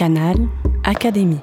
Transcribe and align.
Canal 0.00 0.48
Académie. 0.82 1.40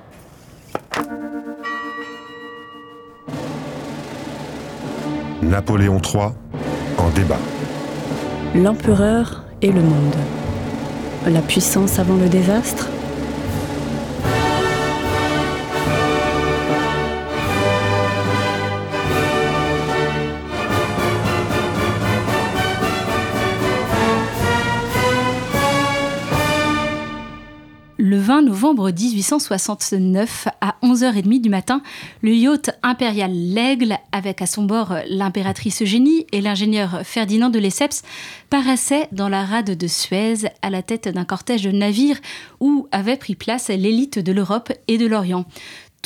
Napoléon 5.44 6.01
III 6.03 6.29
en 6.97 7.09
débat. 7.12 7.38
L'empereur 8.55 9.43
et 9.62 9.71
le 9.71 9.81
monde. 9.81 10.15
La 11.28 11.41
puissance 11.41 11.99
avant 11.99 12.15
le 12.15 12.29
désastre 12.29 12.89
novembre 28.68 28.92
1869, 28.92 30.50
à 30.60 30.75
11h30 30.84 31.39
du 31.39 31.48
matin, 31.48 31.82
le 32.21 32.34
yacht 32.34 32.77
impérial 32.84 33.31
L'Aigle, 33.31 33.98
avec 34.12 34.41
à 34.41 34.45
son 34.45 34.63
bord 34.63 34.94
l'impératrice 35.08 35.81
Eugénie 35.81 36.27
et 36.34 36.41
l'ingénieur 36.41 36.99
Ferdinand 37.05 37.49
de 37.49 37.59
Lesseps, 37.59 38.03
paraissait 38.49 39.08
dans 39.13 39.30
la 39.30 39.45
rade 39.45 39.77
de 39.77 39.88
Suez 39.88 40.49
à 40.61 40.70
la 40.70 40.81
tête 40.81 41.08
d'un 41.08 41.23
cortège 41.23 41.63
de 41.63 41.72
navires 41.72 42.20
où 42.59 42.89
avait 42.91 43.16
pris 43.16 43.35
place 43.35 43.70
l'élite 43.70 44.20
de 44.20 44.34
l'Europe 44.34 44.73
et 44.89 44.97
de 44.97 45.08
l'Orient. 45.08 45.45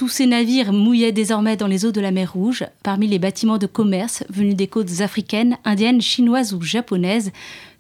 Tous 0.02 0.10
ces 0.10 0.26
navires 0.26 0.73
mouillaient 0.73 1.12
désormais 1.12 1.58
dans 1.58 1.68
les 1.68 1.86
eaux 1.86 1.91
de 1.91 2.02
la 2.02 2.10
mer 2.10 2.34
Rouge, 2.34 2.66
parmi 2.82 3.05
les 3.05 3.20
bâtiments 3.20 3.60
de 3.60 3.68
commerce 3.68 4.24
venus 4.32 4.55
des 4.55 4.66
côtes 4.66 5.02
africaines, 5.02 5.60
indiennes, 5.64 6.02
chinoises 6.02 6.55
ou 6.55 6.62
japonaises. 6.64 7.32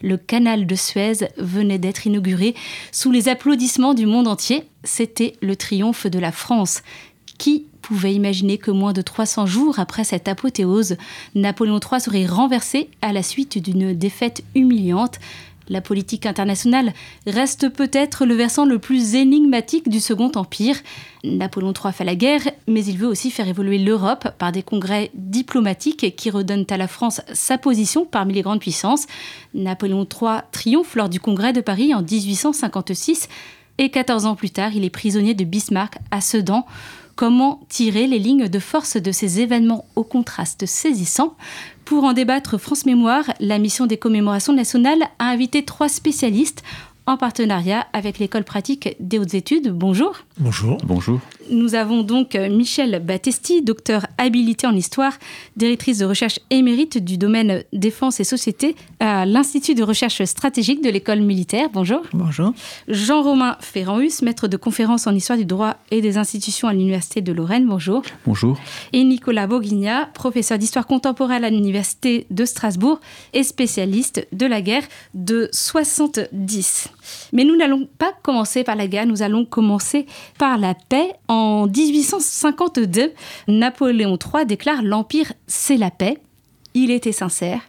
Le 0.03 0.17
canal 0.17 0.67
de 0.67 0.75
Suez 0.75 1.29
venait 1.37 1.79
d'être 1.79 2.05
inauguré 2.05 2.53
sous 2.91 3.11
les 3.11 3.27
applaudissements 3.27 3.95
du 3.95 4.05
monde 4.05 4.27
entier. 4.27 4.65
C'était 4.83 5.33
le 5.41 5.55
triomphe 5.55 6.05
de 6.05 6.19
la 6.19 6.31
France. 6.31 6.83
Qui 7.39 7.65
pouvait 7.81 8.13
imaginer 8.13 8.59
que 8.59 8.69
moins 8.69 8.93
de 8.93 9.01
300 9.01 9.47
jours 9.47 9.79
après 9.79 10.03
cette 10.03 10.27
apothéose, 10.27 10.97
Napoléon 11.33 11.79
III 11.79 11.99
serait 11.99 12.27
renversé 12.27 12.91
à 13.01 13.13
la 13.13 13.23
suite 13.23 13.57
d'une 13.57 13.93
défaite 13.93 14.43
humiliante 14.53 15.19
la 15.71 15.81
politique 15.81 16.25
internationale 16.25 16.93
reste 17.25 17.69
peut-être 17.69 18.25
le 18.25 18.35
versant 18.35 18.65
le 18.65 18.77
plus 18.77 19.15
énigmatique 19.15 19.89
du 19.89 19.99
Second 19.99 20.31
Empire. 20.35 20.75
Napoléon 21.23 21.73
III 21.73 21.93
fait 21.93 22.03
la 22.03 22.15
guerre, 22.15 22.41
mais 22.67 22.83
il 22.83 22.97
veut 22.97 23.07
aussi 23.07 23.31
faire 23.31 23.47
évoluer 23.47 23.79
l'Europe 23.79 24.27
par 24.37 24.51
des 24.51 24.63
congrès 24.63 25.11
diplomatiques 25.13 26.15
qui 26.15 26.29
redonnent 26.29 26.65
à 26.69 26.77
la 26.77 26.87
France 26.87 27.21
sa 27.33 27.57
position 27.57 28.05
parmi 28.05 28.33
les 28.33 28.41
grandes 28.41 28.59
puissances. 28.59 29.07
Napoléon 29.53 30.05
III 30.05 30.41
triomphe 30.51 30.95
lors 30.95 31.09
du 31.09 31.21
congrès 31.21 31.53
de 31.53 31.61
Paris 31.61 31.93
en 31.95 32.01
1856 32.01 33.29
et 33.77 33.89
14 33.89 34.25
ans 34.25 34.35
plus 34.35 34.51
tard, 34.51 34.75
il 34.75 34.83
est 34.83 34.89
prisonnier 34.89 35.33
de 35.33 35.43
Bismarck 35.43 35.97
à 36.11 36.21
Sedan. 36.21 36.65
Comment 37.21 37.59
tirer 37.69 38.07
les 38.07 38.17
lignes 38.17 38.47
de 38.47 38.57
force 38.57 38.97
de 38.97 39.11
ces 39.11 39.41
événements 39.41 39.85
au 39.95 40.03
contraste 40.03 40.65
saisissant. 40.65 41.35
Pour 41.85 42.03
en 42.03 42.13
débattre, 42.13 42.57
France 42.57 42.87
Mémoire, 42.87 43.25
la 43.39 43.59
mission 43.59 43.85
des 43.85 43.97
commémorations 43.97 44.53
nationales, 44.53 45.03
a 45.19 45.25
invité 45.25 45.63
trois 45.63 45.87
spécialistes 45.87 46.63
en 47.05 47.17
partenariat 47.17 47.87
avec 47.93 48.19
l'école 48.19 48.43
pratique 48.43 48.95
des 48.99 49.19
hautes 49.19 49.33
études. 49.33 49.71
Bonjour. 49.71 50.17
Bonjour. 50.37 50.77
Bonjour. 50.83 51.19
Nous 51.49 51.75
avons 51.75 52.03
donc 52.03 52.35
Michel 52.35 53.03
Battesti, 53.03 53.61
docteur 53.61 54.05
habilité 54.17 54.67
en 54.67 54.75
histoire, 54.75 55.13
directrice 55.57 55.97
de 55.97 56.05
recherche 56.05 56.39
émérite 56.49 57.03
du 57.03 57.17
domaine 57.17 57.63
défense 57.73 58.19
et 58.19 58.23
société 58.23 58.75
à 58.99 59.25
l'Institut 59.25 59.75
de 59.75 59.83
recherche 59.83 60.23
stratégique 60.23 60.81
de 60.81 60.89
l'école 60.89 61.21
militaire. 61.21 61.69
Bonjour. 61.73 62.01
Bonjour. 62.13 62.53
Jean-Romain 62.87 63.57
Ferranhus, 63.59 64.21
maître 64.21 64.47
de 64.47 64.55
conférence 64.55 65.07
en 65.07 65.15
histoire 65.15 65.37
du 65.37 65.45
droit 65.45 65.77
et 65.89 66.01
des 66.01 66.17
institutions 66.17 66.67
à 66.67 66.73
l'Université 66.73 67.21
de 67.21 67.33
Lorraine. 67.33 67.67
Bonjour. 67.67 68.03
Bonjour. 68.25 68.57
Et 68.93 69.03
Nicolas 69.03 69.47
Bourguignat, 69.47 70.09
professeur 70.13 70.57
d'histoire 70.57 70.87
contemporaine 70.87 71.43
à 71.43 71.49
l'Université 71.49 72.27
de 72.29 72.45
Strasbourg 72.45 72.99
et 73.33 73.43
spécialiste 73.43 74.25
de 74.31 74.45
la 74.45 74.61
guerre 74.61 74.83
de 75.13 75.49
70. 75.51 76.89
Mais 77.33 77.43
nous 77.43 77.55
n'allons 77.55 77.87
pas 77.97 78.13
commencer 78.23 78.63
par 78.63 78.75
la 78.75 78.87
guerre, 78.87 79.05
nous 79.05 79.21
allons 79.21 79.45
commencer 79.45 80.05
par 80.37 80.57
la 80.57 80.73
paix. 80.73 81.13
En 81.27 81.67
1852, 81.67 83.13
Napoléon 83.47 84.17
III 84.17 84.45
déclare 84.45 84.81
L'Empire, 84.83 85.33
c'est 85.47 85.77
la 85.77 85.91
paix. 85.91 86.17
Il 86.73 86.91
était 86.91 87.11
sincère. 87.11 87.61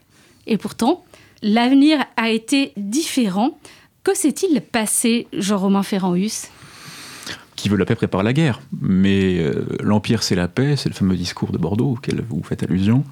Et 0.46 0.56
pourtant, 0.56 1.04
l'avenir 1.42 2.04
a 2.16 2.30
été 2.30 2.72
différent. 2.76 3.58
Que 4.04 4.16
s'est-il 4.16 4.60
passé, 4.60 5.28
Jean-Romain 5.32 5.82
Ferranhus 5.82 6.48
qui 7.54 7.68
veut 7.68 7.76
la 7.76 7.84
paix 7.84 7.94
prépare 7.94 8.24
la 8.24 8.32
guerre. 8.32 8.60
Mais 8.80 9.38
euh, 9.38 9.64
l'Empire, 9.80 10.24
c'est 10.24 10.34
la 10.34 10.48
paix, 10.48 10.74
c'est 10.74 10.88
le 10.88 10.96
fameux 10.96 11.14
discours 11.14 11.52
de 11.52 11.58
Bordeaux 11.58 11.92
auquel 11.92 12.20
vous 12.28 12.42
faites 12.42 12.64
allusion. 12.64 13.04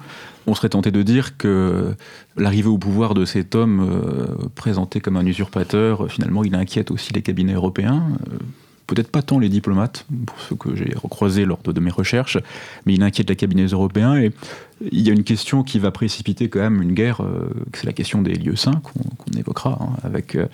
On 0.47 0.55
serait 0.55 0.69
tenté 0.69 0.91
de 0.91 1.01
dire 1.03 1.37
que 1.37 1.93
l'arrivée 2.35 2.69
au 2.69 2.77
pouvoir 2.77 3.13
de 3.13 3.25
cet 3.25 3.55
homme, 3.55 3.87
euh, 3.89 4.47
présenté 4.55 4.99
comme 4.99 5.17
un 5.17 5.25
usurpateur, 5.25 6.09
finalement, 6.09 6.43
il 6.43 6.55
inquiète 6.55 6.91
aussi 6.91 7.13
les 7.13 7.21
cabinets 7.21 7.53
européens. 7.53 8.03
Euh, 8.27 8.37
peut-être 8.87 9.09
pas 9.09 9.21
tant 9.21 9.39
les 9.39 9.49
diplomates, 9.49 10.05
pour 10.25 10.39
ce 10.41 10.53
que 10.53 10.75
j'ai 10.75 10.93
recroisé 10.95 11.45
lors 11.45 11.59
de, 11.59 11.79
mes 11.79 11.91
recherches, 11.91 12.37
mais 12.85 12.95
il 12.95 13.03
inquiète 13.03 13.29
les 13.29 13.35
cabinets 13.35 13.67
européens. 13.67 14.17
Et 14.17 14.31
il 14.91 15.05
y 15.05 15.09
a 15.09 15.13
une 15.13 15.23
question 15.23 15.63
qui 15.63 15.79
va 15.79 15.91
précipiter 15.91 16.49
quand 16.49 16.59
même 16.59 16.81
une 16.81 16.93
guerre, 16.93 17.21
euh, 17.21 17.49
c'est 17.73 17.85
la 17.85 17.93
question 17.93 18.21
des 18.21 18.33
lieux 18.33 18.55
saints 18.55 18.81
qu'on 18.83 19.37
évoquera, 19.37 19.77
hein, 19.79 19.89
avec 20.03 20.35
euh, 20.35 20.47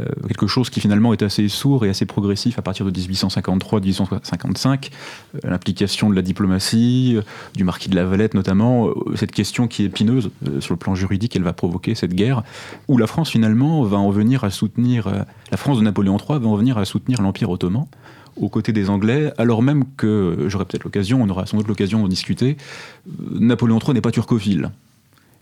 euh, 0.00 0.06
quelque 0.26 0.46
chose 0.46 0.70
qui 0.70 0.80
finalement 0.80 1.12
est 1.12 1.22
assez 1.22 1.48
sourd 1.48 1.84
et 1.84 1.90
assez 1.90 2.06
progressif 2.06 2.58
à 2.58 2.62
partir 2.62 2.86
de 2.86 2.90
1853-1855, 2.90 4.90
l'implication 5.42 6.08
de 6.08 6.14
la 6.14 6.22
diplomatie, 6.22 7.18
du 7.54 7.64
marquis 7.64 7.90
de 7.90 7.96
la 7.96 8.04
Valette 8.04 8.34
notamment, 8.34 8.88
cette 9.14 9.32
question 9.32 9.68
qui 9.68 9.82
est 9.82 9.86
épineuse 9.86 10.30
sur 10.60 10.74
le 10.74 10.78
plan 10.78 10.94
juridique, 10.94 11.36
elle 11.36 11.42
va 11.42 11.52
provoquer 11.52 11.94
cette 11.94 12.14
guerre, 12.14 12.42
où 12.88 12.96
la 12.96 13.06
France 13.06 13.30
finalement 13.30 13.82
va 13.82 13.98
en 13.98 14.10
venir 14.10 14.44
à 14.44 14.50
soutenir, 14.50 15.24
la 15.50 15.56
France 15.56 15.78
de 15.78 15.82
Napoléon 15.82 16.16
III 16.16 16.40
va 16.40 16.48
en 16.48 16.56
venir 16.56 16.78
à 16.78 16.84
soutenir 16.84 17.22
l'Empire 17.22 17.50
ottoman 17.50 17.86
aux 18.36 18.48
côtés 18.48 18.72
des 18.72 18.90
Anglais, 18.90 19.32
alors 19.38 19.62
même 19.62 19.84
que, 19.96 20.46
j'aurai 20.48 20.64
peut-être 20.64 20.84
l'occasion, 20.84 21.22
on 21.22 21.28
aura 21.28 21.46
sans 21.46 21.56
doute 21.56 21.68
l'occasion 21.68 22.00
d'en 22.00 22.08
discuter, 22.08 22.56
Napoléon 23.30 23.78
III 23.78 23.94
n'est 23.94 24.00
pas 24.00 24.10
turcophile. 24.10 24.70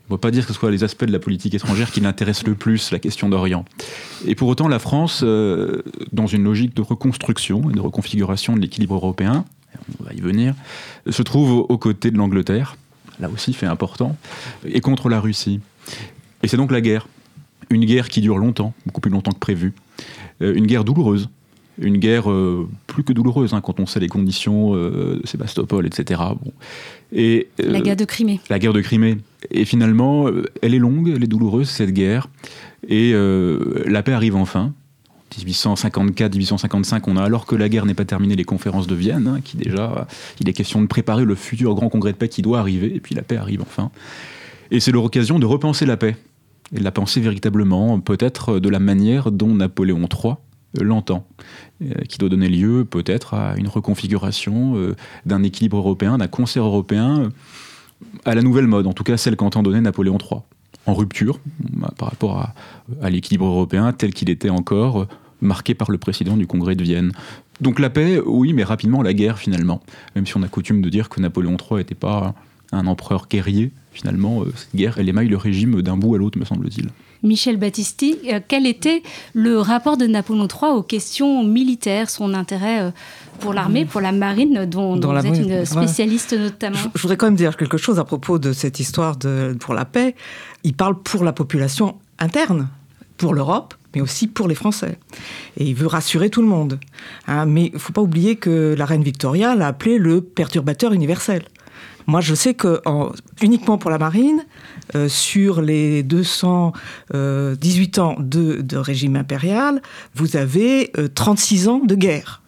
On 0.09 0.13
ne 0.13 0.17
peut 0.17 0.21
pas 0.21 0.31
dire 0.31 0.45
que 0.45 0.53
ce 0.53 0.59
soit 0.59 0.69
les 0.69 0.83
aspects 0.83 1.05
de 1.05 1.11
la 1.13 1.19
politique 1.19 1.53
étrangère 1.53 1.89
qui 1.89 2.01
l'intéressent 2.01 2.45
le 2.45 2.55
plus, 2.55 2.91
la 2.91 2.99
question 2.99 3.29
d'Orient. 3.29 3.63
Et 4.27 4.35
pour 4.35 4.49
autant, 4.49 4.67
la 4.67 4.79
France, 4.79 5.21
euh, 5.23 5.81
dans 6.11 6.27
une 6.27 6.43
logique 6.43 6.75
de 6.75 6.81
reconstruction 6.81 7.69
et 7.69 7.73
de 7.73 7.79
reconfiguration 7.79 8.55
de 8.55 8.61
l'équilibre 8.61 8.95
européen, 8.95 9.45
on 9.99 10.03
va 10.03 10.13
y 10.13 10.19
venir, 10.19 10.55
se 11.09 11.21
trouve 11.23 11.65
aux 11.67 11.77
côtés 11.77 12.11
de 12.11 12.17
l'Angleterre, 12.17 12.75
là 13.19 13.29
aussi 13.29 13.53
fait 13.53 13.65
important, 13.65 14.17
et 14.65 14.81
contre 14.81 15.09
la 15.09 15.19
Russie. 15.19 15.61
Et 16.43 16.47
c'est 16.47 16.57
donc 16.57 16.71
la 16.71 16.81
guerre. 16.81 17.07
Une 17.69 17.85
guerre 17.85 18.09
qui 18.09 18.21
dure 18.21 18.37
longtemps, 18.37 18.73
beaucoup 18.85 19.01
plus 19.01 19.11
longtemps 19.11 19.31
que 19.31 19.39
prévu. 19.39 19.73
Euh, 20.41 20.53
une 20.53 20.67
guerre 20.67 20.83
douloureuse, 20.83 21.29
une 21.79 21.97
guerre 21.97 22.29
euh, 22.29 22.67
plus 22.87 23.03
que 23.03 23.13
douloureuse 23.13 23.53
hein, 23.53 23.61
quand 23.61 23.79
on 23.79 23.85
sait 23.85 23.99
les 23.99 24.07
conditions 24.07 24.75
euh, 24.75 25.19
de 25.21 25.27
Sébastopol, 25.27 25.85
etc. 25.85 26.21
Bon. 26.41 26.51
Et, 27.11 27.49
euh, 27.61 27.71
la 27.71 27.81
guerre 27.81 27.95
de 27.95 28.05
Crimée. 28.05 28.39
La 28.49 28.59
guerre 28.59 28.73
de 28.73 28.81
Crimée. 28.81 29.17
Et 29.51 29.65
finalement, 29.65 30.27
elle 30.61 30.73
est 30.73 30.79
longue, 30.79 31.11
elle 31.15 31.23
est 31.23 31.27
douloureuse, 31.27 31.69
cette 31.69 31.91
guerre. 31.91 32.29
Et 32.87 33.13
la 33.13 34.03
paix 34.03 34.13
arrive 34.13 34.35
enfin. 34.35 34.73
1854-1855, 35.37 37.01
on 37.07 37.17
a, 37.17 37.23
alors 37.23 37.47
que 37.47 37.55
la 37.55 37.67
guerre 37.67 37.87
n'est 37.87 37.95
pas 37.95 38.05
terminée, 38.05 38.35
les 38.35 38.43
conférences 38.43 38.85
de 38.85 38.93
Vienne, 38.93 39.27
hein, 39.27 39.39
qui 39.43 39.57
déjà, 39.57 40.07
il 40.39 40.47
est 40.47 40.53
question 40.53 40.79
de 40.79 40.85
préparer 40.85 41.25
le 41.25 41.33
futur 41.33 41.73
grand 41.73 41.89
congrès 41.89 42.11
de 42.11 42.17
paix 42.17 42.29
qui 42.29 42.43
doit 42.43 42.59
arriver, 42.59 42.95
et 42.95 42.99
puis 42.99 43.15
la 43.15 43.23
paix 43.23 43.37
arrive 43.37 43.63
enfin. 43.63 43.89
Et 44.69 44.79
c'est 44.79 44.91
l'occasion 44.91 45.39
de 45.39 45.47
repenser 45.47 45.87
la 45.87 45.97
paix, 45.97 46.15
et 46.71 46.77
de 46.77 46.83
la 46.83 46.91
penser 46.91 47.19
véritablement, 47.19 47.99
peut-être 47.99 48.59
de 48.59 48.69
la 48.69 48.77
manière 48.77 49.31
dont 49.31 49.55
Napoléon 49.55 50.01
III 50.01 50.35
l'entend, 50.79 51.25
euh, 51.81 51.93
qui 52.07 52.17
doit 52.17 52.29
donner 52.29 52.49
lieu 52.49 52.85
peut-être 52.85 53.33
à 53.33 53.55
une 53.57 53.67
reconfiguration 53.67 54.75
euh, 54.75 54.95
d'un 55.25 55.43
équilibre 55.43 55.77
européen, 55.77 56.17
d'un 56.17 56.27
concert 56.27 56.63
européen 56.63 57.19
euh, 57.19 57.29
à 58.25 58.35
la 58.35 58.41
nouvelle 58.41 58.67
mode, 58.67 58.87
en 58.87 58.93
tout 58.93 59.03
cas 59.03 59.17
celle 59.17 59.35
qu'entend 59.35 59.63
donner 59.63 59.81
Napoléon 59.81 60.17
III, 60.17 60.41
en 60.85 60.93
rupture 60.93 61.39
bah, 61.59 61.93
par 61.97 62.09
rapport 62.09 62.37
à, 62.39 62.53
à 63.01 63.09
l'équilibre 63.09 63.45
européen 63.45 63.93
tel 63.93 64.13
qu'il 64.13 64.29
était 64.29 64.49
encore 64.49 65.07
marqué 65.41 65.73
par 65.73 65.91
le 65.91 65.97
président 65.97 66.37
du 66.37 66.47
Congrès 66.47 66.75
de 66.75 66.83
Vienne. 66.83 67.11
Donc 67.61 67.79
la 67.79 67.89
paix, 67.89 68.19
oui, 68.25 68.53
mais 68.53 68.63
rapidement 68.63 69.01
la 69.01 69.13
guerre 69.13 69.37
finalement, 69.37 69.81
même 70.15 70.25
si 70.25 70.35
on 70.37 70.43
a 70.43 70.47
coutume 70.47 70.81
de 70.81 70.89
dire 70.89 71.09
que 71.09 71.21
Napoléon 71.21 71.57
III 71.57 71.79
n'était 71.79 71.95
pas 71.95 72.33
un 72.73 72.87
empereur 72.87 73.27
guerrier, 73.29 73.71
finalement, 73.91 74.43
cette 74.55 74.75
guerre, 74.75 74.97
elle 74.97 75.09
émaille 75.09 75.27
le 75.27 75.37
régime 75.37 75.81
d'un 75.81 75.97
bout 75.97 76.15
à 76.15 76.17
l'autre, 76.17 76.37
me 76.39 76.45
semble-t-il. 76.45 76.89
Michel 77.23 77.55
Battisti, 77.55 78.17
euh, 78.31 78.39
quel 78.45 78.67
était 78.67 79.01
le 79.33 79.57
rapport 79.59 79.95
de 79.95 80.05
Napoléon 80.05 80.47
III 80.47 80.71
aux 80.73 80.83
questions 80.83 81.43
militaires, 81.43 82.09
son 82.09 82.33
intérêt 82.33 82.81
euh, 82.81 82.91
pour 83.39 83.53
l'armée, 83.53 83.85
pour 83.85 84.01
la 84.01 84.11
marine, 84.11 84.65
dont, 84.65 84.99
vous 84.99 85.25
êtes 85.25 85.37
une 85.37 85.65
spécialiste 85.65 86.33
notamment 86.33 86.77
je, 86.93 87.01
voudrais 87.01 87.17
quand 87.17 87.27
même 87.27 87.35
dire 87.35 87.55
quelque 87.55 87.77
chose 87.77 87.97
à 87.97 88.03
propos 88.03 88.39
de 88.39 88.51
cette 88.51 88.79
histoire 88.79 89.15
de, 89.15 89.55
pour 89.59 89.73
la 89.73 89.85
paix. 89.85 90.15
Il 90.65 90.73
parle 90.73 91.01
pour 91.01 91.23
la 91.23 91.31
population 91.31 91.95
interne, 92.19 92.67
pour 93.17 93.33
l'Europe, 93.33 93.73
mais 93.95 94.01
aussi 94.01 94.27
pour 94.27 94.49
les 94.49 94.55
Français. 94.55 94.97
Et 95.57 95.65
il 95.65 95.75
veut 95.75 95.87
rassurer 95.87 96.29
tout 96.29 96.41
le 96.41 96.47
monde. 96.47 96.79
Hein. 97.27 97.45
mais 97.45 97.67
il 97.67 97.73
ne 97.73 97.79
faut 97.79 97.93
pas 97.93 98.01
oublier 98.01 98.35
que 98.35 98.75
la 98.77 98.85
reine 98.85 99.03
Victoria 99.03 99.55
l'a 99.55 99.67
appelé 99.67 99.97
le 99.97 100.21
perturbateur 100.21 100.91
universel. 100.91 101.43
Moi, 102.07 102.21
je 102.21 102.35
sais 102.35 102.53
que 102.53 102.81
uniquement 103.41 103.77
pour 103.77 103.91
la 103.91 103.97
marine, 103.97 104.45
euh, 104.95 105.07
sur 105.07 105.61
les 105.61 106.03
218 106.03 107.97
euh, 107.97 108.01
ans 108.01 108.15
de, 108.19 108.77
régime 108.77 109.15
impérial, 109.15 109.81
vous 110.15 110.35
avez 110.35 110.91
36 111.15 111.67
ans 111.67 111.79
de 111.79 111.95
guerre. 111.95 112.41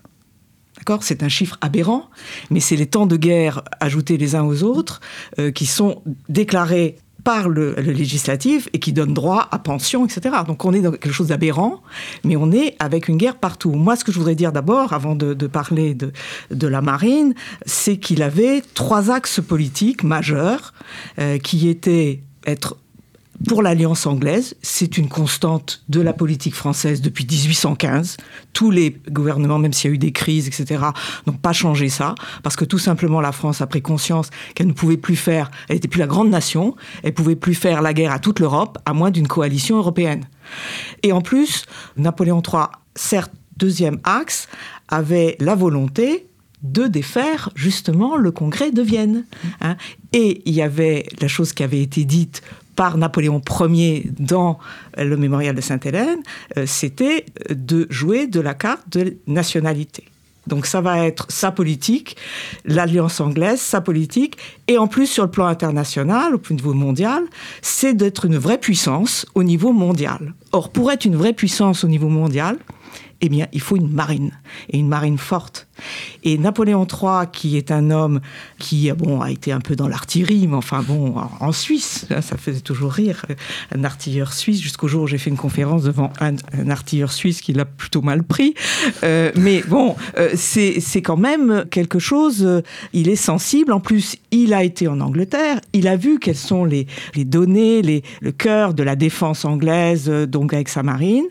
D'accord? 0.78 1.04
C'est 1.04 1.24
un 1.24 1.30
chiffre 1.30 1.57
aberrant, 1.62 2.10
mais 2.52 2.60
c'est 2.60 2.75
les 2.75 2.86
temps 2.86 3.06
de 3.06 3.18
guerre 3.18 3.63
ajoutés 3.80 4.18
les 4.18 4.36
uns 4.36 4.44
aux 4.44 4.63
autres 4.63 5.00
euh, 5.40 5.52
qui 5.52 5.66
sont 5.66 6.04
déclarés 6.30 6.98
par 7.25 7.50
le, 7.50 7.74
législatif 7.74 8.69
et 8.72 8.80
qui 8.80 8.94
donnent 8.94 9.13
droit 9.13 9.50
à 9.51 9.57
pension, 9.60 10.06
etc. 10.06 10.36
Donc 10.48 10.63
on 10.63 10.74
est 10.74 10.81
dans 10.81 10.92
quelque 10.92 11.12
chose 11.12 11.27
d'aberrant, 11.27 11.81
mais 12.24 12.38
on 12.38 12.51
est 12.51 12.75
avec 12.80 13.10
une 13.10 13.18
guerre 13.18 13.36
partout. 13.36 13.72
Moi, 13.72 13.95
ce 13.98 14.06
que 14.06 14.12
je 14.12 14.19
voudrais 14.19 14.36
dire 14.36 14.54
d'abord, 14.54 14.94
avant 14.94 15.16
de, 15.16 15.33
parler 15.48 15.95
de, 15.95 16.13
de, 16.51 16.68
la 16.68 16.81
marine, 16.81 17.33
c'est 17.66 17.98
qu'il 17.98 18.22
avait 18.22 18.62
trois 18.75 19.12
axes 19.12 19.42
politiques 19.42 20.04
majeurs 20.04 20.74
euh, 21.19 21.39
qui 21.39 21.68
étaient 21.68 22.22
être 22.45 22.77
pour 23.48 23.62
l'alliance 23.62 24.06
anglaise, 24.06 24.56
c'est 24.62 24.98
une 24.98 25.10
constante 25.10 25.84
de 25.90 26.00
la 26.02 26.14
politique 26.14 26.56
française 26.56 27.02
depuis 27.02 27.26
1815. 27.26 28.18
Tous 28.54 28.72
les 28.72 28.98
gouvernements, 29.10 29.60
même 29.60 29.74
s'il 29.74 29.90
y 29.90 29.94
a 29.94 29.96
eu 29.96 29.98
des 29.98 30.12
crises, 30.12 30.48
etc., 30.48 30.86
n'ont 31.28 31.34
pas 31.34 31.54
changé 31.54 31.90
ça, 31.90 32.16
parce 32.44 32.56
que 32.56 32.66
tout 32.66 32.80
simplement 32.80 33.22
la 33.22 33.32
France 33.32 33.62
a 33.62 33.68
pris 33.68 33.82
conscience 33.82 34.30
qu'elle 34.54 34.68
ne 34.68 34.74
pouvait 34.74 34.98
plus 34.98 35.16
faire, 35.16 35.52
elle 35.68 35.76
n'était 35.76 35.88
plus 35.88 36.00
la 36.00 36.08
grande 36.08 36.30
nation, 36.30 36.76
elle 37.04 37.14
pouvait 37.14 37.36
plus 37.36 37.56
faire 37.56 37.82
la 37.82 37.94
guerre 37.94 38.12
à 38.12 38.20
toute 38.20 38.40
l'Europe, 38.40 38.78
à 38.86 38.94
moins 38.94 39.12
d'une 39.12 39.28
coalition 39.28 39.78
européenne. 39.78 40.26
Et 41.04 41.12
en 41.12 41.22
plus, 41.22 41.66
Napoléon 41.98 42.42
III, 42.42 42.64
certes, 42.96 43.31
deuxième 43.58 44.00
axe, 44.04 44.48
avait 44.88 45.36
la 45.40 45.56
volonté 45.56 46.28
de 46.64 46.88
défaire 46.88 47.50
justement 47.56 48.16
le 48.16 48.31
congrès 48.31 48.72
de 48.72 48.81
Vienne. 48.81 49.26
Hein. 49.62 49.76
Et 50.14 50.42
il 50.46 50.54
y 50.54 50.62
avait 50.62 51.06
la 51.22 51.28
chose 51.28 51.54
qui 51.54 51.64
avait 51.64 51.81
été 51.81 52.06
dite 52.06 52.42
par 52.75 52.98
Napoléon 52.98 53.42
Ier 53.62 54.10
dans 54.19 54.60
le 54.98 55.18
mémorial 55.18 55.56
de 55.56 55.62
Sainte-Hélène, 55.62 56.19
euh, 56.57 56.66
c'était 56.66 57.25
de 57.50 57.88
jouer 57.89 58.27
de 58.27 58.39
la 58.39 58.54
carte 58.54 58.89
de 58.89 59.18
nationalité. 59.27 60.06
Donc 60.48 60.66
ça 60.66 60.81
va 60.81 61.06
être 61.06 61.25
sa 61.30 61.51
politique, 61.51 62.18
l'alliance 62.66 63.19
anglaise, 63.19 63.60
sa 63.60 63.81
politique, 63.81 64.38
et 64.68 64.77
en 64.77 64.88
plus 64.88 65.07
sur 65.07 65.24
le 65.24 65.31
plan 65.31 65.48
international, 65.48 66.36
au 66.36 66.54
niveau 66.54 66.74
mondial, 66.74 67.24
c'est 67.62 67.94
d'être 67.94 68.25
une 68.25 68.38
vraie 68.38 68.60
puissance 68.60 69.25
au 69.33 69.44
niveau 69.44 69.74
mondial. 69.74 70.33
Or, 70.51 70.71
pour 70.71 70.92
être 70.92 71.06
une 71.06 71.16
vraie 71.16 71.33
puissance 71.33 71.83
au 71.83 71.88
niveau 71.88 72.10
mondial, 72.10 72.57
eh 73.22 73.30
bien, 73.30 73.48
il 73.54 73.62
faut 73.62 73.76
une 73.76 73.92
marine, 73.92 74.32
et 74.70 74.78
une 74.78 74.88
marine 74.88 75.18
forte. 75.18 75.68
Et 76.24 76.38
Napoléon 76.38 76.86
III, 76.86 77.28
qui 77.32 77.58
est 77.58 77.72
un 77.72 77.92
homme 77.92 78.22
qui 78.60 78.92
bon, 78.92 79.22
a 79.22 79.32
été 79.32 79.52
un 79.52 79.60
peu 79.60 79.76
dans 79.76 79.88
l'artillerie, 79.88 80.48
mais 80.48 80.56
enfin 80.56 80.84
bon, 80.86 81.16
en 81.40 81.52
Suisse, 81.52 82.08
hein, 82.10 82.22
ça 82.22 82.38
faisait 82.38 82.62
toujours 82.62 82.92
rire, 82.92 83.26
un 83.74 83.84
artilleur 83.84 84.34
suisse, 84.34 84.62
jusqu'au 84.62 84.88
jour 84.88 85.04
où 85.04 85.08
j'ai 85.08 85.18
fait 85.18 85.30
une 85.30 85.38
conférence 85.38 85.84
devant 85.84 86.12
un, 86.20 86.36
artilleur 86.70 87.12
suisse 87.12 87.42
qui 87.42 87.54
l'a 87.54 87.66
plutôt 87.66 88.02
mal 88.02 88.24
pris. 88.24 88.54
Euh, 89.04 89.32
mais 89.36 89.62
bon, 89.68 89.96
euh, 90.18 90.32
c'est 90.36 91.02
quand 91.02 91.18
même 91.18 91.66
quelque 91.72 92.00
chose, 92.00 92.44
euh, 92.44 92.62
il 92.94 93.10
est 93.10 93.16
sensible. 93.16 93.72
En 93.72 93.80
plus, 93.80 94.18
il 94.32 94.54
a 94.54 94.64
été 94.64 94.88
en 94.88 95.00
Angleterre, 95.00 95.60
il 95.74 95.88
a 95.88 95.96
vu 95.96 96.20
quelles 96.20 96.36
sont 96.36 96.66
les, 96.66 96.88
les 97.16 97.26
données, 97.26 97.82
les, 97.82 98.04
le 98.22 98.32
cœur 98.32 98.74
de 98.74 98.84
la 98.84 98.96
défense 98.96 99.46
anglaise, 99.46 100.10
donc 100.10 100.54
avec 100.54 100.70
sa 100.70 100.84
marine 100.84 101.26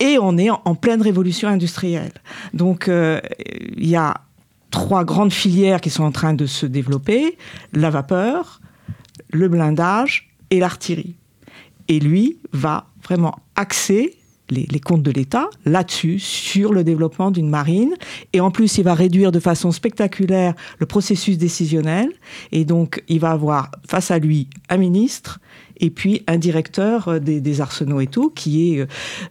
et 0.00 0.18
on 0.18 0.36
est 0.38 0.50
en, 0.50 0.74
pleine 0.74 1.02
révolution 1.02 1.48
industrielle. 1.48 2.12
Donc 2.54 2.88
euh, 2.88 3.20
il 3.76 3.88
y 3.88 3.96
a 3.96 4.14
trois 4.70 5.04
grandes 5.04 5.32
filières 5.32 5.80
qui 5.80 5.90
sont 5.90 6.04
en 6.04 6.12
train 6.12 6.34
de 6.34 6.46
se 6.46 6.66
développer, 6.66 7.38
la 7.72 7.90
vapeur, 7.90 8.60
le 9.32 9.48
blindage 9.48 10.30
et 10.50 10.60
l'artillerie. 10.60 11.16
Et 11.88 12.00
lui 12.00 12.38
va 12.52 12.86
vraiment 13.02 13.36
axer 13.54 14.16
les, 14.50 14.80
comptes 14.80 15.02
de 15.02 15.10
l'État 15.10 15.48
là-dessus, 15.64 16.18
sur 16.18 16.72
le 16.72 16.84
développement 16.84 17.30
d'une 17.30 17.48
marine. 17.48 17.94
Et 18.32 18.40
en 18.40 18.50
plus, 18.50 18.78
il 18.78 18.84
va 18.84 18.94
réduire 18.94 19.32
de 19.32 19.40
façon 19.40 19.72
spectaculaire 19.72 20.54
le 20.78 20.86
processus 20.86 21.38
décisionnel. 21.38 22.10
Et 22.52 22.64
donc, 22.64 23.02
il 23.08 23.20
va 23.20 23.30
avoir 23.30 23.70
face 23.88 24.10
à 24.10 24.18
lui 24.18 24.48
un 24.68 24.76
ministre 24.76 25.40
et 25.78 25.90
puis 25.90 26.22
un 26.26 26.38
directeur 26.38 27.08
euh, 27.08 27.18
des, 27.18 27.60
arsenaux 27.60 28.00
et 28.00 28.06
tout, 28.06 28.30
qui 28.30 28.74
est 28.74 28.80
euh, 28.80 28.86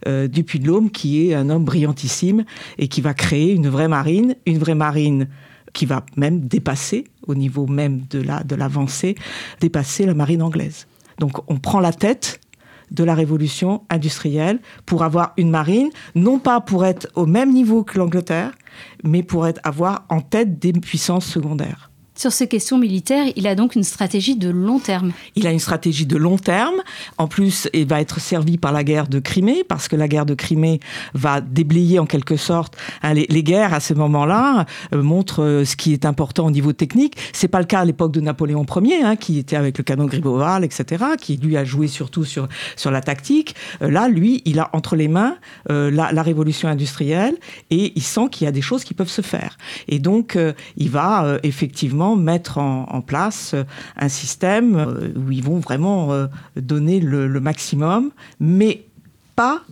euh, 0.06 0.28
Dupuis 0.28 0.58
de 0.58 0.66
l'Homme, 0.66 0.90
qui 0.90 1.28
est 1.28 1.34
un 1.34 1.50
homme 1.50 1.64
brillantissime 1.64 2.44
et 2.78 2.88
qui 2.88 3.00
va 3.00 3.14
créer 3.14 3.52
une 3.52 3.68
vraie 3.68 3.88
marine, 3.88 4.36
une 4.46 4.58
vraie 4.58 4.74
marine 4.74 5.28
qui 5.72 5.86
va 5.86 6.04
même 6.16 6.40
dépasser, 6.40 7.04
au 7.26 7.34
niveau 7.34 7.66
même 7.66 8.02
de 8.08 8.54
l'avancée, 8.56 9.14
dépasser 9.60 10.06
la 10.06 10.14
marine 10.14 10.42
anglaise. 10.42 10.86
Donc 11.18 11.38
on 11.50 11.58
prend 11.58 11.80
la 11.80 11.92
tête 11.92 12.40
de 12.90 13.04
la 13.04 13.14
révolution 13.14 13.82
industrielle 13.90 14.60
pour 14.86 15.02
avoir 15.02 15.32
une 15.36 15.50
marine, 15.50 15.90
non 16.14 16.38
pas 16.38 16.60
pour 16.60 16.86
être 16.86 17.08
au 17.14 17.26
même 17.26 17.52
niveau 17.52 17.82
que 17.84 17.98
l'Angleterre, 17.98 18.52
mais 19.04 19.22
pour 19.22 19.46
être, 19.46 19.60
avoir 19.64 20.06
en 20.08 20.20
tête 20.20 20.58
des 20.58 20.72
puissances 20.72 21.26
secondaires. 21.26 21.90
Sur 22.16 22.32
ces 22.32 22.48
questions 22.48 22.78
militaires, 22.78 23.26
il 23.36 23.46
a 23.46 23.54
donc 23.54 23.74
une 23.74 23.84
stratégie 23.84 24.36
de 24.36 24.48
long 24.48 24.78
terme. 24.78 25.12
Il 25.34 25.46
a 25.46 25.52
une 25.52 25.58
stratégie 25.58 26.06
de 26.06 26.16
long 26.16 26.38
terme. 26.38 26.76
En 27.18 27.28
plus, 27.28 27.68
il 27.74 27.86
va 27.86 28.00
être 28.00 28.20
servi 28.20 28.56
par 28.56 28.72
la 28.72 28.84
guerre 28.84 29.06
de 29.06 29.18
Crimée, 29.18 29.64
parce 29.64 29.86
que 29.86 29.96
la 29.96 30.08
guerre 30.08 30.24
de 30.24 30.32
Crimée 30.32 30.80
va 31.12 31.42
déblayer 31.42 31.98
en 31.98 32.06
quelque 32.06 32.38
sorte 32.38 32.74
hein, 33.02 33.12
les, 33.12 33.42
guerres 33.42 33.74
à 33.74 33.80
ce 33.80 33.92
moment-là, 33.92 34.64
euh, 34.94 35.02
montrent 35.02 35.42
euh, 35.42 35.64
ce 35.66 35.76
qui 35.76 35.92
est 35.92 36.06
important 36.06 36.46
au 36.46 36.50
niveau 36.50 36.72
technique. 36.72 37.18
C'est 37.34 37.48
pas 37.48 37.58
le 37.58 37.66
cas 37.66 37.80
à 37.80 37.84
l'époque 37.84 38.12
de 38.12 38.22
Napoléon 38.22 38.64
Ier, 38.64 39.02
hein, 39.02 39.16
qui 39.16 39.38
était 39.38 39.56
avec 39.56 39.76
le 39.76 39.84
canon 39.84 40.06
Gribeauval, 40.06 40.64
etc., 40.64 41.04
qui 41.20 41.36
lui 41.36 41.58
a 41.58 41.66
joué 41.66 41.86
surtout 41.86 42.24
sur, 42.24 42.48
sur 42.76 42.90
la 42.90 43.02
tactique. 43.02 43.54
Euh, 43.82 43.90
là, 43.90 44.08
lui, 44.08 44.40
il 44.46 44.58
a 44.58 44.70
entre 44.72 44.96
les 44.96 45.08
mains 45.08 45.36
la, 45.68 46.12
la, 46.12 46.22
révolution 46.22 46.68
industrielle 46.68 47.36
et 47.70 47.92
il 47.94 48.02
sent 48.02 48.28
qu'il 48.30 48.46
y 48.46 48.48
a 48.48 48.52
des 48.52 48.62
choses 48.62 48.84
qui 48.84 48.94
peuvent 48.94 49.10
se 49.10 49.20
faire. 49.20 49.58
Et 49.88 49.98
donc, 49.98 50.38
il 50.76 50.90
va 50.90 51.38
effectivement 51.42 52.05
mettre 52.14 52.58
en, 52.58 53.00
place 53.00 53.54
euh, 53.54 53.64
un 53.96 54.08
système 54.08 54.76
euh, 54.76 55.12
où 55.16 55.32
ils 55.32 55.42
vont 55.42 55.58
vraiment 55.58 56.12
euh, 56.12 56.26
donner 56.54 57.00
le, 57.00 57.40
maximum, 57.40 58.10
mais 58.38 58.84
pas 59.34 59.62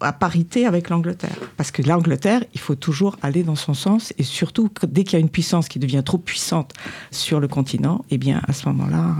à 0.00 0.12
parité 0.12 0.66
avec 0.66 0.88
l'Angleterre. 0.88 1.36
Parce 1.56 1.70
que 1.70 1.82
l'Angleterre, 1.82 2.42
il 2.54 2.60
faut 2.60 2.74
toujours 2.74 3.16
aller 3.22 3.42
dans 3.42 3.54
son 3.54 3.74
sens, 3.74 4.12
et 4.18 4.22
surtout 4.22 4.70
dès 4.88 5.04
qu'il 5.04 5.14
y 5.14 5.16
a 5.16 5.20
une 5.20 5.28
puissance 5.28 5.68
qui 5.68 5.78
devient 5.78 6.02
trop 6.04 6.18
puissante 6.18 6.72
sur 7.10 7.38
le 7.38 7.48
continent, 7.48 8.04
eh 8.10 8.18
bien 8.18 8.40
à 8.48 8.52
ce 8.52 8.68
moment-là, 8.68 9.14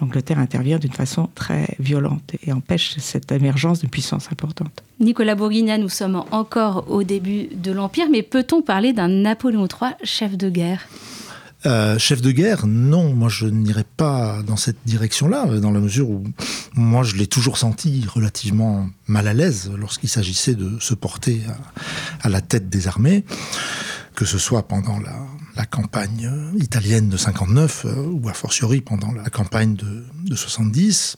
l'Angleterre 0.00 0.38
intervient 0.38 0.78
d'une 0.78 0.92
façon 0.92 1.28
très 1.34 1.76
violente 1.78 2.32
et 2.46 2.52
empêche 2.52 2.96
cette 2.98 3.32
émergence 3.32 3.80
d'une 3.80 3.90
puissance 3.90 4.30
importante. 4.30 4.82
Nicolas 5.00 5.34
Bourguigna, 5.34 5.78
nous 5.78 5.88
sommes 5.88 6.22
encore 6.30 6.84
au 6.88 7.02
début 7.02 7.48
de 7.52 7.72
l'Empire, 7.72 8.06
mais 8.10 8.22
peut-on 8.22 8.62
parler 8.62 8.92
d'un 8.92 9.08
Napoléon 9.08 9.66
III 9.66 9.92
chef 10.04 10.36
de 10.36 10.48
guerre? 10.48 10.86
Euh, 11.66 11.98
chef 11.98 12.20
de 12.20 12.30
guerre, 12.30 12.66
non, 12.66 13.14
moi 13.14 13.28
je 13.28 13.46
n'irai 13.46 13.84
pas 13.84 14.42
dans 14.42 14.56
cette 14.56 14.76
direction-là, 14.84 15.46
dans 15.60 15.70
la 15.70 15.80
mesure 15.80 16.10
où 16.10 16.24
moi 16.74 17.02
je 17.02 17.16
l'ai 17.16 17.26
toujours 17.26 17.56
senti 17.56 18.04
relativement 18.06 18.88
mal 19.06 19.28
à 19.28 19.32
l'aise 19.32 19.70
lorsqu'il 19.76 20.08
s'agissait 20.08 20.54
de 20.54 20.78
se 20.78 20.92
porter 20.92 21.40
à, 22.22 22.28
la 22.28 22.40
tête 22.40 22.68
des 22.68 22.86
armées, 22.86 23.24
que 24.14 24.26
ce 24.26 24.36
soit 24.36 24.68
pendant 24.68 24.98
la, 24.98 25.66
campagne 25.66 26.30
italienne 26.58 27.08
de 27.08 27.16
59 27.16 27.86
euh, 27.86 27.94
ou 28.08 28.28
a 28.28 28.34
fortiori 28.34 28.80
pendant 28.80 29.12
la 29.12 29.30
campagne 29.30 29.74
de, 29.74 30.04
de 30.24 30.36
70. 30.36 31.16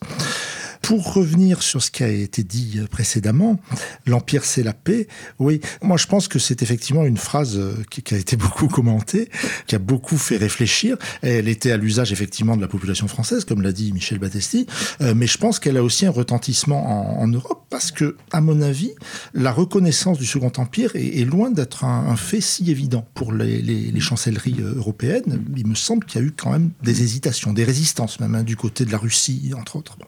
Pour 0.87 1.15
revenir 1.15 1.63
sur 1.63 1.83
ce 1.83 1.91
qui 1.91 2.05
a 2.05 2.09
été 2.09 2.45
dit 2.45 2.79
précédemment, 2.89 3.59
l'Empire 4.07 4.45
c'est 4.45 4.63
la 4.63 4.73
paix, 4.73 5.09
oui, 5.41 5.61
moi 5.83 5.97
je 5.97 6.07
pense 6.07 6.29
que 6.29 6.39
c'est 6.39 6.63
effectivement 6.63 7.05
une 7.05 7.17
phrase 7.17 7.57
euh, 7.57 7.75
qui, 7.91 8.15
a 8.15 8.17
été 8.17 8.37
beaucoup 8.37 8.69
commentée, 8.69 9.29
qui 9.67 9.75
a 9.75 9.81
beaucoup 9.81 10.17
fait 10.17 10.37
réfléchir. 10.37 10.97
Elle 11.23 11.49
était 11.49 11.73
à 11.73 11.77
l'usage 11.77 12.13
effectivement 12.13 12.57
de 12.57 12.61
la 12.61 12.69
population 12.69 13.09
française, 13.09 13.45
comme 13.45 13.63
l'a 13.63 13.73
dit 13.73 13.93
Michel 13.93 14.21
Battesti, 14.21 14.69
euh, 15.01 15.13
mais 15.17 15.27
je 15.27 15.39
pense 15.39 15.59
qu'elle 15.59 15.77
a 15.77 15.83
aussi 15.83 16.07
un 16.07 16.11
retentissement 16.11 17.21
en, 17.21 17.27
Europe, 17.27 17.67
parce 17.69 17.91
que, 17.91 18.17
à 18.31 18.41
mon 18.41 18.63
avis, 18.63 18.93
la 19.35 19.51
reconnaissance 19.51 20.19
du 20.19 20.27
Second 20.27 20.53
Empire 20.57 20.93
est, 20.95 21.25
loin 21.25 21.51
d'être 21.51 21.83
un, 21.83 22.15
fait 22.15 22.41
si 22.41 22.71
évident 22.71 23.05
pour 23.15 23.33
les, 23.33 23.99
chancelleries 23.99 24.61
euh, 24.61 24.77
européennes. 24.77 25.43
Il 25.57 25.67
me 25.67 25.75
semble 25.75 26.05
qu'il 26.05 26.21
y 26.21 26.25
a 26.25 26.27
eu 26.29 26.31
quand 26.31 26.53
même 26.53 26.71
des 26.85 27.03
hésitations, 27.03 27.53
des 27.53 27.65
résistances 27.65 28.21
même 28.21 28.37
hein, 28.37 28.45
du 28.45 28.55
côté 28.55 28.85
de 28.85 28.93
la 28.93 28.99
Russie, 28.99 29.53
entre 29.59 29.75
autres. 29.75 29.99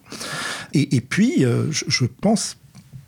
Et, 0.75 1.01
puis, 1.01 1.45
euh, 1.45 1.71
je, 1.71 2.05
pense 2.05 2.57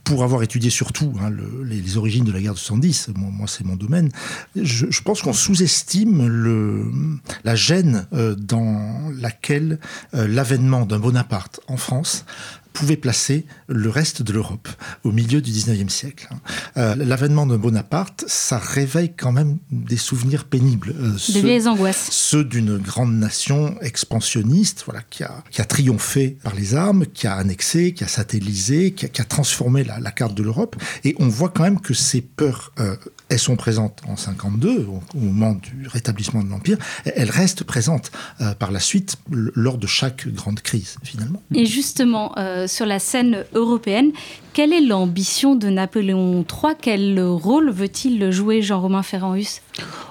pour 0.04 0.24
avoir 0.24 0.42
étudié 0.42 0.70
surtout 0.70 1.12
hein, 1.20 1.30
les, 1.64 1.96
origines 1.96 2.24
de 2.24 2.32
la 2.32 2.40
guerre 2.40 2.54
de 2.54 2.58
70, 2.58 3.10
moi, 3.14 3.46
c'est 3.46 3.64
mon 3.64 3.76
domaine, 3.76 4.10
je, 4.56 5.00
pense 5.02 5.22
qu'on 5.22 5.32
sous-estime 5.32 7.20
la 7.44 7.54
gêne 7.54 8.06
euh, 8.12 8.34
dans 8.34 9.10
laquelle 9.20 9.78
euh, 10.14 10.26
l'avènement 10.26 10.86
d'un 10.86 10.98
Bonaparte 10.98 11.60
en 11.68 11.76
France 11.76 12.24
pouvait 12.72 12.96
placer 12.96 13.46
le 13.68 13.88
reste 13.90 14.22
de 14.22 14.32
l'Europe 14.32 14.68
au 15.04 15.12
milieu 15.12 15.40
du 15.40 15.50
19e 15.50 15.88
siècle. 15.88 16.28
Euh, 16.76 16.94
l'avènement 16.96 17.46
de 17.46 17.56
Bonaparte, 17.56 18.24
ça 18.26 18.58
réveille 18.58 19.12
quand 19.16 19.32
même 19.32 19.58
des 19.70 19.96
souvenirs 19.96 20.44
pénibles. 20.44 20.94
Euh, 20.98 21.40
vieilles 21.40 21.68
angoisses. 21.68 22.08
Ceux 22.10 22.44
d'une 22.44 22.78
grande 22.78 23.14
nation 23.14 23.76
expansionniste, 23.80 24.82
voilà, 24.86 25.02
qui 25.10 25.24
a, 25.24 25.42
qui 25.50 25.60
a 25.60 25.64
triomphé 25.64 26.38
par 26.42 26.54
les 26.54 26.74
armes, 26.74 27.06
qui 27.06 27.26
a 27.26 27.34
annexé, 27.34 27.92
qui 27.92 28.04
a 28.04 28.08
satellisé, 28.08 28.92
qui 28.92 29.06
a, 29.06 29.08
qui 29.08 29.20
a 29.20 29.24
transformé 29.24 29.84
la, 29.84 30.00
la, 30.00 30.10
carte 30.10 30.34
de 30.34 30.42
l'Europe. 30.42 30.76
Et 31.04 31.14
on 31.18 31.28
voit 31.28 31.48
quand 31.48 31.62
même 31.62 31.80
que 31.80 31.94
ces 31.94 32.20
peurs 32.20 32.72
euh, 32.78 32.96
elles 33.30 33.38
sont 33.38 33.56
présentes 33.56 34.00
en 34.08 34.16
52, 34.16 34.86
au, 34.88 35.18
moment 35.18 35.52
du 35.52 35.86
rétablissement 35.86 36.42
de 36.42 36.50
l'Empire. 36.50 36.76
Elles 37.04 37.30
restent 37.30 37.62
présentes 37.62 38.10
euh, 38.40 38.54
par 38.54 38.72
la 38.72 38.80
suite 38.80 39.16
lors 39.30 39.78
de 39.78 39.86
chaque 39.86 40.26
grande 40.28 40.60
crise, 40.60 40.96
finalement. 41.04 41.40
Et 41.54 41.64
justement, 41.64 42.32
euh, 42.38 42.66
sur 42.66 42.86
la 42.86 42.98
scène 42.98 43.44
européenne, 43.54 44.10
quelle 44.52 44.72
est 44.72 44.80
l'ambition 44.80 45.54
de 45.54 45.68
Napoléon 45.68 46.44
III 46.44 46.74
Quel 46.82 47.22
rôle 47.22 47.70
veut-il 47.70 48.32
jouer, 48.32 48.62
Jean-Romain 48.62 49.04
Ferrand-Hus 49.04 49.60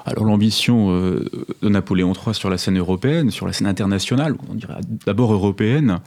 Alors 0.06 0.24
l'ambition 0.24 0.92
euh, 0.92 1.30
de 1.62 1.68
Napoléon 1.68 2.14
III 2.14 2.34
sur 2.34 2.50
la 2.50 2.58
scène 2.58 2.80
européenne, 2.80 3.32
sur 3.32 3.48
la 3.48 3.52
scène 3.52 3.68
internationale, 3.68 4.34
on 4.50 4.54
dirait 4.54 4.76
d'abord 5.06 5.34
européenne, 5.34 6.00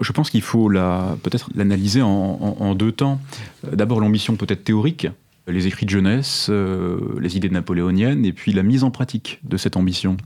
je 0.00 0.12
pense 0.12 0.30
qu'il 0.30 0.40
faut 0.40 0.70
peut-être 0.70 1.50
l'analyser 1.54 2.00
en, 2.00 2.08
en, 2.58 2.74
deux 2.74 2.92
temps. 2.92 3.20
D'abord 3.70 4.00
l'ambition 4.00 4.36
peut-être 4.36 4.64
théorique, 4.64 5.08
les 5.46 5.66
écrits 5.66 5.84
de 5.86 5.90
jeunesse, 5.90 6.46
euh, 6.50 6.98
les 7.20 7.36
idées 7.36 7.50
napoléoniennes, 7.50 8.24
et 8.24 8.32
puis 8.32 8.52
la 8.52 8.62
mise 8.62 8.82
en 8.82 8.90
pratique 8.90 9.40
de 9.44 9.56
cette 9.56 9.76
ambition. 9.76 10.16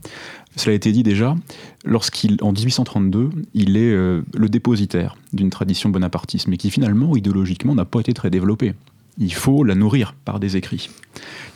Cela 0.55 0.73
a 0.73 0.75
été 0.75 0.91
dit 0.91 1.03
déjà, 1.03 1.35
lorsqu'il, 1.83 2.37
en 2.41 2.53
1832, 2.53 3.29
il 3.53 3.77
est 3.77 3.91
euh, 3.91 4.21
le 4.37 4.49
dépositaire 4.49 5.17
d'une 5.33 5.49
tradition 5.49 5.89
bonapartiste, 5.89 6.47
mais 6.47 6.57
qui 6.57 6.71
finalement, 6.71 7.15
idéologiquement, 7.15 7.75
n'a 7.75 7.85
pas 7.85 7.99
été 7.99 8.13
très 8.13 8.29
développée. 8.29 8.73
Il 9.17 9.33
faut 9.33 9.65
la 9.65 9.75
nourrir 9.75 10.15
par 10.23 10.39
des 10.39 10.55
écrits. 10.55 10.89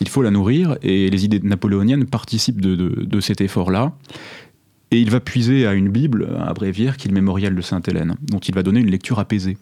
Il 0.01 0.09
faut 0.09 0.21
la 0.21 0.31
nourrir, 0.31 0.77
et 0.81 1.09
les 1.09 1.23
idées 1.23 1.39
napoléoniennes 1.39 2.05
participent 2.05 2.59
de, 2.59 2.75
de 2.75 3.19
cet 3.21 3.39
effort-là. 3.39 3.93
Et 4.91 4.99
il 4.99 5.09
va 5.09 5.21
puiser 5.21 5.65
à 5.65 5.73
une 5.73 5.89
Bible, 5.89 6.37
un 6.37 6.51
bréviaire, 6.53 6.97
qui 6.97 7.07
est 7.07 7.11
le 7.11 7.15
mémorial 7.15 7.55
de 7.55 7.61
Sainte-Hélène, 7.61 8.15
dont 8.21 8.39
il 8.39 8.53
va 8.53 8.61
donner 8.61 8.81
une 8.81 8.91
lecture 8.91 9.19
apaisée. 9.19 9.57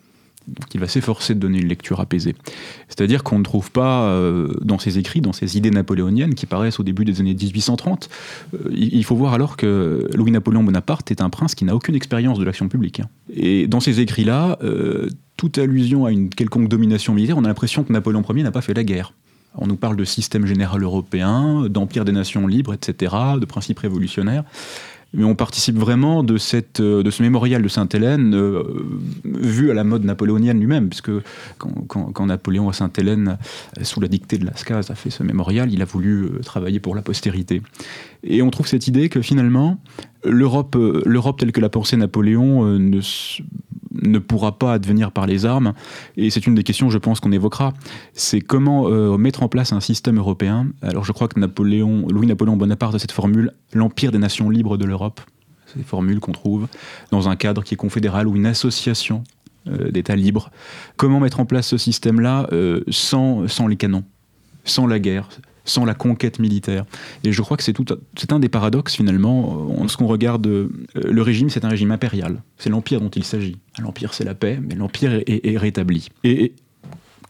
Donc 0.48 0.74
il 0.74 0.80
va 0.80 0.88
s'efforcer 0.88 1.36
de 1.36 1.40
donner 1.40 1.60
une 1.60 1.68
lecture 1.68 2.00
apaisée. 2.00 2.36
C'est-à-dire 2.88 3.24
qu'on 3.24 3.40
ne 3.40 3.44
trouve 3.44 3.72
pas 3.72 4.04
euh, 4.04 4.54
dans 4.62 4.80
ses 4.80 4.98
écrits, 4.98 5.22
dans 5.22 5.34
ses 5.34 5.58
idées 5.58 5.72
napoléoniennes 5.72 6.34
qui 6.34 6.46
paraissent 6.46 6.80
au 6.80 6.84
début 6.84 7.06
des 7.06 7.20
années 7.22 7.36
1830, 7.36 8.10
euh, 8.54 8.58
il 8.72 9.04
faut 9.04 9.16
voir 9.16 9.34
alors 9.34 9.56
que 9.56 10.10
Louis-Napoléon 10.14 10.64
Bonaparte 10.64 11.12
est 11.12 11.22
un 11.22 11.30
prince 11.30 11.56
qui 11.56 11.66
n'a 11.66 11.76
aucune 11.76 11.96
expérience 11.96 12.40
de 12.40 12.44
l'action 12.44 12.70
publique. 12.70 13.02
Hein. 13.02 13.10
Et 13.34 13.68
dans 13.68 13.80
ces 13.80 14.00
écrits-là, 14.00 14.58
euh, 14.64 15.08
toute 15.38 15.58
allusion 15.58 16.06
à 16.06 16.12
une 16.12 16.30
quelconque 16.30 16.68
domination 16.68 17.14
militaire, 17.14 17.38
on 17.38 17.46
a 17.46 17.48
l'impression 17.48 17.84
que 17.84 17.94
Napoléon 17.94 18.24
Ier 18.34 18.44
n'a 18.44 18.52
pas 18.52 18.62
fait 18.62 18.74
la 18.74 18.84
guerre. 18.84 19.14
On 19.56 19.68
nous 19.68 19.76
parle 19.76 19.98
de 19.98 20.06
système 20.06 20.46
général 20.46 20.82
européen, 20.82 21.68
d'empire 21.68 22.06
des 22.06 22.14
nations 22.14 22.48
libres, 22.48 22.74
etc., 22.74 23.14
de 23.40 23.46
principes 23.46 23.80
révolutionnaires 23.80 24.46
mais 25.14 25.26
on 25.26 25.36
participe 25.36 25.78
vraiment 25.78 26.24
de, 26.24 26.36
euh, 26.36 27.12
ce 27.12 27.24
mémorial 27.24 27.62
de 27.62 27.68
Sainte-Hélène 27.68 28.34
euh, 28.34 28.64
vu 29.26 29.70
à 29.70 29.74
la 29.74 29.84
mode 29.84 30.06
napoléonienne 30.06 30.60
lui-même, 30.60 30.88
puisque 30.90 31.12
quand, 31.58 32.26
Napoléon 32.26 32.70
à 32.70 32.74
Sainte-Hélène, 32.74 33.38
euh, 33.78 33.84
sous 33.84 34.00
la 34.00 34.08
dictée 34.08 34.38
de 34.38 34.46
Lascaz, 34.46 34.90
a 34.90 34.96
fait 34.96 35.10
ce 35.10 35.24
mémorial, 35.24 35.72
il 35.74 35.82
a 35.82 35.86
voulu 35.86 36.30
travailler 36.46 36.80
pour 36.80 36.96
la 36.96 37.02
postérité. 37.02 37.62
Et 38.24 38.42
on 38.42 38.50
trouve 38.52 38.68
cette 38.68 38.88
idée 38.88 39.10
que 39.10 39.22
finalement, 39.22 39.80
l'Europe, 40.24 40.78
l'Europe 41.06 41.40
telle 41.40 41.52
que 41.52 41.60
l'a 41.60 41.70
pensé 41.70 41.98
Napoléon 41.98 42.66
ne, 42.80 43.02
ne 43.94 44.20
pourra 44.20 44.58
pas 44.58 44.74
advenir 44.74 45.12
par 45.12 45.28
les 45.28 45.46
armes. 45.46 45.74
Et 46.18 46.30
c'est 46.30 46.46
une 46.48 46.56
des 46.56 46.64
questions, 46.64 46.90
je 46.90 46.98
pense, 46.98 47.20
qu'on 47.20 47.32
évoquera. 47.32 47.74
C'est 48.14 48.42
comment 48.42 48.88
euh, 48.88 49.18
mettre 49.18 49.44
en 49.44 49.48
place 49.48 49.74
un 49.74 49.80
système 49.80 50.18
européen. 50.18 50.68
Alors 50.82 51.04
je 51.04 51.12
crois 51.12 51.28
que 51.28 51.40
Napoléon, 51.40 52.08
Louis-Napoléon 52.10 52.58
Bonaparte 52.58 52.96
a 52.96 53.00
cette 53.00 53.12
formule, 53.12 53.52
l'empire 53.74 54.12
des 54.12 54.18
nations 54.18 54.50
libres 54.50 54.78
de 54.78 54.86
l'Europe. 54.86 55.22
C'est 55.68 55.80
une 55.80 55.86
formule 55.86 56.20
qu'on 56.20 56.34
trouve 56.34 56.68
dans 57.12 57.30
un 57.30 57.36
cadre 57.36 57.64
qui 57.64 57.76
est 57.76 57.78
confédéral 57.78 58.28
ou 58.28 58.36
une 58.36 58.46
association 58.46 59.24
euh, 59.68 59.92
d'États 59.92 60.16
libres. 60.16 60.52
Comment 60.98 61.20
mettre 61.20 61.40
en 61.40 61.46
place 61.46 61.68
ce 61.68 61.78
système-là 61.78 62.48
euh, 62.52 62.82
sans 62.90 63.68
les 63.68 63.78
canons, 63.78 64.04
sans 64.66 64.88
la 64.88 65.00
guerre, 65.00 65.30
sans 65.66 65.86
la 65.86 65.94
conquête 65.94 66.40
militaire. 66.40 66.86
Et 67.24 67.32
je 67.32 67.42
crois 67.42 67.58
que 67.58 67.64
c'est 67.64 68.32
un 68.32 68.40
des 68.40 68.50
paradoxes 68.50 68.96
finalement. 68.96 69.70
En 69.80 69.88
ce 69.88 69.98
qu'on 69.98 70.08
regarde, 70.08 70.48
euh, 70.48 70.70
le 70.96 71.22
régime, 71.22 71.50
c'est 71.50 71.66
un 71.66 71.70
régime 71.70 71.92
impérial. 71.92 72.42
C'est 72.58 72.70
l'empire 72.70 73.02
dont 73.02 73.10
il 73.10 73.24
s'agit. 73.24 73.58
L'empire, 73.80 74.14
c'est 74.14 74.24
la 74.24 74.36
paix, 74.36 74.60
mais 74.62 74.76
l'empire 74.76 75.22
est, 75.26 75.58
rétabli. 75.58 76.10
Et, 76.24 76.54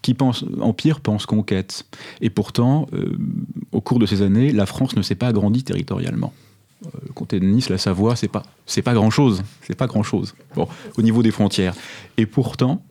qui 0.01 0.13
pense 0.13 0.45
empire 0.59 0.99
pense 0.99 1.25
conquête. 1.25 1.85
Et 2.21 2.29
pourtant, 2.29 2.87
euh, 2.93 3.17
au 3.71 3.81
cours 3.81 3.99
de 3.99 4.05
ces 4.05 4.21
années, 4.21 4.51
la 4.51 4.65
France 4.65 4.95
ne 4.95 5.01
s'est 5.01 5.15
pas 5.15 5.27
agrandie 5.27 5.63
territorialement. 5.63 6.33
Euh, 6.85 6.89
le 7.07 7.13
comté 7.13 7.39
de 7.39 7.45
Nice, 7.45 7.69
la 7.69 7.77
Savoie, 7.77 8.15
c'est 8.15 8.27
pas 8.27 8.43
c'est 8.65 8.81
pas 8.81 8.93
grand 8.93 9.11
chose. 9.11 9.43
C'est 9.61 9.75
pas 9.75 9.87
grand 9.87 10.03
chose. 10.03 10.33
Bon, 10.55 10.67
au 10.97 11.01
niveau 11.03 11.21
des 11.21 11.29
frontières. 11.29 11.75
Et 12.17 12.25
pourtant, 12.25 12.83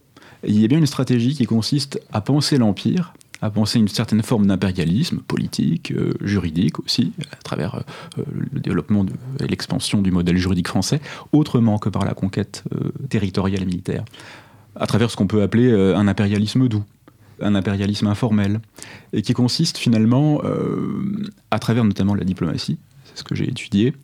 il 0.47 0.61
y 0.61 0.65
a 0.65 0.69
bien 0.69 0.79
une 0.79 0.87
stratégie 0.87 1.35
qui 1.35 1.47
consiste 1.47 2.01
à 2.13 2.21
penser 2.21 2.59
l'empire 2.59 3.13
à 3.43 3.51
penser 3.51 3.79
une 3.79 3.89
certaine 3.89 4.23
forme 4.23 4.47
d'impérialisme 4.47 5.19
politique, 5.19 5.93
euh, 5.93 6.13
juridique 6.21 6.79
aussi, 6.81 7.13
à 7.33 7.37
travers 7.37 7.77
euh, 8.19 8.23
le 8.53 8.61
développement 8.61 9.07
et 9.41 9.47
l'expansion 9.47 10.03
du 10.03 10.11
modèle 10.11 10.37
juridique 10.37 10.69
français, 10.69 11.01
autrement 11.33 11.79
que 11.79 11.89
par 11.89 12.05
la 12.05 12.15
conquête 12.15 12.65
euh, 12.75 12.91
territoriale 13.09 13.63
et 13.63 13.67
militaire, 13.67 14.05
à 14.77 14.87
travers 14.87 15.11
ce 15.11 15.17
qu'on 15.17 15.27
peut 15.27 15.43
appeler 15.43 15.73
un 15.73 16.07
impérialisme 16.07 16.69
doux 16.69 16.85
un 17.43 17.55
impérialisme 17.55 18.07
informel, 18.07 18.61
et 19.15 19.23
qui 19.23 19.33
consiste 19.33 19.79
finalement, 19.79 20.43
à 21.51 21.59
travers 21.59 21.85
notamment 21.85 22.15
la 22.15 22.25
diplomatie, 22.25 22.77
c'est 23.07 23.21
ce 23.21 23.25
que 23.25 23.35
j'ai 23.35 23.49
étudié, 23.49 23.95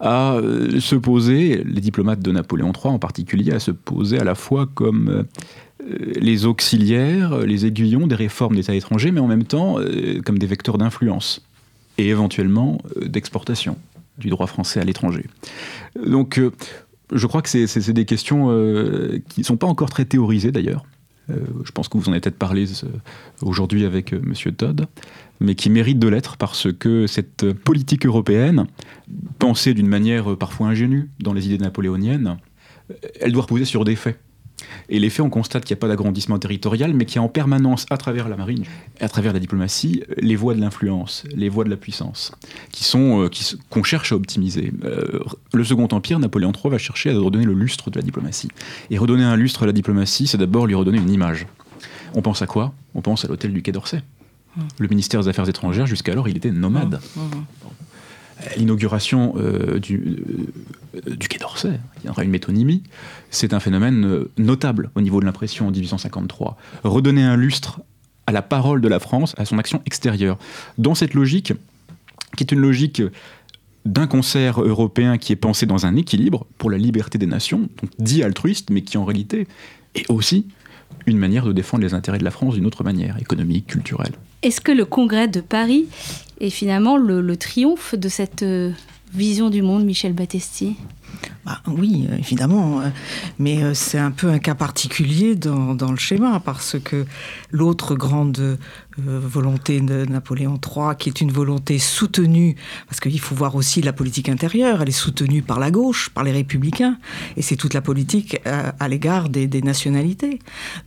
à 0.00 0.38
se 0.80 0.94
poser, 0.96 1.62
les 1.64 1.80
diplomates 1.80 2.20
de 2.20 2.32
Napoléon 2.32 2.72
III 2.72 2.94
en 2.94 2.98
particulier, 2.98 3.52
à 3.52 3.60
se 3.60 3.70
poser 3.70 4.18
à 4.18 4.24
la 4.24 4.34
fois 4.34 4.66
comme 4.74 5.08
euh, 5.08 5.22
les 5.88 6.46
auxiliaires, 6.46 7.38
les 7.38 7.66
aiguillons 7.66 8.06
des 8.06 8.14
réformes 8.14 8.56
d'État 8.56 8.74
étrangers, 8.74 9.10
mais 9.10 9.20
en 9.20 9.26
même 9.26 9.44
temps 9.44 9.78
euh, 9.78 10.20
comme 10.22 10.38
des 10.38 10.46
vecteurs 10.46 10.78
d'influence 10.78 11.42
et 11.98 12.08
éventuellement 12.08 12.78
euh, 12.96 13.08
d'exportation 13.08 13.76
du 14.18 14.28
droit 14.28 14.46
français 14.46 14.80
à 14.80 14.84
l'étranger. 14.84 15.26
Donc 16.06 16.40
je 17.10 17.26
crois 17.26 17.40
que 17.40 17.48
c'est 17.48 17.92
des 17.92 18.04
questions 18.04 18.48
qui 19.30 19.40
ne 19.40 19.44
sont 19.46 19.56
pas 19.56 19.66
encore 19.66 19.88
très 19.88 20.04
théorisées 20.04 20.52
d'ailleurs. 20.52 20.84
je 21.28 21.72
pense 21.72 21.88
que 21.88 21.96
vous 21.96 22.06
en 22.10 22.12
avez 22.12 22.20
peut-être 22.20 22.36
parlé 22.36 22.66
aujourd'hui 23.40 23.86
avec 23.86 24.12
M. 24.12 24.34
Todd, 24.54 24.86
mais 25.40 25.54
qui 25.54 25.70
méritent 25.70 25.98
de 25.98 26.08
l'être 26.08 26.36
parce 26.36 26.70
que 26.70 27.06
cette 27.06 27.50
politique 27.54 28.04
européenne, 28.04 28.66
pensée 29.38 29.72
d'une 29.72 29.88
manière 29.88 30.36
parfois 30.36 30.68
ingénue 30.68 31.08
dans 31.18 31.32
les 31.32 31.46
idées 31.46 31.56
napoléoniennes, 31.56 32.36
elle 33.20 33.32
doit 33.32 33.42
reposer 33.42 33.64
sur 33.64 33.86
des 33.86 33.96
faits. 33.96 34.18
Et 34.88 34.98
les 34.98 35.10
faits, 35.10 35.20
on 35.20 35.30
constate 35.30 35.64
qu'il 35.64 35.74
n'y 35.74 35.78
a 35.78 35.82
pas 35.82 35.88
d'agrandissement 35.88 36.38
territorial, 36.38 36.94
mais 36.94 37.04
qu'il 37.04 37.16
y 37.16 37.18
a 37.18 37.22
en 37.22 37.28
permanence, 37.28 37.86
à 37.90 37.96
travers 37.96 38.28
la 38.28 38.36
marine, 38.36 38.64
à 39.00 39.08
travers 39.08 39.32
la 39.32 39.40
diplomatie, 39.40 40.02
les 40.18 40.36
voies 40.36 40.54
de 40.54 40.60
l'influence, 40.60 41.24
les 41.34 41.48
voies 41.48 41.64
de 41.64 41.70
la 41.70 41.76
puissance, 41.76 42.32
qui 42.70 42.84
sont 42.84 43.24
euh, 43.24 43.30
qu'on 43.68 43.82
cherche 43.82 44.12
à 44.12 44.16
optimiser. 44.16 44.72
Euh, 44.84 45.20
le 45.52 45.64
Second 45.64 45.88
Empire, 45.90 46.18
Napoléon 46.18 46.52
III 46.52 46.70
va 46.70 46.78
chercher 46.78 47.10
à 47.10 47.18
redonner 47.18 47.44
le 47.44 47.54
lustre 47.54 47.90
de 47.90 47.96
la 47.96 48.02
diplomatie. 48.02 48.48
Et 48.90 48.98
redonner 48.98 49.24
un 49.24 49.36
lustre 49.36 49.62
à 49.62 49.66
la 49.66 49.72
diplomatie, 49.72 50.26
c'est 50.26 50.38
d'abord 50.38 50.66
lui 50.66 50.74
redonner 50.74 50.98
une 50.98 51.10
image. 51.10 51.46
On 52.14 52.22
pense 52.22 52.42
à 52.42 52.46
quoi? 52.46 52.72
On 52.94 53.02
pense 53.02 53.24
à 53.24 53.28
l'hôtel 53.28 53.52
du 53.52 53.62
Quai 53.62 53.72
d'Orsay. 53.72 54.02
Mmh. 54.56 54.60
Le 54.78 54.88
ministère 54.88 55.20
des 55.20 55.28
Affaires 55.28 55.48
étrangères, 55.48 55.86
jusqu'alors, 55.86 56.28
il 56.28 56.36
était 56.36 56.50
nomade. 56.50 57.00
Mmh. 57.16 57.20
Mmh 57.20 57.69
l'inauguration 58.56 59.34
euh, 59.36 59.78
du, 59.78 60.22
euh, 60.94 61.14
du 61.16 61.28
Quai 61.28 61.38
d'Orsay, 61.38 61.78
il 62.02 62.06
y 62.06 62.10
aura 62.10 62.24
une 62.24 62.30
métonymie, 62.30 62.82
c'est 63.30 63.54
un 63.54 63.60
phénomène 63.60 64.04
euh, 64.04 64.30
notable 64.38 64.90
au 64.94 65.00
niveau 65.00 65.20
de 65.20 65.26
l'impression 65.26 65.68
en 65.68 65.70
1853. 65.70 66.56
Redonner 66.84 67.22
un 67.22 67.36
lustre 67.36 67.80
à 68.26 68.32
la 68.32 68.42
parole 68.42 68.80
de 68.80 68.88
la 68.88 69.00
France, 69.00 69.34
à 69.38 69.44
son 69.44 69.58
action 69.58 69.82
extérieure. 69.86 70.38
Dans 70.78 70.94
cette 70.94 71.14
logique, 71.14 71.52
qui 72.36 72.44
est 72.44 72.52
une 72.52 72.60
logique 72.60 73.02
d'un 73.84 74.06
concert 74.06 74.60
européen 74.60 75.18
qui 75.18 75.32
est 75.32 75.36
pensé 75.36 75.66
dans 75.66 75.86
un 75.86 75.96
équilibre 75.96 76.46
pour 76.58 76.70
la 76.70 76.78
liberté 76.78 77.18
des 77.18 77.26
nations, 77.26 77.68
donc 77.80 77.90
dit 77.98 78.22
altruiste, 78.22 78.70
mais 78.70 78.82
qui 78.82 78.98
en 78.98 79.04
réalité 79.04 79.48
est 79.94 80.08
aussi 80.10 80.46
une 81.06 81.18
manière 81.18 81.46
de 81.46 81.52
défendre 81.52 81.82
les 81.82 81.94
intérêts 81.94 82.18
de 82.18 82.24
la 82.24 82.30
France 82.30 82.54
d'une 82.54 82.66
autre 82.66 82.84
manière, 82.84 83.18
économique, 83.18 83.66
culturelle. 83.66 84.12
Est-ce 84.42 84.62
que 84.62 84.72
le 84.72 84.86
congrès 84.86 85.28
de 85.28 85.40
Paris 85.40 85.86
est 86.40 86.50
finalement 86.50 86.96
le, 86.96 87.36
triomphe 87.36 87.94
de 87.94 88.08
cette 88.08 88.42
euh, 88.42 88.70
vision 89.12 89.50
du 89.50 89.60
monde, 89.60 89.84
Michel 89.84 90.14
Battesti? 90.14 90.76
Bah, 91.44 91.60
Oui, 91.66 92.08
évidemment. 92.18 92.82
Mais 93.38 93.74
c'est 93.74 93.98
un 93.98 94.10
peu 94.10 94.28
un 94.28 94.38
cas 94.38 94.54
particulier 94.54 95.34
dans, 95.34 95.90
le 95.90 95.96
schéma, 95.96 96.40
parce 96.44 96.76
que 96.82 97.06
l'autre 97.50 97.94
grande 97.94 98.58
euh, 99.08 99.20
volonté 99.22 99.80
de 99.80 100.04
Napoléon 100.04 100.58
III, 100.58 100.96
qui 100.98 101.08
est 101.08 101.20
une 101.20 101.30
volonté 101.30 101.78
soutenue, 101.78 102.56
parce 102.88 103.00
qu'il 103.00 103.20
faut 103.20 103.34
voir 103.34 103.54
aussi 103.54 103.82
la 103.82 103.92
politique 103.92 104.28
intérieure, 104.28 104.82
elle 104.82 104.88
est 104.88 104.92
soutenue 104.92 105.42
par 105.42 105.58
la 105.58 105.70
gauche, 105.70 106.10
par 106.10 106.24
les 106.24 106.32
républicains, 106.32 106.98
et 107.36 107.42
c'est 107.42 107.56
toute 107.56 107.74
la 107.74 107.80
politique 107.80 108.40
euh, 108.46 108.70
à, 108.78 108.88
l'égard 108.88 109.28
des, 109.28 109.48
nationalités. 109.60 110.38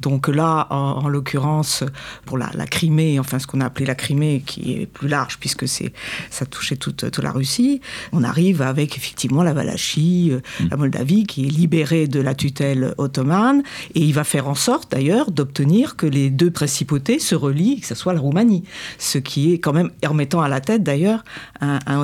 Donc 0.01 0.27
là, 0.27 0.67
en, 0.69 1.07
l'occurrence, 1.07 1.83
pour 2.25 2.37
la, 2.37 2.49
Crimée, 2.65 3.19
enfin 3.19 3.39
ce 3.39 3.47
qu'on 3.47 3.61
a 3.61 3.65
appelé 3.65 3.85
la 3.85 3.95
Crimée, 3.95 4.43
qui 4.45 4.73
est 4.73 4.85
plus 4.85 5.07
large, 5.07 5.37
puisque 5.39 5.67
ça 5.67 6.45
touchait 6.45 6.75
toute, 6.75 7.09
toute, 7.11 7.23
la 7.23 7.31
Russie, 7.31 7.81
on 8.11 8.23
arrive 8.23 8.61
avec 8.61 8.97
effectivement 8.97 9.43
la 9.43 9.53
Valachie, 9.53 10.12
euh, 10.31 10.41
mm. 10.59 10.67
la 10.71 10.77
Moldavie, 10.77 11.25
qui 11.25 11.45
est 11.47 11.49
libérée 11.49 12.07
de 12.07 12.19
la 12.19 12.33
tutelle 12.33 12.93
ottomane, 12.97 13.63
et 13.95 14.01
il 14.01 14.13
va 14.13 14.23
faire 14.23 14.47
en 14.47 14.55
sorte 14.55 14.91
d'ailleurs 14.91 15.31
d'obtenir 15.31 15.95
que 15.95 16.05
les 16.05 16.29
deux 16.29 16.51
principautés 16.51 17.19
se 17.19 17.35
relient, 17.35 17.79
que 17.81 17.87
ce 17.87 17.95
soit 17.95 18.13
la 18.13 18.19
Roumanie, 18.19 18.63
ce 18.97 19.17
qui 19.17 19.53
est 19.53 19.59
quand 19.59 19.73
même, 19.73 19.89
en 20.07 20.13
mettant 20.13 20.41
à 20.41 20.49
la 20.49 20.61
tête 20.61 20.83
d'ailleurs 20.83 21.23
un, 21.61 21.79
un 21.85 22.03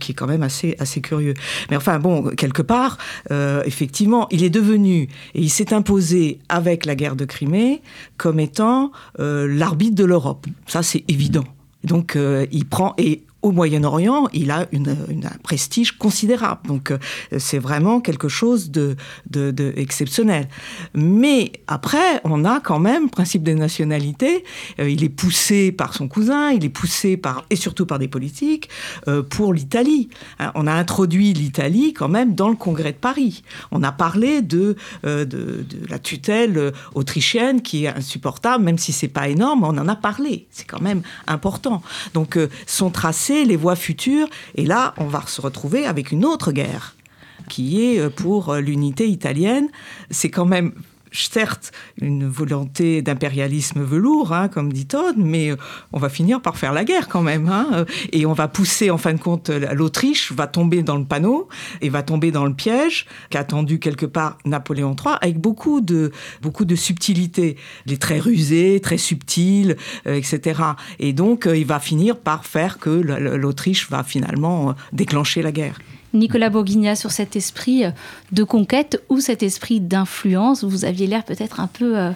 qui 0.00 0.12
est 0.12 0.14
quand 0.14 0.26
même 0.26 0.42
assez, 0.42 0.76
assez 0.78 1.00
curieux. 1.00 1.34
Mais 1.70 1.76
enfin 1.76 1.98
bon, 1.98 2.30
quelque 2.36 2.62
part, 2.62 2.98
euh, 3.30 3.62
effectivement, 3.64 4.28
il 4.30 4.44
est 4.44 4.50
devenu, 4.50 5.08
et 5.34 5.40
il 5.40 5.50
s'est 5.50 5.72
imposé 5.72 6.38
avec 6.48 6.86
la 6.86 6.94
guerre 6.94 7.16
de 7.16 7.24
Crimée, 7.24 7.82
comme 8.16 8.40
étant 8.40 8.92
euh, 9.18 9.46
l'arbitre 9.48 9.96
de 9.96 10.04
l'Europe. 10.04 10.46
Ça, 10.66 10.82
c'est 10.82 11.04
évident. 11.08 11.44
Donc, 11.84 12.16
euh, 12.16 12.46
il 12.52 12.66
prend, 12.66 12.94
et 12.98 13.22
au 13.42 13.52
Moyen-Orient, 13.52 14.28
il 14.32 14.50
a 14.50 14.66
une, 14.72 14.90
un 14.90 15.38
prestige 15.42 15.92
considérable. 15.92 16.60
Donc, 16.66 16.90
euh, 16.90 16.98
c'est 17.38 17.58
vraiment 17.58 18.00
quelque 18.00 18.28
chose 18.28 18.70
de, 18.70 18.96
de, 19.30 19.72
exceptionnel. 19.76 20.48
Mais 20.94 21.52
après, 21.66 22.20
on 22.24 22.44
a 22.44 22.60
quand 22.60 22.78
même 22.78 23.08
principe 23.08 23.42
des 23.42 23.54
nationalités. 23.54 24.44
Euh, 24.78 24.90
il 24.90 25.02
est 25.04 25.08
poussé 25.08 25.72
par 25.72 25.94
son 25.94 26.08
cousin, 26.08 26.50
il 26.50 26.64
est 26.64 26.70
poussé 26.70 27.16
par 27.16 27.44
et 27.50 27.56
surtout 27.56 27.86
par 27.86 27.98
des 27.98 28.08
politiques 28.08 28.68
euh, 29.08 29.22
pour 29.22 29.54
l'Italie. 29.54 30.10
Hein, 30.38 30.52
on 30.54 30.66
a 30.66 30.72
introduit 30.72 31.32
l'Italie 31.32 31.94
quand 31.94 32.08
même 32.08 32.34
dans 32.34 32.48
le 32.48 32.56
Congrès 32.56 32.92
de 32.92 32.98
Paris. 32.98 33.42
On 33.70 33.82
a 33.82 33.92
parlé 33.92 34.42
de, 34.42 34.76
de, 35.04 35.24
de, 35.24 35.64
la 35.88 35.98
tutelle 35.98 36.72
autrichienne 36.94 37.62
qui 37.62 37.84
est 37.84 37.88
insupportable, 37.88 38.64
même 38.64 38.78
si 38.78 38.92
c'est 38.92 39.08
pas 39.08 39.28
énorme. 39.28 39.64
On 39.64 39.78
en 39.78 39.88
a 39.88 39.96
parlé. 39.96 40.46
C'est 40.50 40.66
quand 40.66 40.80
même 40.80 41.02
important. 41.26 41.82
Donc, 42.12 42.38
son 42.66 42.90
tracé 42.90 43.29
les 43.30 43.56
voies 43.56 43.76
futures. 43.76 44.28
Et 44.54 44.64
là, 44.64 44.94
on 44.98 45.06
va 45.06 45.22
se 45.26 45.40
retrouver 45.40 45.86
avec 45.86 46.12
une 46.12 46.24
autre 46.24 46.52
guerre 46.52 46.96
qui 47.48 47.84
est 47.84 48.00
euh, 48.00 48.10
pour 48.10 48.50
euh, 48.50 48.60
l'unité 48.60 49.08
italienne. 49.08 49.68
C'est 50.10 50.30
quand 50.30 50.46
même 50.46 50.72
certes 51.12 51.72
une 52.00 52.26
volonté 52.26 53.02
d'impérialisme 53.02 53.82
velours, 53.82 54.32
hein, 54.32 54.48
comme 54.48 54.72
dit 54.72 54.86
Todd, 54.86 55.16
mais 55.16 55.50
euh, 55.50 55.56
on 55.92 55.98
va 55.98 56.08
finir 56.08 56.40
par 56.40 56.56
faire 56.56 56.72
la 56.72 56.84
guerre 56.84 57.08
quand 57.08 57.22
même. 57.22 57.48
Hein, 57.48 57.68
euh, 57.72 57.84
et 58.12 58.26
on 58.26 58.32
va 58.32 58.48
pousser, 58.48 58.90
en 58.90 58.98
fin 58.98 59.12
de 59.12 59.20
compte, 59.20 59.50
l'Autriche 59.50 60.32
va 60.32 60.46
tomber 60.46 60.82
dans 60.82 60.96
le 60.96 61.04
panneau 61.04 61.48
et 61.80 61.88
va 61.88 62.02
tomber 62.02 62.30
dans 62.30 62.44
le 62.44 62.54
piège 62.54 63.06
qu'a 63.30 63.44
tendu 63.44 63.78
quelque 63.78 64.06
part 64.06 64.38
Napoléon 64.44 64.94
III, 64.94 65.16
avec 65.20 65.38
beaucoup 65.38 65.80
de, 65.80 66.12
beaucoup 66.42 66.64
de 66.64 66.74
subtilité. 66.74 67.56
Il 67.86 67.92
est 67.92 68.02
très 68.02 68.18
rusé, 68.18 68.80
très 68.80 68.98
subtil, 68.98 69.76
euh, 70.06 70.14
etc. 70.14 70.60
Et 70.98 71.12
donc, 71.12 71.48
il 71.52 71.66
va 71.66 71.80
finir 71.80 72.18
par 72.18 72.44
faire 72.44 72.78
que 72.78 72.90
l'Autriche 72.90 73.90
va 73.90 74.02
finalement 74.02 74.74
déclencher 74.92 75.42
la 75.42 75.52
guerre. 75.52 75.78
Nicolas 76.14 76.50
Bourguignat, 76.50 76.96
sur 76.96 77.12
cet 77.12 77.36
esprit 77.36 77.84
de 78.32 78.44
conquête 78.44 79.02
ou 79.08 79.20
cet 79.20 79.42
esprit 79.42 79.80
d'influence 79.80 80.64
Vous 80.64 80.84
aviez 80.84 81.06
l'air 81.06 81.24
peut-être 81.24 81.60
un 81.60 81.66
peu 81.66 81.98
euh, 81.98 82.12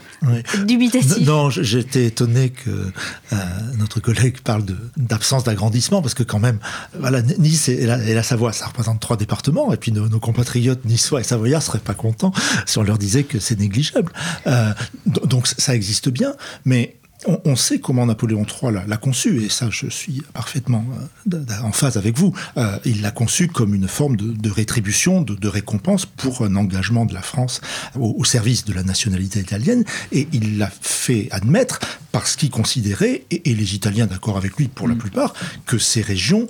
dubitatif. 0.66 1.26
Non, 1.26 1.50
j'étais 1.50 2.06
étonné 2.06 2.50
que 2.50 2.70
euh, 2.70 3.36
notre 3.78 4.00
collègue 4.00 4.40
parle 4.40 4.64
d'absence 4.96 5.44
d'agrandissement, 5.44 6.02
parce 6.02 6.14
que 6.14 6.22
quand 6.22 6.38
même, 6.38 6.58
voilà, 6.98 7.22
Nice 7.22 7.68
et 7.68 7.86
la, 7.86 8.22
Savoie, 8.22 8.52
ça 8.52 8.66
représente 8.66 9.00
trois 9.00 9.16
départements, 9.16 9.72
et 9.72 9.76
puis 9.76 9.92
nos, 9.92 10.08
compatriotes 10.18 10.84
niçois 10.84 11.20
et 11.20 11.24
savoyards 11.24 11.62
seraient 11.62 11.78
pas 11.78 11.94
contents 11.94 12.32
si 12.66 12.78
on 12.78 12.82
leur 12.82 12.98
disait 12.98 13.24
que 13.24 13.38
c'est 13.38 13.58
négligeable. 13.58 14.12
Euh, 14.46 14.72
donc 15.06 15.46
ça 15.46 15.74
existe 15.74 16.08
bien, 16.08 16.34
mais 16.64 16.96
on, 17.26 17.56
sait 17.56 17.78
comment 17.78 18.06
Napoléon 18.06 18.44
III 18.44 18.72
l'a 18.86 18.96
conçu, 18.96 19.42
et 19.42 19.48
ça 19.48 19.68
je 19.70 19.88
suis 19.88 20.22
parfaitement 20.32 20.84
euh, 21.32 21.38
en 21.62 21.72
phase 21.72 21.96
avec 21.96 22.16
vous. 22.16 22.34
Euh, 22.56 22.78
il 22.84 23.02
l'a 23.02 23.10
conçu 23.10 23.48
comme 23.48 23.74
une 23.74 23.88
forme 23.88 24.16
de, 24.16 24.50
rétribution, 24.50 25.22
de, 25.22 25.48
récompense 25.48 26.06
pour 26.06 26.42
un 26.42 26.56
engagement 26.56 27.06
de 27.06 27.14
la 27.14 27.22
France 27.22 27.60
au, 27.98 28.24
service 28.24 28.64
de 28.64 28.72
la 28.72 28.82
nationalité 28.82 29.40
italienne, 29.40 29.84
et 30.12 30.28
il 30.32 30.58
l'a 30.58 30.70
fait 30.80 31.28
admettre 31.30 31.80
parce 32.14 32.36
qu'il 32.36 32.50
considérait, 32.50 33.24
et, 33.32 33.54
les 33.54 33.74
Italiens 33.74 34.06
d'accord 34.06 34.36
avec 34.36 34.56
lui 34.56 34.68
pour 34.68 34.86
la 34.86 34.94
mm. 34.94 34.98
plupart, 34.98 35.34
que 35.66 35.78
ces 35.78 36.00
régions 36.00 36.46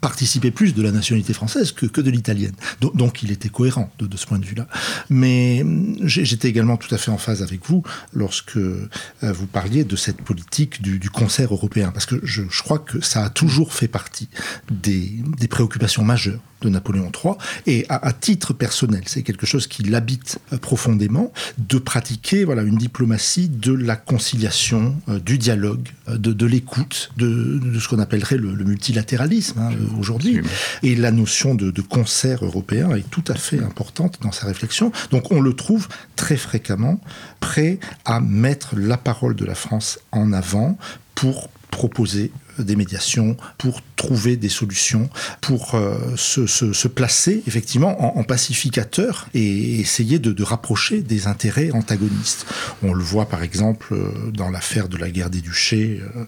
participaient 0.00 0.50
plus 0.50 0.74
de 0.74 0.82
la 0.82 0.90
nationalité 0.90 1.32
française 1.32 1.70
que, 1.70 2.00
de 2.00 2.10
l'italienne. 2.10 2.54
Donc, 2.80 3.22
il 3.22 3.30
était 3.30 3.48
cohérent 3.48 3.92
de, 4.00 4.16
ce 4.16 4.26
point 4.26 4.40
de 4.40 4.44
vue-là. 4.44 4.66
Mais 5.10 5.60
hum, 5.62 5.96
j'étais 6.02 6.48
également 6.48 6.76
tout 6.76 6.92
à 6.92 6.98
fait 6.98 7.12
en 7.12 7.18
phase 7.18 7.42
avec 7.42 7.60
vous 7.64 7.84
lorsque 8.12 8.56
euh, 8.56 8.88
vous 9.22 9.46
parliez 9.46 9.84
de 9.84 9.94
cette 9.94 10.13
politique 10.22 10.82
du, 10.82 11.10
concert 11.10 11.52
européen, 11.52 11.90
parce 11.92 12.06
que 12.06 12.20
je, 12.22 12.42
crois 12.62 12.78
que 12.78 13.00
ça 13.00 13.24
a 13.24 13.30
toujours 13.30 13.72
fait 13.72 13.88
partie 13.88 14.28
des, 14.70 15.22
préoccupations 15.48 16.04
majeures 16.04 16.40
de 16.64 16.70
Napoléon 16.70 17.10
III, 17.12 17.34
et 17.66 17.86
à, 17.88 18.12
titre 18.12 18.52
personnel, 18.52 19.02
c'est 19.06 19.22
quelque 19.22 19.46
chose 19.46 19.66
qui 19.66 19.82
l'habite 19.82 20.38
euh, 20.52 20.58
profondément, 20.58 21.32
de 21.58 21.78
pratiquer 21.78 22.44
voilà, 22.44 22.62
une 22.62 22.76
diplomatie 22.76 23.48
de 23.48 23.72
la 23.72 23.96
conciliation, 23.96 24.96
euh, 25.08 25.18
du 25.18 25.38
dialogue, 25.38 25.88
euh, 26.08 26.18
de, 26.18 26.46
l'écoute, 26.46 27.10
de, 27.16 27.78
ce 27.78 27.88
qu'on 27.88 27.98
appellerait 27.98 28.36
le, 28.38 28.64
multilatéralisme 28.64 29.58
hein, 29.58 29.70
aujourd'hui. 29.98 30.40
Et 30.82 30.96
la 30.96 31.10
notion 31.10 31.54
de, 31.54 31.70
de 31.70 31.82
concert 31.82 32.44
européen 32.44 32.90
est 32.96 33.08
tout 33.10 33.24
à 33.28 33.34
fait 33.34 33.62
importante 33.62 34.18
dans 34.22 34.32
sa 34.32 34.46
réflexion. 34.46 34.90
Donc 35.10 35.30
on 35.30 35.40
le 35.40 35.54
trouve 35.54 35.88
très 36.16 36.36
fréquemment 36.36 36.98
prêt 37.40 37.78
à 38.04 38.20
mettre 38.20 38.76
la 38.76 38.96
parole 38.96 39.36
de 39.36 39.44
la 39.44 39.54
France 39.54 39.98
en 40.12 40.32
avant 40.32 40.78
pour 41.14 41.50
proposer 41.70 42.30
des 42.58 42.76
médiations, 42.76 43.36
pour 43.58 43.80
trouver 43.96 44.36
des 44.36 44.48
solutions, 44.48 45.08
pour 45.40 45.74
euh, 45.74 46.16
se, 46.16 46.88
placer 46.88 47.42
effectivement 47.46 48.18
en, 48.18 48.24
pacificateur 48.24 49.28
et 49.34 49.80
essayer 49.80 50.18
de, 50.18 50.42
rapprocher 50.42 51.00
des 51.00 51.26
intérêts 51.26 51.70
antagonistes. 51.72 52.46
On 52.82 52.92
le 52.92 53.02
voit 53.02 53.26
par 53.26 53.42
exemple 53.42 53.94
euh, 53.94 54.30
dans 54.32 54.50
l'affaire 54.50 54.88
de 54.88 54.96
la 54.96 55.10
guerre 55.10 55.30
des 55.30 55.40
duchés 55.40 56.02
euh, 56.16 56.24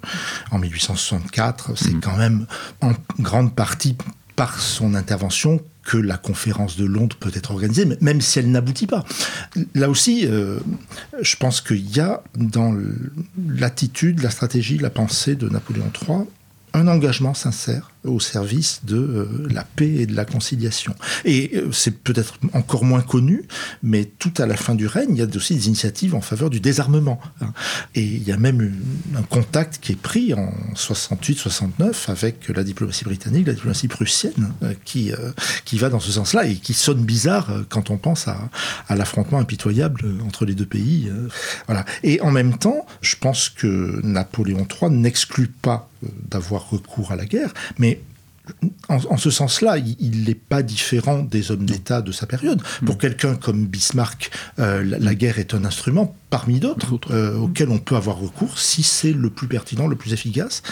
en 0.50 0.58
1864, 0.58 1.76
c'est 1.76 1.92
mmh. 1.92 2.00
quand 2.00 2.16
même 2.16 2.46
en 2.80 2.92
grande 3.20 3.54
partie 3.54 3.96
par 4.36 4.60
son 4.60 4.94
intervention 4.94 5.60
que 5.82 5.96
la 5.96 6.18
conférence 6.18 6.76
de 6.76 6.84
Londres 6.84 7.16
peut 7.18 7.32
être 7.34 7.50
organisée, 7.52 7.86
même 8.00 8.20
si 8.20 8.38
elle 8.38 8.50
n'aboutit 8.50 8.86
pas. 8.86 9.04
Là 9.74 9.88
aussi, 9.88 10.26
euh, 10.26 10.58
je 11.20 11.36
pense 11.36 11.60
qu'il 11.60 11.90
y 11.96 12.00
a 12.00 12.22
dans 12.34 12.76
l'attitude, 13.48 14.22
la 14.22 14.30
stratégie, 14.30 14.78
la 14.78 14.90
pensée 14.90 15.36
de 15.36 15.48
Napoléon 15.48 15.90
III 16.06 16.26
un 16.76 16.88
engagement 16.88 17.32
sincère 17.32 17.90
au 18.06 18.20
service 18.20 18.80
de 18.84 18.96
euh, 18.96 19.48
la 19.50 19.64
paix 19.64 19.88
et 19.88 20.06
de 20.06 20.14
la 20.14 20.24
conciliation. 20.24 20.94
Et 21.24 21.52
euh, 21.54 21.72
c'est 21.72 21.98
peut-être 21.98 22.38
encore 22.52 22.84
moins 22.84 23.02
connu, 23.02 23.44
mais 23.82 24.04
tout 24.04 24.32
à 24.38 24.46
la 24.46 24.56
fin 24.56 24.74
du 24.74 24.86
règne, 24.86 25.10
il 25.10 25.18
y 25.18 25.22
a 25.22 25.26
aussi 25.36 25.54
des 25.54 25.66
initiatives 25.66 26.14
en 26.14 26.20
faveur 26.20 26.50
du 26.50 26.60
désarmement. 26.60 27.20
Hein. 27.40 27.52
Et 27.94 28.02
il 28.02 28.22
y 28.22 28.32
a 28.32 28.36
même 28.36 28.74
un 29.16 29.22
contact 29.22 29.78
qui 29.80 29.92
est 29.92 30.00
pris 30.00 30.34
en 30.34 30.52
68-69 30.74 32.10
avec 32.10 32.48
la 32.48 32.64
diplomatie 32.64 33.04
britannique, 33.04 33.46
la 33.46 33.54
diplomatie 33.54 33.88
prussienne, 33.88 34.52
euh, 34.62 34.74
qui, 34.84 35.12
qui 35.64 35.78
va 35.78 35.88
dans 35.88 36.00
ce 36.00 36.12
sens-là 36.12 36.46
et 36.46 36.56
qui 36.56 36.74
sonne 36.74 37.02
bizarre 37.02 37.50
quand 37.68 37.90
on 37.90 37.96
pense 37.96 38.28
à, 38.28 38.48
l'affrontement 38.90 39.38
impitoyable 39.38 40.04
entre 40.24 40.44
les 40.44 40.54
deux 40.54 40.66
pays. 40.66 41.10
Voilà. 41.66 41.84
Et 42.02 42.20
en 42.20 42.30
même 42.30 42.56
temps, 42.58 42.86
je 43.00 43.16
pense 43.16 43.48
que 43.48 44.00
Napoléon 44.02 44.66
III 44.80 44.90
n'exclut 44.90 45.48
pas 45.48 45.88
d'avoir 46.28 46.70
recours 46.70 47.12
à 47.12 47.16
la 47.16 47.24
guerre, 47.24 47.52
mais 47.78 47.95
en, 48.88 49.16
ce 49.16 49.30
sens-là, 49.30 49.78
il 49.78 50.24
n'est 50.24 50.34
pas 50.34 50.62
différent 50.62 51.18
des 51.18 51.50
hommes 51.50 51.64
d'État 51.64 52.02
de 52.02 52.12
sa 52.12 52.26
période. 52.26 52.62
Pour 52.84 52.98
quelqu'un 52.98 53.34
comme 53.34 53.66
Bismarck, 53.66 54.30
euh, 54.58 54.84
la, 54.84 55.14
guerre 55.14 55.38
est 55.38 55.54
un 55.54 55.64
instrument 55.64 56.14
parmi 56.30 56.60
d'autres 56.60 56.98
euh, 57.10 57.36
auxquels 57.36 57.70
on 57.70 57.78
peut 57.78 57.96
avoir 57.96 58.18
recours 58.18 58.58
si 58.58 58.82
c'est 58.82 59.12
le 59.12 59.30
plus 59.30 59.48
pertinent, 59.48 59.86
le 59.86 59.96
plus 59.96 60.12
efficace. 60.12 60.62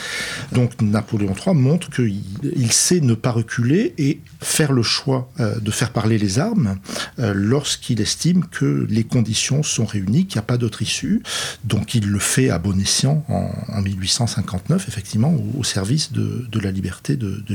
Donc 0.53 0.81
Napoléon 0.81 1.35
III 1.35 1.55
montre 1.55 1.91
qu'il 1.91 2.73
sait 2.73 3.01
ne 3.01 3.15
pas 3.15 3.33
reculer 3.33 3.95
et 3.99 4.21
faire 4.41 4.73
le 4.73 4.83
choix 4.83 5.31
euh, 5.41 5.59
de 5.59 5.71
faire 5.71 5.91
parler 5.91 6.19
les 6.19 6.39
armes 6.39 6.77
lorsqu'il 7.19 8.01
estime 8.01 8.45
que 8.47 8.87
les 8.91 9.05
conditions 9.05 9.63
sont 9.63 9.85
réunies, 9.85 10.27
qu'il 10.27 10.37
n'y 10.39 10.41
a 10.41 10.47
pas 10.47 10.57
d'autre 10.57 10.83
issue. 10.83 11.23
Donc 11.65 11.95
il 11.95 12.07
le 12.07 12.19
fait 12.19 12.51
à 12.51 12.59
bon 12.59 12.79
escient 12.81 13.25
en, 13.29 13.81
1859, 13.83 14.89
effectivement, 14.89 15.35
au, 15.57 15.65
service 15.65 16.13
de, 16.13 16.47
la 16.61 16.71
liberté 16.71 17.17
de, 17.17 17.43
de 17.47 17.55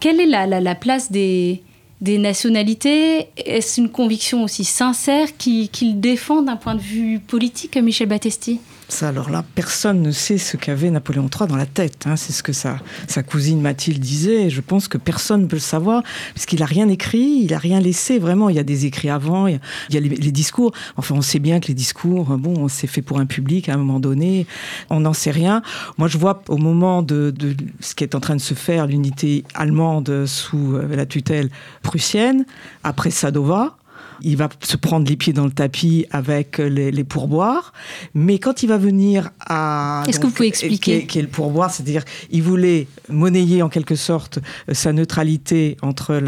quelle 0.00 0.20
est 0.20 0.26
la, 0.26 0.74
place 0.74 1.10
des, 1.10 1.62
des 2.00 2.18
nationalités? 2.18 3.28
Est-ce 3.36 3.80
une 3.80 3.90
conviction 3.90 4.44
aussi 4.44 4.64
sincère 4.64 5.36
qu'il 5.36 6.00
défend 6.00 6.42
d'un 6.42 6.56
point 6.56 6.74
de 6.74 6.80
vue 6.80 7.20
politique, 7.20 7.76
Michel 7.76 8.08
Battesti 8.08 8.60
ça, 8.88 9.08
alors 9.08 9.28
là, 9.28 9.44
personne 9.54 10.00
ne 10.00 10.10
sait 10.10 10.38
ce 10.38 10.56
qu'avait 10.56 10.90
Napoléon 10.90 11.28
III 11.28 11.46
dans 11.46 11.56
la 11.56 11.66
tête. 11.66 12.06
Hein. 12.06 12.16
C'est 12.16 12.32
ce 12.32 12.42
que 12.42 12.54
sa, 12.54 12.78
sa 13.06 13.22
cousine 13.22 13.60
Mathilde 13.60 14.00
disait. 14.00 14.48
Je 14.48 14.62
pense 14.62 14.88
que 14.88 14.96
personne 14.96 15.42
ne 15.42 15.46
peut 15.46 15.56
le 15.56 15.60
savoir, 15.60 16.02
puisqu'il 16.32 16.60
n'a 16.60 16.66
rien 16.66 16.88
écrit, 16.88 17.42
il 17.42 17.50
n'a 17.50 17.58
rien 17.58 17.80
laissé. 17.80 18.18
Vraiment, 18.18 18.48
il 18.48 18.56
y 18.56 18.58
a 18.58 18.62
des 18.62 18.86
écrits 18.86 19.10
avant, 19.10 19.46
il 19.46 19.60
y 19.90 19.96
a, 19.96 20.00
les, 20.00 20.32
discours. 20.32 20.72
Enfin, 20.96 21.14
on 21.14 21.20
sait 21.20 21.38
bien 21.38 21.60
que 21.60 21.68
les 21.68 21.74
discours, 21.74 22.24
bon, 22.38 22.66
c'est 22.68 22.86
fait 22.86 23.02
pour 23.02 23.20
un 23.20 23.26
public 23.26 23.68
à 23.68 23.74
un 23.74 23.76
moment 23.76 24.00
donné. 24.00 24.46
On 24.88 25.00
n'en 25.00 25.12
sait 25.12 25.32
rien. 25.32 25.60
Moi, 25.98 26.08
je 26.08 26.16
vois 26.16 26.42
au 26.48 26.56
moment 26.56 27.02
de, 27.02 27.30
de 27.30 27.54
ce 27.80 27.94
qui 27.94 28.04
est 28.04 28.14
en 28.14 28.20
train 28.20 28.36
de 28.36 28.40
se 28.40 28.54
faire, 28.54 28.86
l'unité 28.86 29.44
allemande 29.54 30.24
sous 30.24 30.76
euh, 30.76 30.96
la 30.96 31.04
tutelle 31.04 31.50
prussienne, 31.82 32.46
après 32.84 33.10
Sadova, 33.10 33.76
il 34.22 34.36
va 34.36 34.48
se 34.60 34.76
prendre 34.76 35.08
les 35.08 35.16
pieds 35.16 35.32
dans 35.32 35.44
le 35.44 35.50
tapis 35.50 36.06
avec 36.10 36.58
les, 36.58 37.04
pourboires. 37.04 37.72
Mais 38.14 38.38
quand 38.38 38.62
il 38.62 38.68
va 38.68 38.78
venir 38.78 39.30
à... 39.40 40.02
Est-ce 40.06 40.20
que 40.20 40.26
vous 40.26 40.32
pouvez 40.32 40.48
expliquer 40.48 41.06
Qui 41.06 41.18
est, 41.18 41.22
le 41.22 41.28
pourboire 41.28 41.70
C'est-à-dire, 41.70 42.04
il 42.30 42.42
voulait 42.42 42.86
monnayer 43.08 43.62
en 43.62 43.68
quelque 43.68 43.94
sorte 43.94 44.38
sa 44.72 44.92
neutralité 44.92 45.76
entre 45.82 46.20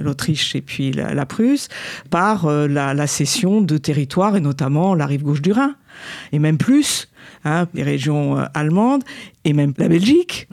l'Autriche 0.00 0.54
et 0.54 0.60
puis 0.60 0.92
la, 0.92 1.26
Prusse 1.26 1.68
par 2.10 2.46
euh, 2.46 2.66
la, 2.68 3.06
cession 3.06 3.60
de 3.60 3.78
territoires 3.78 4.36
et 4.36 4.40
notamment 4.40 4.94
la 4.94 5.06
rive 5.06 5.22
gauche 5.22 5.42
du 5.42 5.52
Rhin. 5.52 5.74
Et 6.32 6.38
même 6.38 6.58
plus, 6.58 7.08
hein, 7.44 7.66
les 7.74 7.82
régions 7.82 8.38
euh, 8.38 8.44
allemandes 8.54 9.02
et 9.44 9.52
même 9.52 9.72
la 9.78 9.88
Belgique. 9.88 10.48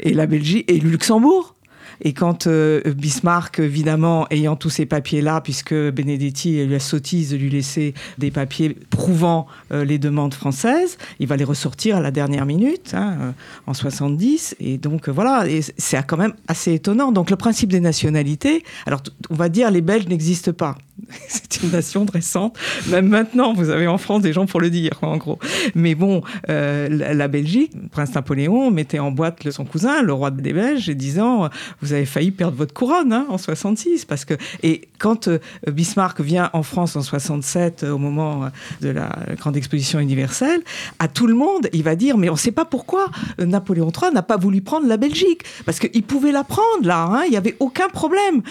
Et 0.00 0.12
la 0.12 0.26
Belgique 0.26 0.70
et 0.70 0.80
le 0.80 0.90
Luxembourg. 0.90 1.54
Et 2.02 2.12
quand 2.12 2.46
euh, 2.46 2.80
Bismarck, 2.94 3.58
évidemment, 3.58 4.26
ayant 4.30 4.56
tous 4.56 4.70
ces 4.70 4.86
papiers-là, 4.86 5.40
puisque 5.40 5.74
Benedetti 5.74 6.64
lui 6.64 6.74
a 6.74 6.80
sottise 6.80 7.30
de 7.30 7.36
lui 7.36 7.50
laisser 7.50 7.94
des 8.18 8.30
papiers 8.30 8.76
prouvant 8.90 9.46
euh, 9.72 9.84
les 9.84 9.98
demandes 9.98 10.34
françaises, 10.34 10.98
il 11.18 11.26
va 11.26 11.36
les 11.36 11.44
ressortir 11.44 11.96
à 11.96 12.00
la 12.00 12.10
dernière 12.10 12.46
minute, 12.46 12.94
hein, 12.94 13.16
euh, 13.20 13.30
en 13.66 13.74
70. 13.74 14.56
Et 14.60 14.78
donc 14.78 15.08
voilà, 15.08 15.44
c'est 15.76 16.06
quand 16.06 16.16
même 16.16 16.34
assez 16.46 16.74
étonnant. 16.74 17.12
Donc 17.12 17.30
le 17.30 17.36
principe 17.36 17.70
des 17.70 17.80
nationalités, 17.80 18.64
alors 18.86 19.02
on 19.30 19.34
va 19.34 19.48
dire 19.48 19.70
les 19.70 19.80
Belges 19.80 20.08
n'existent 20.08 20.52
pas. 20.52 20.76
c'est 21.28 21.62
une 21.62 21.70
nation 21.70 22.06
récente. 22.12 22.58
Même 22.88 23.08
maintenant, 23.08 23.52
vous 23.52 23.70
avez 23.70 23.86
en 23.86 23.98
France 23.98 24.22
des 24.22 24.32
gens 24.32 24.46
pour 24.46 24.60
le 24.60 24.70
dire, 24.70 24.92
en 25.02 25.16
gros. 25.16 25.38
Mais 25.74 25.94
bon, 25.94 26.22
euh, 26.48 26.88
la, 26.88 27.28
Belgique, 27.28 27.72
le 27.80 27.88
prince 27.88 28.14
Napoléon 28.14 28.70
mettait 28.70 28.98
en 28.98 29.10
boîte 29.10 29.50
son 29.50 29.64
cousin, 29.64 30.02
le 30.02 30.12
roi 30.12 30.30
des 30.30 30.52
Belges, 30.52 30.88
disant 30.90 31.48
Vous 31.80 31.92
avez 31.92 32.06
failli 32.06 32.30
perdre 32.30 32.56
votre 32.56 32.74
couronne 32.74 33.12
hein, 33.12 33.26
en 33.28 33.38
66. 33.38 34.04
Parce 34.04 34.24
que... 34.24 34.34
Et 34.62 34.88
quand 34.98 35.28
euh, 35.28 35.38
Bismarck 35.66 36.20
vient 36.20 36.50
en 36.52 36.62
France 36.62 36.96
en 36.96 37.02
67, 37.02 37.84
euh, 37.84 37.90
au 37.90 37.98
moment 37.98 38.50
de 38.80 38.88
la 38.88 39.10
grande 39.38 39.56
exposition 39.56 40.00
universelle, 40.00 40.60
à 40.98 41.08
tout 41.08 41.26
le 41.26 41.34
monde, 41.34 41.68
il 41.72 41.82
va 41.82 41.96
dire 41.96 42.18
Mais 42.18 42.28
on 42.28 42.34
ne 42.34 42.38
sait 42.38 42.52
pas 42.52 42.64
pourquoi 42.64 43.06
Napoléon 43.38 43.90
III 43.90 44.12
n'a 44.12 44.22
pas 44.22 44.36
voulu 44.36 44.60
prendre 44.60 44.86
la 44.86 44.96
Belgique. 44.96 45.42
Parce 45.64 45.78
qu'il 45.78 46.02
pouvait 46.02 46.32
la 46.32 46.44
prendre, 46.44 46.82
là. 46.82 47.08
Hein, 47.10 47.22
il 47.26 47.30
n'y 47.30 47.36
avait 47.36 47.56
aucun 47.60 47.88
problème. 47.88 48.42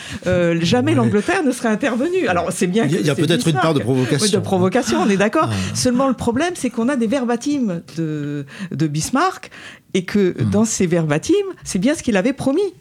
jamais 0.61 0.95
l'Angleterre 0.95 1.43
ne 1.43 1.51
serait 1.51 1.69
intervenue. 1.69 2.27
Alors, 2.27 2.36
c'est 2.49 2.67
bien. 2.67 2.85
Il 2.85 3.05
y 3.05 3.09
a, 3.09 3.15
peut-être 3.15 3.47
une 3.47 3.55
part 3.55 3.73
de 3.73 3.79
provocation. 3.79 4.39
de 4.39 4.43
provocation, 4.43 5.01
on 5.01 5.09
est 5.09 5.17
d'accord. 5.17 5.49
Ah. 5.51 5.75
Seulement, 5.75 6.07
le 6.07 6.13
problème, 6.13 6.53
c'est 6.55 6.69
qu'on 6.69 6.89
a 6.89 6.95
des 6.95 7.07
verbatims 7.07 7.81
de, 7.97 8.45
de 8.71 8.87
Bismarck 8.87 9.51
et 9.93 10.05
que 10.05 10.35
hmm. 10.41 10.49
dans 10.49 10.65
ces 10.65 10.87
verbatims, 10.87 11.33
c'est 11.63 11.79
bien 11.79 11.95
ce 11.95 12.03
qu'il 12.03 12.17
avait 12.17 12.33
promis 12.33 12.73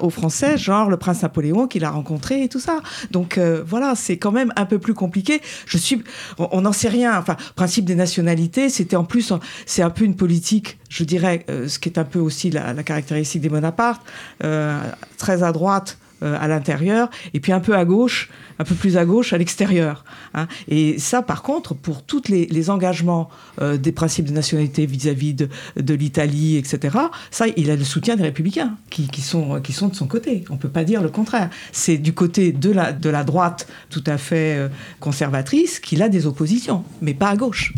aux 0.00 0.10
Français, 0.10 0.56
genre 0.56 0.88
le 0.88 0.96
prince 0.96 1.22
Napoléon 1.22 1.66
qu'il 1.66 1.84
a 1.84 1.90
rencontré 1.90 2.44
et 2.44 2.48
tout 2.48 2.60
ça. 2.60 2.80
Donc 3.10 3.38
euh, 3.38 3.62
voilà, 3.66 3.94
c'est 3.96 4.16
quand 4.16 4.32
même 4.32 4.52
un 4.56 4.66
peu 4.66 4.78
plus 4.78 4.94
compliqué. 4.94 5.40
Je 5.66 5.78
suis, 5.78 6.02
on 6.38 6.62
n'en 6.62 6.72
sait 6.72 6.88
rien. 6.88 7.18
Enfin, 7.18 7.36
principe 7.56 7.84
des 7.84 7.94
nationalités, 7.94 8.68
c'était 8.68 8.96
en 8.96 9.04
plus, 9.04 9.32
c'est 9.66 9.82
un 9.82 9.90
peu 9.90 10.04
une 10.04 10.16
politique, 10.16 10.78
je 10.88 11.04
dirais, 11.04 11.44
euh, 11.50 11.68
ce 11.68 11.78
qui 11.78 11.88
est 11.88 11.98
un 11.98 12.04
peu 12.04 12.18
aussi 12.18 12.50
la, 12.50 12.74
caractéristique 12.82 13.40
des 13.40 13.48
Bonaparte, 13.48 14.02
euh, 14.44 14.80
très 15.18 15.42
à 15.42 15.52
droite 15.52 15.98
à 16.22 16.48
l'intérieur, 16.48 17.10
et 17.34 17.40
puis 17.40 17.52
un 17.52 17.60
peu 17.60 17.76
à 17.76 17.84
gauche, 17.84 18.30
un 18.58 18.64
peu 18.64 18.74
plus 18.74 18.96
à 18.96 19.04
gauche 19.04 19.32
à 19.32 19.38
l'extérieur. 19.38 20.04
Hein. 20.34 20.46
Et 20.68 20.98
ça, 20.98 21.22
par 21.22 21.42
contre, 21.42 21.74
pour 21.74 22.02
tous 22.02 22.28
les, 22.28 22.70
engagements 22.70 23.28
euh, 23.60 23.76
des 23.76 23.92
principes 23.92 24.26
de 24.26 24.32
nationalité 24.32 24.86
vis-à-vis 24.86 25.34
de, 25.34 25.48
l'Italie, 25.94 26.56
etc., 26.56 26.96
ça, 27.30 27.46
il 27.56 27.70
a 27.70 27.76
le 27.76 27.84
soutien 27.84 28.16
des 28.16 28.22
républicains 28.22 28.76
qui, 28.90 29.08
sont, 29.20 29.60
qui 29.60 29.72
sont 29.72 29.88
de 29.88 29.94
son 29.94 30.06
côté. 30.06 30.44
On 30.50 30.54
ne 30.54 30.58
peut 30.58 30.68
pas 30.68 30.84
dire 30.84 31.02
le 31.02 31.08
contraire. 31.08 31.50
C'est 31.72 31.98
du 31.98 32.12
côté 32.12 32.52
de 32.52 32.70
la, 32.70 32.92
de 32.92 33.10
la 33.10 33.24
droite 33.24 33.68
tout 33.90 34.04
à 34.06 34.18
fait 34.18 34.56
euh, 34.56 34.68
conservatrice 35.00 35.80
qu'il 35.80 36.02
a 36.02 36.08
des 36.08 36.26
oppositions, 36.26 36.84
mais 37.00 37.14
pas 37.14 37.30
à 37.30 37.36
gauche. 37.36 37.74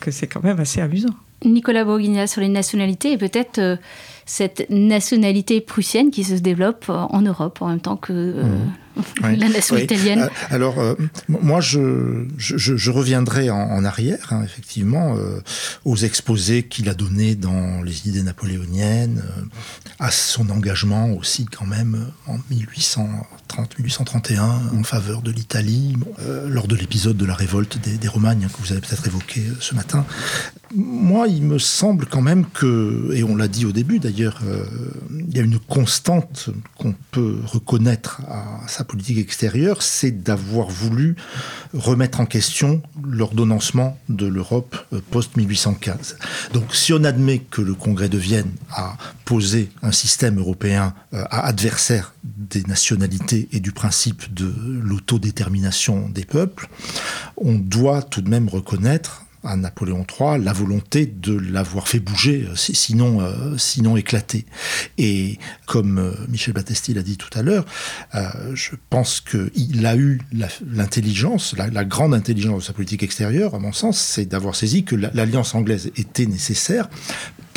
Que 0.00 0.10
c'est 0.10 0.26
quand 0.26 0.42
même 0.42 0.60
assez 0.60 0.80
amusant. 0.80 1.14
Nicolas 1.44 1.84
Bourguigna 1.84 2.26
sur 2.26 2.40
les 2.40 2.48
nationalités 2.48 3.16
peut-être 3.18 3.78
cette 4.26 4.68
nationalité 4.70 5.60
prussienne 5.60 6.10
qui 6.10 6.24
se 6.24 6.34
développe 6.34 6.86
en 6.88 7.22
Europe 7.22 7.62
en 7.62 7.68
même 7.68 7.80
temps 7.80 7.96
que 7.96 8.12
euh, 8.12 8.42
la 9.22 9.48
nation 9.48 9.76
italienne. 9.76 10.22
Euh, 10.22 10.28
alors, 10.50 10.78
euh, 10.78 10.94
moi, 11.28 11.60
je, 11.60 12.26
je, 12.38 12.90
reviendrai 12.90 13.50
en, 13.50 13.84
arrière, 13.84 14.32
hein, 14.32 14.42
effectivement, 14.44 15.16
aux 15.84 15.96
exposés 15.96 16.62
qu'il 16.62 16.88
a 16.88 16.94
donnés 16.94 17.34
dans 17.34 17.82
les 17.82 18.08
idées 18.08 18.22
napoléoniennes, 18.22 19.22
à 19.98 20.10
son 20.10 20.48
engagement 20.50 21.10
aussi, 21.12 21.46
quand 21.46 21.66
même, 21.66 22.10
en 22.26 22.38
1830-1831, 22.50 24.40
en 24.78 24.82
faveur 24.82 25.22
de 25.22 25.30
l'Italie, 25.30 25.96
lors 26.46 26.66
de 26.66 26.76
l'épisode 26.76 27.16
de 27.16 27.26
la 27.26 27.34
révolte 27.34 27.78
des, 27.82 27.98
des 27.98 28.08
Romagnes, 28.08 28.44
hein, 28.44 28.50
que 28.52 28.62
vous 28.62 28.72
avez 28.72 28.80
peut-être 28.80 29.06
évoqué 29.06 29.42
ce 29.60 29.74
matin. 29.74 30.04
Moi, 30.74 31.28
il 31.28 31.42
me 31.42 31.58
semble 31.58 32.06
quand 32.06 32.22
même 32.22 32.44
que, 32.44 33.10
et 33.14 33.22
on 33.22 33.36
l'a 33.36 33.48
dit 33.48 33.64
au 33.64 33.72
début 33.72 33.98
d'ailleurs, 33.98 34.40
euh, 34.44 34.64
il 35.10 35.36
y 35.36 35.40
a 35.40 35.42
une 35.42 35.58
constante 35.58 36.50
qu'on 36.76 36.94
peut 37.12 37.36
reconnaître 37.44 38.20
à 38.28 38.66
sa 38.68 38.84
politique 38.86 39.18
extérieure, 39.18 39.82
c'est 39.82 40.22
d'avoir 40.22 40.68
voulu 40.68 41.16
remettre 41.74 42.20
en 42.20 42.26
question 42.26 42.82
l'ordonnancement 43.04 43.98
de 44.08 44.26
l'Europe 44.26 44.76
euh, 44.92 45.00
post-1815. 45.10 46.16
Donc 46.52 46.74
si 46.74 46.92
on 46.92 47.04
admet 47.04 47.38
que 47.38 47.60
le 47.60 47.74
Congrès 47.74 48.08
de 48.08 48.18
Vienne 48.18 48.50
a 48.70 48.96
posé 49.24 49.70
un 49.82 49.92
système 49.92 50.38
européen 50.38 50.94
euh, 51.12 51.24
adversaire 51.30 52.14
des 52.24 52.62
nationalités 52.62 53.48
et 53.52 53.60
du 53.60 53.72
principe 53.72 54.32
de 54.32 54.52
l'autodétermination 54.82 56.08
des 56.08 56.24
peuples, 56.24 56.68
on 57.36 57.54
doit 57.54 58.02
tout 58.02 58.22
de 58.22 58.30
même 58.30 58.48
reconnaître 58.48 59.25
à 59.44 59.56
Napoléon 59.56 60.04
III 60.08 60.42
la 60.42 60.52
volonté 60.52 61.06
de 61.06 61.36
l'avoir 61.36 61.88
fait 61.88 62.00
bouger, 62.00 62.46
euh, 62.48 62.56
sinon, 62.56 63.20
euh, 63.20 63.56
sinon 63.56 63.96
éclater. 63.96 64.44
Et 64.98 65.38
comme 65.66 65.98
euh, 65.98 66.12
Michel 66.28 66.54
Battesti 66.54 66.94
l'a 66.94 67.02
dit 67.02 67.16
tout 67.16 67.36
à 67.38 67.42
l'heure, 67.42 67.64
je 68.54 68.70
pense 68.90 69.20
qu'il 69.20 69.86
a 69.86 69.96
eu 69.96 70.20
l'intelligence, 70.66 71.54
la, 71.56 71.84
grande 71.84 72.14
intelligence 72.14 72.62
de 72.62 72.66
sa 72.66 72.72
politique 72.72 73.02
extérieure, 73.02 73.54
à 73.54 73.58
mon 73.58 73.72
sens, 73.72 73.98
c'est 73.98 74.26
d'avoir 74.26 74.54
saisi 74.54 74.84
que 74.84 74.96
l'alliance 74.96 75.54
anglaise 75.54 75.90
était 75.96 76.26
nécessaire 76.26 76.88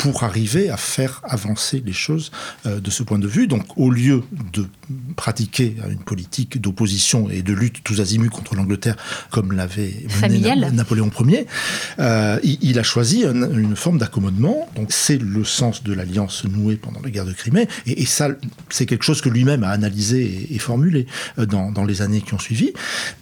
pour 0.02 0.24
arriver 0.24 0.70
à 0.70 0.76
faire 0.76 1.20
avancer 1.24 1.82
les 1.84 1.92
choses 1.92 2.30
de 2.64 2.90
ce 2.90 3.02
point 3.02 3.18
de 3.18 3.28
vue. 3.28 3.46
Donc 3.46 3.64
au 3.76 3.90
lieu 3.90 4.22
de 4.52 4.66
pratiquer 5.16 5.76
une 5.88 6.02
politique 6.02 6.60
d'opposition 6.60 7.28
et 7.30 7.42
de 7.42 7.52
lutte 7.52 7.82
tous 7.84 8.00
azimuts 8.00 8.30
contre 8.30 8.54
l'Angleterre 8.54 8.96
comme 9.30 9.52
l'avait 9.52 9.94
mené 10.22 10.40
Napoléon 10.72 11.10
Ier, 11.20 11.46
euh, 11.98 12.38
il, 12.42 12.78
a 12.78 12.82
choisi 12.82 13.24
une 13.24 13.76
forme 13.76 13.98
d'accommodement. 13.98 14.68
Donc 14.76 14.92
c'est 14.92 15.18
le 15.18 15.44
sens 15.44 15.82
de 15.82 15.92
l'alliance 15.92 16.44
nouée 16.44 16.76
pendant 16.76 17.00
la 17.00 17.10
guerre 17.10 17.24
de 17.24 17.32
Crimée. 17.32 17.68
Et, 17.86 18.06
ça, 18.06 18.28
c'est 18.68 18.86
quelque 18.86 19.04
chose 19.04 19.20
que 19.20 19.28
lui-même 19.28 19.64
a 19.64 19.70
analysé 19.70 20.48
et, 20.50 20.58
formulé 20.58 21.06
euh, 21.38 21.46
dans, 21.46 21.84
les 21.84 22.02
années 22.02 22.20
qui 22.20 22.34
ont 22.34 22.38
suivi. 22.38 22.72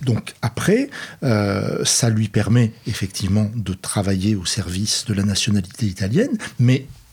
Donc 0.02 0.34
après, 0.42 0.90
euh, 1.22 1.84
ça 1.84 2.10
lui 2.10 2.28
permet 2.28 2.72
effectivement 2.86 3.50
de 3.54 3.72
travailler 3.72 4.34
au 4.34 4.44
service 4.44 5.04
de 5.06 5.14
la 5.14 5.22
nationalité 5.22 5.86
italienne, 5.86 6.36
mais 6.58 6.67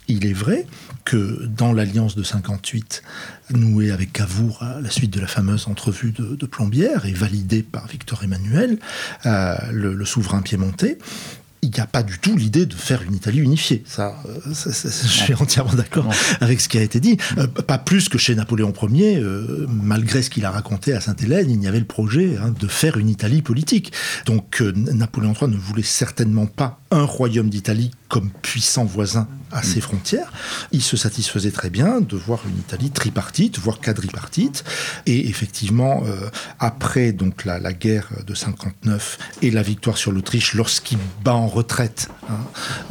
il 0.08 0.26
est 0.26 0.34
vrai 0.34 0.68
que 1.04 1.46
dans 1.46 1.74
l'alliance 1.74 2.16
de 2.16 2.24
58 2.24 3.02
nouée 3.52 3.92
avec 3.92 4.14
Cavour 4.14 4.62
à 4.62 4.82
la 4.82 4.90
suite 4.90 5.12
de 5.12 5.20
la 5.20 5.28
fameuse 5.28 5.68
entrevue 5.68 6.12
de, 6.12 6.46
Plombières 6.46 7.06
et 7.06 7.14
validée 7.14 7.64
par 7.64 7.88
Victor 7.88 8.24
Emmanuel, 8.24 8.78
le, 9.24 10.06
souverain 10.06 10.42
piémontais, 10.42 11.00
il 11.66 11.72
n'y 11.72 11.80
a 11.80 11.88
pas 11.88 12.04
du 12.04 12.20
tout 12.20 12.38
l'idée 12.38 12.66
de 12.66 12.76
faire 12.76 13.02
une 13.02 13.16
Italie 13.16 13.40
unifiée. 13.40 13.84
Ça, 13.88 14.16
euh, 14.28 14.54
je 14.54 15.08
suis 15.08 15.34
entièrement 15.34 15.74
d'accord 15.74 16.08
avec 16.40 16.62
ce 16.62 16.70
qui 16.70 16.78
a 16.78 16.82
été 16.82 17.00
dit. 17.00 17.18
Euh, 17.38 17.48
pas 17.48 17.80
plus 17.80 18.08
que 18.08 18.18
chez 18.18 18.36
Napoléon 18.36 18.72
Ier, 18.84 19.18
euh, 19.18 19.66
malgré 19.68 20.22
ce 20.22 20.30
qu'il 20.30 20.46
a 20.46 20.52
raconté 20.52 20.94
à 20.94 21.02
Sainte-Hélène, 21.02 21.50
il 21.50 21.64
y 21.64 21.68
avait 21.68 21.80
le 21.80 21.86
projet 21.86 22.38
hein, 22.38 22.54
de 22.58 22.68
faire 22.68 22.98
une 22.98 23.10
Italie 23.10 23.42
politique. 23.42 23.92
Donc 24.26 24.62
Napoléon 24.62 25.34
III 25.34 25.50
ne 25.50 25.58
voulait 25.58 25.82
certainement 25.82 26.46
pas 26.46 26.80
un 26.92 27.04
royaume 27.04 27.50
d'Italie 27.50 27.92
comme 28.16 28.30
puissant 28.30 28.86
voisin 28.86 29.28
à 29.52 29.62
ses 29.62 29.82
frontières. 29.82 30.32
Il 30.72 30.82
se 30.82 30.96
satisfaisait 30.96 31.52
très 31.52 31.70
bien 31.70 32.00
de 32.00 32.16
voir 32.16 32.40
une 32.48 32.58
Italie 32.58 32.90
tripartite, 32.90 33.60
voire 33.60 33.82
quadripartite. 33.82 34.64
Et 35.06 35.28
effectivement, 35.28 36.02
euh, 36.06 36.30
après 36.58 37.12
donc 37.12 37.44
la, 37.44 37.60
guerre 37.74 38.08
de 38.26 38.34
59 38.34 39.18
et 39.42 39.52
la 39.52 39.62
victoire 39.64 39.98
sur 39.98 40.14
l'Autriche, 40.14 40.54
lorsqu'il 40.54 40.98
bat 41.26 41.34
en 41.34 41.48
retraite, 41.48 42.08
hein, 42.30 42.40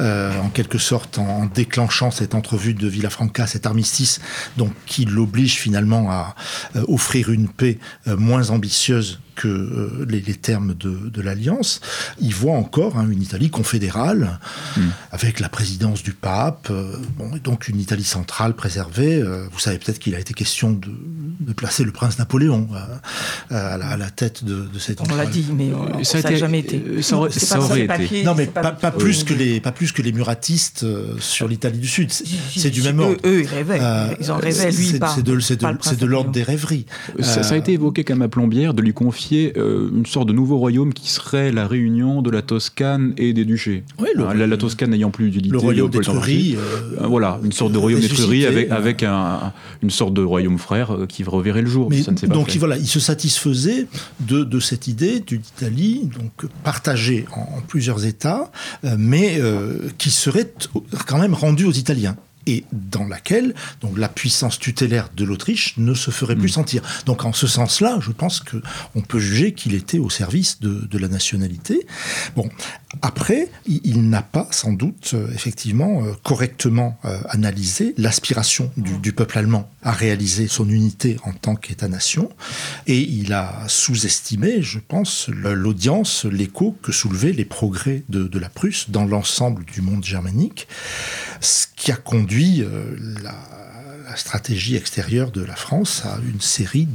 euh, 0.01 0.39
en 0.41 0.51
quelque 0.51 0.77
sorte 0.77 1.17
en, 1.17 1.47
déclenchant 1.47 2.11
cette 2.11 2.35
entrevue 2.35 2.75
de 2.75 2.87
Villafranca, 2.87 3.47
cet 3.47 3.65
armistice, 3.65 4.21
donc 4.59 4.75
qui 4.85 5.07
l'oblige 5.07 5.55
finalement 5.55 6.11
à 6.11 6.35
euh, 6.77 6.85
offrir 6.87 7.31
une 7.31 7.49
paix 7.49 7.79
moins 8.05 8.51
ambitieuse 8.51 9.21
que 9.35 9.49
euh, 9.49 10.07
les, 10.09 10.23
termes 10.35 10.75
de, 10.75 11.21
l'alliance, 11.21 11.81
il 12.21 12.35
voit 12.35 12.55
encore 12.55 12.99
hein, 12.99 13.09
une 13.11 13.23
Italie 13.23 13.51
confédérale, 13.51 14.39
hmm. 14.77 14.83
avec 15.11 15.41
la 15.41 15.49
présidence 15.49 16.03
du 16.03 16.13
pape, 16.13 16.69
euh, 16.71 16.97
bon, 17.17 17.35
et 17.37 17.41
donc 17.41 17.69
une 17.69 17.81
Italie 17.81 18.05
centrale 18.05 18.55
préservée. 18.55 19.21
Euh, 19.21 19.47
vous 19.53 19.59
savez 19.59 19.79
peut-être 19.79 19.99
qu'il 19.99 20.15
a 20.15 20.19
été 20.19 20.35
question 20.35 20.73
de, 20.73 21.53
placer 21.53 21.85
le 21.85 21.93
prince 21.93 22.19
Napoléon 22.19 22.69
à, 23.51 23.97
la, 23.97 24.11
tête 24.11 24.45
de, 24.45 24.67
cette... 24.79 25.01
On 25.01 25.15
l'a 25.15 25.27
dit, 25.27 25.47
mais 25.55 25.71
ça 26.05 26.21
n'a 26.21 26.35
jamais 26.35 26.61
été. 26.61 27.03
Ça, 27.03 27.17
aurait, 27.17 27.85
été. 27.85 28.25
non, 28.25 28.35
mais 28.35 28.47
pas, 28.47 28.73
plus 28.91 29.25
que 29.25 29.35
les, 29.35 29.61
pas 29.61 29.71
plus 29.71 29.93
que 29.93 30.03
les 30.03 30.13
muratistes 30.13 30.85
sur 31.21 31.47
l'Italie 31.47 31.79
du 31.79 31.87
Sud. 31.87 32.11
C'est 32.11 32.71
du 32.71 32.83
même 32.83 32.99
ordre. 32.99 33.17
Eux, 33.25 33.43
ils 33.43 33.47
rêvaient. 33.47 33.81
ils 34.21 34.33
en 34.33 34.37
rêvaient, 34.37 34.73
lui, 34.73 34.99
pas. 34.99 35.15
C'est 35.15 35.23
de, 35.23 35.95
de 35.95 36.07
l'ordre 36.07 36.31
des 36.31 36.43
rêveries. 36.43 36.87
Ça, 37.21 37.41
a 37.49 37.57
été 37.57 37.73
évoqué 37.73 38.05
comme 38.05 38.23
à 38.23 38.29
Plombière 38.29 38.75
de 38.75 38.83
lui 38.83 38.93
confier 38.93 39.24
euh, 39.33 39.89
une 39.95 40.07
sorte 40.07 40.29
de 40.29 40.33
nouveau 40.33 40.59
royaume 40.59 40.93
qui 40.93 41.11
serait 41.11 41.53
la 41.53 41.67
réunion 41.67 42.23
de 42.23 42.31
la 42.31 42.43
Toscane 42.43 43.15
et 43.17 43.33
des 43.33 43.45
duchés. 43.45 43.85
Oui, 43.99 44.09
la, 44.17 44.57
Toscane 44.57 44.91
n'ayant 44.91 45.11
plus 45.11 45.31
d'utilité. 45.31 45.53
Le 45.53 45.59
royaume 45.59 45.91
d'Étrurie. 45.91 46.57
Euh, 46.57 47.03
euh, 47.03 47.07
voilà, 47.07 47.41
une 47.43 47.53
sorte 47.53 47.73
de 47.73 47.79
royaume 47.79 48.01
d'Étrurie 48.01 48.47
avec, 48.47 48.71
avec 48.71 49.03
un, 49.03 49.53
une 49.83 49.91
sorte 49.91 50.15
de 50.15 50.23
royaume 50.23 50.59
frère 50.59 50.97
qui 51.09 51.25
reverrait 51.25 51.63
le 51.63 51.69
jour. 51.69 51.93
ça 51.93 52.13
ne 52.13 52.17
pas 52.17 52.27
donc 52.27 52.55
voilà, 52.57 52.77
il 52.77 52.87
se 52.87 53.01
satisfaisait 53.01 53.87
de, 54.21 54.45
de 54.45 54.61
cette 54.61 54.89
idée 54.89 55.21
d'une 55.21 55.43
Italie 55.57 56.09
donc 56.19 56.51
partagée 56.63 57.25
en, 57.35 57.61
plusieurs 57.67 58.07
États, 58.07 58.51
mais 58.99 59.41
qui 59.99 60.11
serait 60.11 60.53
quand 61.07 61.19
même 61.19 61.35
rendue 61.35 61.65
aux 61.65 61.73
Italiens 61.73 62.17
et 62.47 62.65
dans 62.73 63.07
laquelle 63.07 63.55
donc, 63.81 63.99
la 63.99 64.09
puissance 64.09 64.59
tutélaire 64.59 65.09
de 65.17 65.25
l'Autriche 65.25 65.75
ne 65.77 65.95
se 65.95 66.11
ferait 66.11 66.37
plus 66.37 66.49
mm. 66.49 66.55
sentir. 66.55 66.83
Donc 67.07 67.25
en 67.25 67.33
ce 67.33 67.47
sens-là, 67.47 67.99
je 68.01 68.11
pense 68.11 68.41
qu'on 68.41 69.01
peut 69.01 69.19
juger 69.19 69.53
qu'il 69.53 69.75
était 69.75 69.99
au 69.99 70.11
service 70.11 70.61
de, 70.61 70.87
de, 70.91 70.99
la 70.99 71.09
nationalité. 71.09 71.87
Bon, 72.37 72.49
après, 73.03 73.49
il, 73.67 74.09
n'a 74.09 74.23
pas 74.23 74.47
sans 74.51 74.73
doute 74.73 75.13
euh, 75.15 75.29
effectivement 75.35 76.03
euh, 76.05 76.13
correctement 76.23 76.99
euh, 77.05 77.19
analysé 77.29 77.95
l'aspiration 77.99 78.71
du, 78.77 78.99
du, 78.99 79.13
peuple 79.13 79.39
allemand 79.39 79.71
à 79.85 79.93
réaliser 79.93 80.49
son 80.49 80.69
unité 80.69 81.19
en 81.25 81.33
tant 81.33 81.55
qu'État-nation, 81.55 82.31
et 82.87 82.99
il 82.99 83.33
a 83.33 83.65
sous-estimé, 83.69 84.63
je 84.63 84.79
pense, 84.79 85.29
l'audience, 85.29 86.25
l'écho 86.25 86.77
que 86.83 86.91
soulevaient 86.91 87.33
les 87.33 87.45
progrès 87.45 88.03
de, 88.09 88.27
de 88.27 88.39
la 88.39 88.49
Prusse 88.49 88.91
dans 88.91 89.05
l'ensemble 89.05 89.65
du 89.67 89.83
monde 89.83 90.05
germanique, 90.05 90.67
ce 91.41 91.67
qui 91.77 91.93
a 91.93 91.97
conduit 91.97 92.63
euh, 92.63 92.97
la, 94.15 94.17
stratégie 94.17 94.77
extérieure 94.77 95.31
de 95.31 95.43
la 95.43 95.57
France 95.57 96.03
à 96.05 96.19
une 96.27 96.41
série 96.41 96.89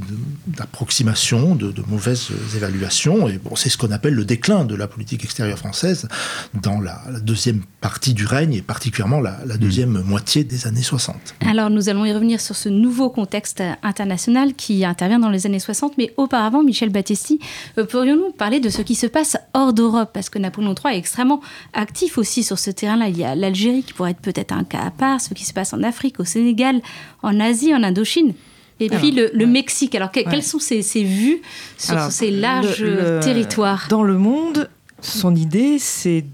d'approximations, 0.46 1.54
de, 1.54 1.72
mauvaises 1.86 2.28
évaluations. 2.56 3.28
Et 3.28 3.38
bon, 3.38 3.56
c'est 3.56 3.68
ce 3.68 3.78
qu'on 3.78 3.90
appelle 3.90 4.14
le 4.14 4.24
déclin 4.24 4.64
de 4.64 4.74
la 4.74 4.86
politique 4.86 5.24
extérieure 5.24 5.58
française 5.58 6.08
dans 6.54 6.80
la, 6.80 7.00
deuxième 7.22 7.62
partie 7.80 8.14
du 8.14 8.26
règne 8.26 8.54
et 8.54 8.62
particulièrement 8.62 9.20
la, 9.20 9.56
deuxième 9.58 9.98
mmh. 9.98 10.02
moitié 10.02 10.44
des 10.44 10.66
années 10.66 10.82
60. 10.82 11.16
Alors 11.46 11.70
nous 11.70 11.88
allons 11.88 12.04
y 12.04 12.12
revenir 12.12 12.40
sur 12.40 12.56
ce 12.56 12.68
nouveau 12.68 13.10
contexte 13.10 13.62
international 13.82 14.54
qui 14.54 14.84
intervient 14.84 15.18
dans 15.18 15.30
les 15.30 15.46
années 15.46 15.58
60. 15.58 15.98
Mais 15.98 16.12
auparavant, 16.16 16.62
Michel 16.62 16.90
Battisti, 16.90 17.40
euh, 17.78 17.84
pourrions-nous 17.84 18.32
parler 18.32 18.60
de 18.60 18.68
ce 18.70 18.82
qui 18.82 18.94
se 18.94 19.06
passe 19.06 19.36
hors 19.54 19.72
d'Europe? 19.72 20.10
Parce 20.12 20.30
que 20.30 20.38
Napoléon 20.38 20.74
III 20.74 20.94
est 20.94 20.98
extrêmement 20.98 21.40
actif 21.72 22.18
aussi 22.18 22.42
sur 22.42 22.58
ce 22.58 22.70
terrain-là. 22.70 23.08
Il 23.08 23.18
y 23.18 23.24
a 23.24 23.34
l'Algérie 23.34 23.82
qui 23.82 23.92
pourrait 23.92 24.12
être 24.12 24.20
peut-être 24.20 24.52
un 24.52 24.64
cas 24.64 24.80
à 24.80 24.90
part, 24.90 25.20
ce 25.20 25.34
qui 25.34 25.44
se 25.44 25.52
passe 25.52 25.72
en 25.72 25.82
Afrique, 25.82 26.20
au 26.20 26.24
Sénégal, 26.24 26.80
en 27.22 27.40
Asie, 27.40 27.74
en 27.74 27.82
Indochine. 27.82 28.34
Et 28.80 28.88
puis 28.88 29.10
le, 29.12 29.46
Mexique. 29.46 29.94
Alors, 29.94 30.10
quelles 30.10 30.42
sont 30.42 30.58
ses, 30.58 30.80
vues 31.04 31.42
sur 31.76 32.00
ces 32.10 32.30
larges 32.30 32.84
territoires? 33.20 33.86
Dans 33.90 34.02
le 34.02 34.16
monde, 34.16 34.70
son 35.02 35.36
idée, 35.36 35.78
c'est 35.78 36.24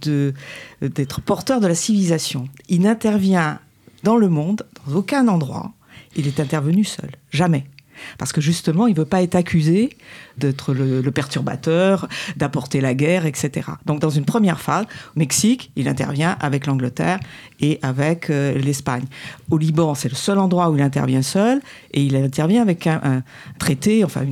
d'être 0.81 1.21
porteur 1.21 1.61
de 1.61 1.67
la 1.67 1.75
civilisation. 1.75 2.49
Il 2.69 2.83
n'intervient 2.83 3.59
dans 4.05 4.17
le 4.17 4.29
monde, 4.29 4.63
dans 4.87 4.97
aucun 4.97 5.27
endroit. 5.27 5.73
Il 6.15 6.29
est 6.29 6.39
intervenu 6.39 6.85
seul. 6.85 7.11
Jamais. 7.33 7.67
Parce 8.19 8.33
que 8.33 8.41
justement, 8.41 8.87
il 8.87 8.93
ne 8.93 8.99
veut 8.99 9.05
pas 9.05 9.23
être 9.23 9.35
accusé 9.35 9.91
d'être 10.39 10.75
le, 10.75 11.11
perturbateur, 11.11 12.09
d'apporter 12.37 12.81
la 12.81 12.95
guerre, 12.95 13.27
etc. 13.27 13.69
Donc 13.87 14.01
dans 14.01 14.11
une 14.11 14.25
première 14.25 14.61
phase, 14.61 14.85
au 15.15 15.19
Mexique, 15.19 15.71
il 15.77 15.89
intervient 15.89 16.37
avec 16.41 16.67
l'Angleterre 16.67 17.21
et 17.61 17.79
avec 17.83 18.31
euh, 18.31 18.55
l'Espagne. 18.59 19.05
Au 19.51 19.59
Liban, 19.59 19.95
c'est 19.95 20.09
le 20.09 20.15
seul 20.15 20.39
endroit 20.39 20.71
où 20.71 20.77
il 20.77 20.83
intervient 20.83 21.23
seul 21.23 21.61
et 21.93 22.03
il 22.03 22.17
intervient 22.17 22.63
avec 22.63 22.87
un, 22.87 23.23
traité, 23.59 24.05
enfin 24.05 24.23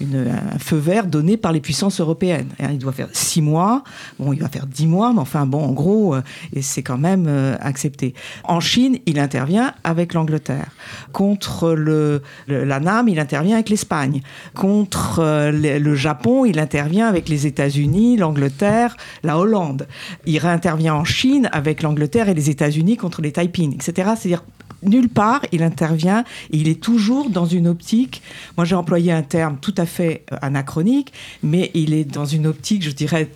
une, 0.00 0.28
un 0.28 0.58
feu 0.58 0.76
vert 0.76 1.06
donné 1.06 1.36
par 1.36 1.52
les 1.52 1.60
puissances 1.60 2.00
européennes. 2.00 2.48
il 2.60 2.78
doit 2.78 2.92
faire 2.92 3.08
six 3.12 3.42
mois, 3.42 3.82
bon, 4.18 4.32
il 4.32 4.40
va 4.40 4.48
faire 4.48 4.66
dix 4.66 4.86
mois, 4.86 5.12
mais 5.12 5.20
enfin 5.20 5.46
bon, 5.46 5.62
en 5.62 5.72
gros, 5.72 6.14
euh, 6.14 6.22
c'est 6.60 6.82
quand 6.82 6.98
même 6.98 7.26
euh, 7.28 7.56
accepté. 7.60 8.14
En 8.44 8.60
Chine, 8.60 8.98
il 9.06 9.18
intervient 9.18 9.74
avec 9.84 10.14
l'Angleterre. 10.14 10.70
Contre 11.12 11.72
le, 11.72 12.22
la 12.48 12.80
NAM, 12.80 13.08
il 13.08 13.18
intervient 13.18 13.54
avec 13.54 13.68
l'Espagne. 13.68 14.22
Contre 14.54 15.45
le, 15.52 15.94
Japon, 15.94 16.44
il 16.44 16.58
intervient 16.58 17.06
avec 17.06 17.28
les 17.28 17.46
États-Unis, 17.46 18.16
l'Angleterre, 18.16 18.96
la 19.22 19.38
Hollande. 19.38 19.86
Il 20.26 20.38
réintervient 20.38 20.94
en 20.94 21.04
Chine 21.04 21.48
avec 21.52 21.82
l'Angleterre 21.82 22.28
et 22.28 22.34
les 22.34 22.50
États-Unis 22.50 22.96
contre 22.96 23.22
les 23.22 23.32
Taiping, 23.32 23.74
etc. 23.74 24.12
C'est-à-dire 24.16 24.44
nulle 24.82 25.08
part, 25.08 25.42
il 25.52 25.62
intervient, 25.62 26.24
il 26.50 26.68
est 26.68 26.80
toujours 26.80 27.30
dans 27.30 27.46
une 27.46 27.66
optique, 27.66 28.22
moi 28.56 28.64
j'ai 28.64 28.74
employé 28.74 29.12
un 29.12 29.22
terme 29.22 29.56
tout 29.60 29.74
à 29.76 29.86
fait 29.86 30.24
euh, 30.32 30.36
anachronique, 30.42 31.12
mais 31.42 31.70
il 31.74 31.94
est 31.94 32.04
dans 32.04 32.26
une 32.26 32.46
optique, 32.46 32.82
je 32.82 32.90
dirais, 32.90 33.30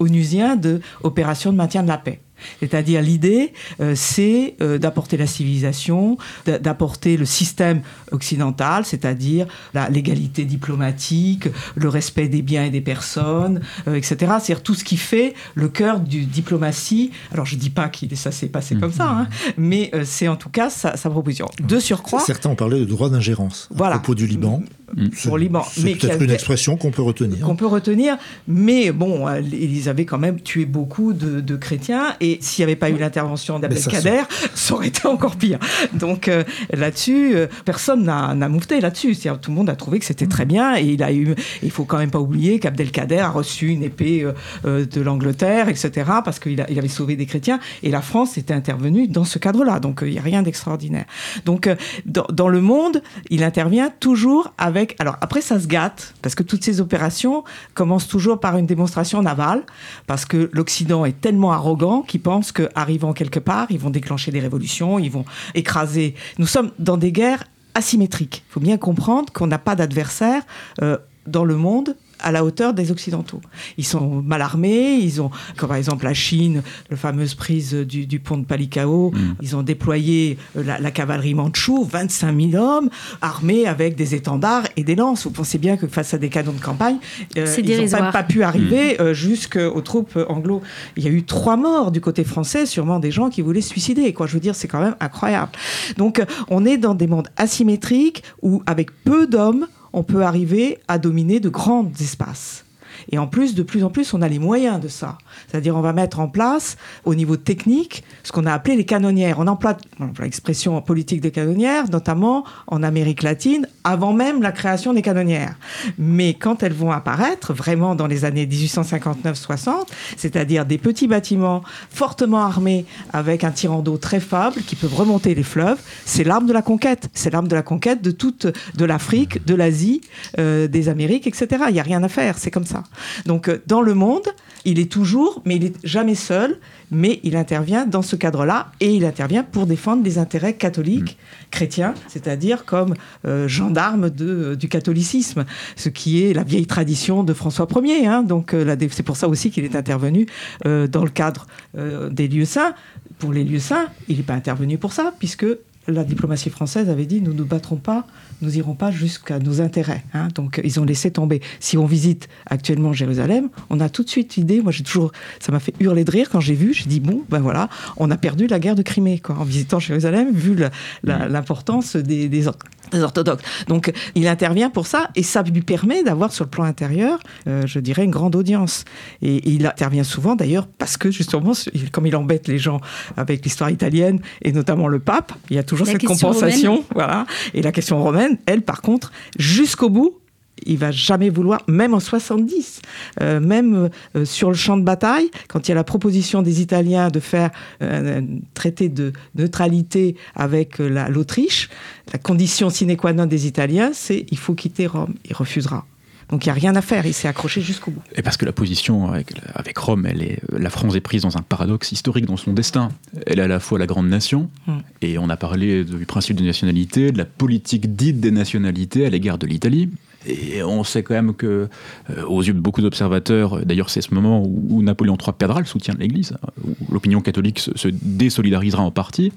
onusien 0.00 0.56
de 0.56 0.80
opération 1.02 1.52
de 1.52 1.56
maintien 1.56 1.82
de 1.82 1.88
la 1.88 1.98
paix. 1.98 2.20
C'est-à-dire 2.60 3.02
l'idée, 3.02 3.52
euh, 3.80 3.94
c'est 3.96 4.54
euh, 4.60 4.78
d'apporter 4.78 5.16
la 5.16 5.26
civilisation, 5.26 6.18
d'apporter 6.46 7.16
le 7.16 7.24
système 7.24 7.82
occidental, 8.12 8.84
c'est-à-dire 8.84 9.46
la 9.74 9.88
l'égalité 9.88 10.44
diplomatique, 10.44 11.48
le 11.74 11.88
respect 11.88 12.28
des 12.28 12.42
biens 12.42 12.64
et 12.64 12.70
des 12.70 12.80
personnes, 12.80 13.60
euh, 13.88 13.94
etc. 13.94 14.16
C'est-à-dire 14.18 14.62
tout 14.62 14.74
ce 14.74 14.84
qui 14.84 14.96
fait 14.96 15.34
le 15.54 15.68
cœur 15.68 16.00
du 16.00 16.24
diplomatie. 16.24 17.10
Alors 17.32 17.46
je 17.46 17.56
dis 17.56 17.70
pas 17.70 17.88
que 17.88 18.14
ça 18.14 18.32
s'est 18.32 18.48
passé 18.48 18.76
comme 18.76 18.92
ça, 18.92 19.08
hein, 19.08 19.28
mais 19.56 19.90
c'est 20.04 20.28
en 20.28 20.36
tout 20.36 20.50
cas 20.50 20.70
sa, 20.70 20.92
proposition. 21.10 21.46
De 21.62 21.78
surcroît, 21.78 22.20
certains 22.20 22.50
ont 22.50 22.56
parlé 22.56 22.80
de 22.80 22.84
droit 22.84 23.08
d'ingérence 23.08 23.68
à 23.80 23.90
propos 23.90 24.14
du 24.14 24.26
Liban. 24.26 24.62
Mm. 24.94 25.36
Liban, 25.36 25.64
c'est 25.68 25.94
peut-être 25.96 26.22
une 26.22 26.30
expression 26.30 26.76
qu'on 26.76 26.90
peut 26.90 27.02
retenir. 27.02 27.40
Qu'on 27.40 27.56
peut 27.56 27.66
retenir, 27.66 28.16
mais 28.46 28.92
bon, 28.92 29.26
ils 29.52 29.88
avaient 29.88 30.04
quand 30.04 30.18
même 30.18 30.40
tué 30.40 30.64
beaucoup 30.64 31.12
de, 31.12 31.40
de 31.40 31.56
chrétiens 31.56 32.14
et 32.20 32.38
s'il 32.40 32.64
n'y 32.64 32.70
avait 32.70 32.76
pas 32.76 32.90
eu 32.90 32.96
l'intervention 32.96 33.58
d'Abdelkader, 33.58 34.22
ça 34.54 34.74
aurait 34.74 34.88
été 34.88 35.06
encore 35.06 35.36
pire. 35.36 35.58
Donc 35.92 36.28
euh, 36.28 36.44
là-dessus, 36.72 37.36
euh, 37.36 37.46
personne 37.64 38.04
n'a 38.04 38.48
moufté 38.48 38.80
là-dessus. 38.80 39.16
Tout 39.16 39.50
le 39.50 39.56
monde 39.56 39.70
a 39.70 39.76
trouvé 39.76 39.98
que 39.98 40.04
c'était 40.04 40.26
très 40.26 40.44
bien 40.44 40.76
et 40.76 40.84
il 40.84 41.02
a 41.02 41.12
eu. 41.12 41.34
Il 41.62 41.70
faut 41.70 41.84
quand 41.84 41.98
même 41.98 42.10
pas 42.10 42.20
oublier 42.20 42.58
qu'Abdelkader 42.58 43.18
a 43.18 43.30
reçu 43.30 43.68
une 43.68 43.82
épée 43.82 44.26
euh, 44.64 44.86
de 44.86 45.00
l'Angleterre, 45.00 45.68
etc. 45.68 45.90
Parce 46.24 46.38
qu'il 46.38 46.64
il 46.68 46.78
avait 46.78 46.88
sauvé 46.88 47.16
des 47.16 47.26
chrétiens 47.26 47.58
et 47.82 47.90
la 47.90 48.02
France 48.02 48.38
était 48.38 48.54
intervenue 48.54 49.08
dans 49.08 49.24
ce 49.24 49.38
cadre-là. 49.38 49.80
Donc 49.80 50.00
il 50.02 50.12
n'y 50.12 50.18
a 50.18 50.22
rien 50.22 50.42
d'extraordinaire. 50.42 51.06
Donc 51.44 51.68
dans, 52.04 52.26
dans, 52.32 52.48
le 52.48 52.60
monde, 52.60 53.02
il 53.30 53.42
intervient 53.42 53.90
toujours 54.00 54.52
avec. 54.58 54.75
Alors 54.98 55.16
après, 55.20 55.40
ça 55.40 55.58
se 55.58 55.66
gâte 55.66 56.14
parce 56.22 56.34
que 56.34 56.42
toutes 56.42 56.64
ces 56.64 56.80
opérations 56.80 57.44
commencent 57.74 58.08
toujours 58.08 58.40
par 58.40 58.56
une 58.56 58.66
démonstration 58.66 59.22
navale 59.22 59.62
parce 60.06 60.24
que 60.24 60.50
l'Occident 60.52 61.04
est 61.04 61.20
tellement 61.20 61.52
arrogant 61.52 62.02
qu'il 62.02 62.20
pense 62.20 62.52
qu'arrivant 62.52 63.12
quelque 63.12 63.40
part, 63.40 63.66
ils 63.70 63.78
vont 63.78 63.90
déclencher 63.90 64.30
des 64.30 64.40
révolutions, 64.40 64.98
ils 64.98 65.10
vont 65.10 65.24
écraser. 65.54 66.14
Nous 66.38 66.46
sommes 66.46 66.70
dans 66.78 66.96
des 66.96 67.12
guerres 67.12 67.44
asymétriques. 67.74 68.44
Il 68.48 68.52
faut 68.52 68.60
bien 68.60 68.78
comprendre 68.78 69.32
qu'on 69.32 69.46
n'a 69.46 69.58
pas 69.58 69.76
d'adversaire. 69.76 70.42
Euh, 70.82 70.98
dans 71.26 71.44
le 71.44 71.56
monde 71.56 71.96
à 72.20 72.32
la 72.32 72.44
hauteur 72.44 72.74
des 72.74 72.90
Occidentaux. 72.90 73.40
Ils 73.76 73.86
sont 73.86 74.22
mal 74.22 74.42
armés, 74.42 74.94
ils 74.94 75.20
ont, 75.20 75.30
comme 75.56 75.68
par 75.68 75.76
exemple 75.76 76.04
la 76.04 76.14
Chine, 76.14 76.62
la 76.90 76.96
fameuse 76.96 77.34
prise 77.34 77.74
du, 77.74 78.20
pont 78.20 78.38
de 78.38 78.44
Palikao, 78.44 79.10
mm. 79.10 79.36
ils 79.42 79.56
ont 79.56 79.62
déployé 79.62 80.38
euh, 80.56 80.62
la, 80.64 80.90
cavalerie 80.90 81.34
mandchoue, 81.34 81.84
25 81.84 82.50
000 82.52 82.62
hommes, 82.62 82.88
armés 83.20 83.66
avec 83.66 83.96
des 83.96 84.14
étendards 84.14 84.64
et 84.76 84.84
des 84.84 84.94
lances. 84.94 85.24
Vous 85.24 85.30
pensez 85.30 85.58
bien 85.58 85.76
que 85.76 85.86
face 85.86 86.14
à 86.14 86.18
des 86.18 86.28
canons 86.28 86.52
de 86.52 86.60
campagne, 86.60 86.98
euh, 87.36 87.46
ils 87.58 87.90
n'ont 87.90 88.10
pas, 88.12 88.22
pu 88.22 88.42
arriver 88.42 88.94
mm. 88.94 89.02
euh, 89.02 89.14
jusqu'aux 89.14 89.80
troupes 89.80 90.18
anglo. 90.28 90.62
Il 90.96 91.04
y 91.04 91.08
a 91.08 91.10
eu 91.10 91.24
trois 91.24 91.56
morts 91.56 91.90
du 91.90 92.00
côté 92.00 92.24
français, 92.24 92.66
sûrement 92.66 92.98
des 92.98 93.10
gens 93.10 93.30
qui 93.30 93.42
voulaient 93.42 93.60
se 93.60 93.70
suicider. 93.70 94.12
Quoi. 94.12 94.26
Je 94.26 94.34
veux 94.34 94.40
dire, 94.40 94.54
c'est 94.54 94.68
quand 94.68 94.80
même 94.80 94.96
incroyable. 95.00 95.52
Donc, 95.96 96.22
on 96.48 96.64
est 96.64 96.76
dans 96.76 96.94
des 96.94 97.06
mondes 97.06 97.28
asymétriques 97.36 98.22
où, 98.42 98.62
avec 98.66 98.90
peu 99.04 99.26
d'hommes, 99.26 99.66
on 99.92 100.02
peut 100.02 100.24
arriver 100.24 100.78
à 100.88 100.98
dominer 100.98 101.40
de 101.40 101.48
grands 101.48 101.90
espaces. 102.00 102.65
Et 103.12 103.18
en 103.18 103.26
plus, 103.26 103.54
de 103.54 103.62
plus 103.62 103.84
en 103.84 103.90
plus, 103.90 104.14
on 104.14 104.22
a 104.22 104.28
les 104.28 104.38
moyens 104.38 104.80
de 104.80 104.88
ça. 104.88 105.18
C'est-à-dire, 105.48 105.76
on 105.76 105.80
va 105.80 105.92
mettre 105.92 106.20
en 106.20 106.28
place, 106.28 106.76
au 107.04 107.14
niveau 107.14 107.36
technique, 107.36 108.04
ce 108.22 108.32
qu'on 108.32 108.46
a 108.46 108.52
appelé 108.52 108.76
les 108.76 108.84
canonnières. 108.84 109.38
On 109.38 109.46
emploie, 109.46 109.76
l'expression 110.20 110.80
politique 110.80 111.20
des 111.20 111.30
canonnières, 111.30 111.90
notamment 111.90 112.44
en 112.66 112.82
Amérique 112.82 113.22
latine, 113.22 113.68
avant 113.84 114.12
même 114.12 114.42
la 114.42 114.52
création 114.52 114.92
des 114.92 115.02
canonnières. 115.02 115.56
Mais 115.98 116.34
quand 116.34 116.62
elles 116.62 116.72
vont 116.72 116.90
apparaître, 116.90 117.52
vraiment 117.52 117.94
dans 117.94 118.06
les 118.06 118.24
années 118.24 118.46
1859-60, 118.46 119.70
c'est-à-dire 120.16 120.64
des 120.66 120.78
petits 120.78 121.06
bâtiments 121.06 121.62
fortement 121.90 122.44
armés 122.44 122.84
avec 123.12 123.44
un 123.44 123.50
tirant 123.50 123.82
d'eau 123.82 123.96
très 123.96 124.20
faible 124.20 124.62
qui 124.66 124.76
peuvent 124.76 124.94
remonter 124.94 125.34
les 125.34 125.42
fleuves, 125.42 125.80
c'est 126.04 126.24
l'arme 126.24 126.46
de 126.46 126.52
la 126.52 126.62
conquête. 126.62 127.08
C'est 127.14 127.30
l'arme 127.30 127.48
de 127.48 127.54
la 127.54 127.62
conquête 127.62 128.02
de 128.02 128.10
toute, 128.10 128.46
de 128.46 128.84
l'Afrique, 128.84 129.44
de 129.44 129.54
l'Asie, 129.54 130.00
euh, 130.38 130.68
des 130.68 130.88
Amériques, 130.88 131.26
etc. 131.26 131.64
Il 131.68 131.74
n'y 131.74 131.80
a 131.80 131.82
rien 131.82 132.02
à 132.02 132.08
faire, 132.08 132.38
c'est 132.38 132.50
comme 132.50 132.66
ça. 132.66 132.82
Donc, 133.26 133.48
euh, 133.48 133.62
dans 133.66 133.82
le 133.82 133.94
monde, 133.94 134.26
il 134.66 134.80
est 134.80 134.90
toujours, 134.90 135.42
mais 135.44 135.56
il 135.56 135.64
n'est 135.64 135.72
jamais 135.84 136.16
seul, 136.16 136.58
mais 136.90 137.20
il 137.22 137.36
intervient 137.36 137.86
dans 137.86 138.02
ce 138.02 138.16
cadre-là 138.16 138.72
et 138.80 138.92
il 138.92 139.04
intervient 139.04 139.44
pour 139.44 139.66
défendre 139.66 140.02
les 140.02 140.18
intérêts 140.18 140.54
catholiques, 140.54 141.16
mm. 141.16 141.50
chrétiens, 141.50 141.94
c'est-à-dire 142.08 142.64
comme 142.64 142.94
euh, 143.26 143.48
gendarme 143.48 144.10
euh, 144.20 144.56
du 144.56 144.68
catholicisme, 144.68 145.44
ce 145.76 145.88
qui 145.88 146.24
est 146.24 146.32
la 146.32 146.42
vieille 146.42 146.66
tradition 146.66 147.22
de 147.22 147.32
François 147.32 147.68
Ier. 147.82 148.06
Hein. 148.06 148.22
donc 148.22 148.54
euh, 148.54 148.76
c'est 148.90 149.02
pour 149.02 149.16
ça 149.16 149.28
aussi 149.28 149.50
qu'il 149.50 149.64
est 149.64 149.76
intervenu 149.76 150.26
dans 150.64 151.04
le 151.04 151.10
cadre 151.10 151.46
des 151.74 152.28
lieux 152.28 152.44
saints. 152.44 152.74
Pour 153.18 153.32
les 153.32 153.44
lieux 153.44 153.58
saints, 153.58 153.86
il 154.08 154.16
n'est 154.16 154.22
pas 154.22 154.34
intervenu 154.34 154.78
pour 154.78 154.92
ça, 154.92 155.12
puisque 155.18 155.46
la 155.88 156.04
diplomatie 156.04 156.50
française 156.50 156.88
avait 156.88 157.06
dit 157.06 157.20
nous 157.20 157.32
ne 157.32 157.38
nous 157.38 157.46
battrons 157.46 157.76
pas, 157.76 158.06
nous 158.42 158.56
irons 158.56 158.74
pas 158.74 158.90
jusqu'à 158.90 159.38
nos 159.38 159.60
intérêts. 159.60 160.04
Hein. 160.14 160.28
Donc 160.34 160.60
ils 160.64 160.80
ont 160.80 160.84
laissé 160.84 161.10
tomber. 161.10 161.40
Si 161.60 161.78
on 161.78 161.86
visite 161.86 162.28
actuellement 162.46 162.92
Jérusalem, 162.92 163.48
on 163.70 163.80
a 163.80 163.88
tout 163.88 164.04
de 164.04 164.08
suite 164.08 164.36
l'idée. 164.36 164.60
Moi 164.60 164.72
j'ai 164.72 164.82
toujours, 164.82 165.12
ça 165.40 165.52
m'a 165.52 165.60
fait 165.60 165.74
hurler 165.80 166.04
de 166.04 166.10
rire 166.10 166.28
quand 166.30 166.40
j'ai 166.40 166.54
vu. 166.54 166.74
J'ai 166.74 166.86
dit 166.86 167.00
bon 167.00 167.22
ben 167.28 167.40
voilà, 167.40 167.68
on 167.96 168.10
a 168.10 168.16
perdu 168.16 168.46
la 168.46 168.58
guerre 168.58 168.74
de 168.74 168.82
Crimée 168.82 169.18
quoi 169.18 169.36
en 169.36 169.44
visitant 169.44 169.78
Jérusalem, 169.78 170.32
vu 170.32 170.56
l'importance 171.04 171.96
des, 171.96 172.28
des, 172.28 172.46
des 172.92 173.02
orthodoxes. 173.02 173.42
Donc 173.68 173.92
il 174.14 174.28
intervient 174.28 174.70
pour 174.70 174.86
ça 174.86 175.10
et 175.14 175.22
ça 175.22 175.42
lui 175.42 175.62
permet 175.62 176.02
d'avoir 176.02 176.32
sur 176.32 176.44
le 176.44 176.50
plan 176.50 176.64
intérieur, 176.64 177.18
euh, 177.46 177.66
je 177.66 177.78
dirais, 177.78 178.04
une 178.04 178.10
grande 178.10 178.36
audience. 178.36 178.84
Et, 179.22 179.36
il 179.48 179.66
intervient 179.66 180.04
souvent 180.04 180.34
d'ailleurs 180.34 180.66
parce 180.66 180.96
que 180.96 181.10
justement, 181.10 181.52
comme 181.92 182.06
il 182.06 182.16
embête 182.16 182.48
les 182.48 182.58
gens 182.58 182.80
avec 183.16 183.44
l'histoire 183.44 183.70
italienne 183.70 184.20
et 184.42 184.52
notamment 184.52 184.88
le 184.88 184.98
pape, 184.98 185.32
il 185.50 185.56
y 185.56 185.58
a 185.58 185.62
toujours 185.62 185.86
cette 185.86 186.04
compensation. 186.04 186.84
Voilà. 186.94 187.26
Et 187.54 187.62
la 187.62 187.72
question 187.72 188.02
romaine, 188.02 188.25
elle, 188.46 188.62
par 188.62 188.82
contre, 188.82 189.12
jusqu'au 189.38 189.90
bout, 189.90 190.18
il 190.64 190.78
va 190.78 190.90
jamais 190.90 191.28
vouloir, 191.28 191.62
même 191.68 191.92
en 191.92 192.00
70, 192.00 192.80
euh, 193.20 193.40
même 193.40 193.90
euh, 194.16 194.24
sur 194.24 194.48
le 194.48 194.54
champ 194.54 194.78
de 194.78 194.84
bataille, 194.84 195.30
quand 195.48 195.68
il 195.68 195.70
y 195.70 195.72
a 195.72 195.74
la 195.74 195.84
proposition 195.84 196.40
des 196.40 196.62
Italiens 196.62 197.10
de 197.10 197.20
faire 197.20 197.50
un 197.80 198.24
traité 198.54 198.88
de 198.88 199.12
neutralité 199.34 200.16
avec 200.34 200.78
l'Autriche, 200.78 201.68
la 202.12 202.18
condition 202.18 202.70
sine 202.70 202.96
qua 202.96 203.12
non 203.12 203.26
des 203.26 203.46
Italiens, 203.46 203.90
c'est 203.92 204.24
il 204.30 204.38
faut 204.38 204.54
quitter 204.54 204.86
Rome. 204.86 205.14
Il 205.28 205.34
refusera. 205.34 205.84
Donc 206.30 206.44
il 206.44 206.48
n'y 206.48 206.50
a 206.50 206.54
rien 206.54 206.74
à 206.74 206.82
faire, 206.82 207.06
il 207.06 207.14
s'est 207.14 207.28
accroché 207.28 207.60
jusqu'au 207.60 207.92
bout. 207.92 208.02
Et 208.14 208.22
parce 208.22 208.36
que 208.36 208.44
la 208.44 208.52
position 208.52 209.12
avec, 209.12 209.32
avec, 209.54 209.78
Rome, 209.78 210.06
elle 210.06 210.22
est, 210.22 210.40
la 210.50 210.70
France 210.70 210.96
est 210.96 211.00
prise 211.00 211.22
dans 211.22 211.36
un 211.36 211.42
paradoxe 211.42 211.92
historique 211.92 212.26
dans 212.26 212.36
son 212.36 212.52
destin. 212.52 212.88
Elle 213.26 213.38
est 213.38 213.42
à 213.42 213.48
la 213.48 213.60
fois 213.60 213.78
la 213.78 213.86
grande 213.86 214.08
nation, 214.08 214.50
hmm. 214.66 214.78
et 215.02 215.18
on 215.18 215.28
a 215.28 215.36
parlé 215.36 215.84
du 215.84 216.04
principe 216.04 216.36
de 216.36 216.44
nationalité, 216.44 217.12
de 217.12 217.18
la 217.18 217.24
politique 217.24 217.94
dite 217.94 218.18
des 218.18 218.32
nationalités 218.32 219.06
à 219.06 219.10
l'égard 219.10 219.38
de 219.38 219.46
l'Italie. 219.46 219.90
Et 220.26 220.64
on 220.64 220.82
sait 220.82 221.04
quand 221.04 221.14
même 221.14 221.34
que, 221.34 221.68
euh, 222.10 222.24
aux 222.24 222.42
yeux 222.42 222.54
de 222.54 222.58
beaucoup 222.58 222.82
d'observateurs, 222.82 223.64
d'ailleurs 223.64 223.90
c'est 223.90 224.00
ce 224.00 224.12
moment 224.12 224.42
où, 224.44 224.82
Napoléon 224.82 225.16
III 225.16 225.32
perdra 225.38 225.60
le 225.60 225.66
soutien 225.66 225.94
de 225.94 226.00
l'Église, 226.00 226.32
hein, 226.42 226.48
où 226.64 226.92
l'opinion 226.92 227.20
catholique 227.20 227.60
se, 227.60 227.70
se 227.76 227.86
désolidarisera 227.88 228.82
en 228.82 228.90
partie, 228.90 229.32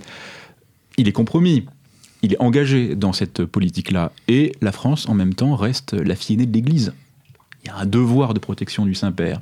il 0.97 1.08
est 1.08 1.12
compromis 1.12 1.65
il 2.21 2.34
est 2.34 2.41
engagé 2.41 2.95
dans 2.95 3.13
cette 3.13 3.45
politique-là. 3.45 4.12
Et 4.27 4.51
la 4.62 4.71
France, 4.71 5.08
en 5.08 5.13
même 5.13 5.34
temps, 5.34 5.55
reste 5.55 5.93
la 5.93 6.15
fille 6.15 6.36
aînée 6.36 6.45
de 6.45 6.53
l'Église. 6.53 6.93
Il 7.63 7.67
y 7.67 7.71
a 7.71 7.77
un 7.77 7.86
devoir 7.86 8.34
de 8.34 8.39
protection 8.39 8.86
du 8.86 8.95
Saint-Père, 8.95 9.41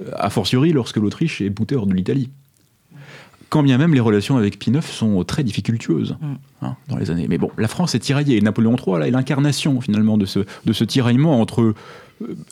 euh, 0.00 0.10
a 0.16 0.30
fortiori 0.30 0.72
lorsque 0.72 0.96
l'Autriche 0.96 1.40
est 1.40 1.50
boutée 1.50 1.76
hors 1.76 1.86
de 1.86 1.94
l'Italie. 1.94 2.30
Quand 3.48 3.62
bien 3.62 3.76
même 3.76 3.92
les 3.92 4.00
relations 4.00 4.36
avec 4.36 4.58
Pie 4.58 4.70
IX 4.70 4.80
sont 4.80 5.22
très 5.24 5.44
difficultueuses 5.44 6.16
mm. 6.20 6.34
hein, 6.62 6.76
dans 6.88 6.96
les 6.96 7.10
années. 7.10 7.26
Mais 7.28 7.38
bon, 7.38 7.50
la 7.58 7.68
France 7.68 7.94
est 7.94 8.00
tiraillée. 8.00 8.36
Et 8.36 8.40
Napoléon 8.40 8.76
III 8.76 8.98
là, 8.98 9.08
est 9.08 9.10
l'incarnation 9.10 9.80
finalement 9.80 10.16
de 10.16 10.26
ce, 10.26 10.40
de 10.64 10.72
ce 10.72 10.84
tiraillement 10.84 11.40
entre 11.40 11.74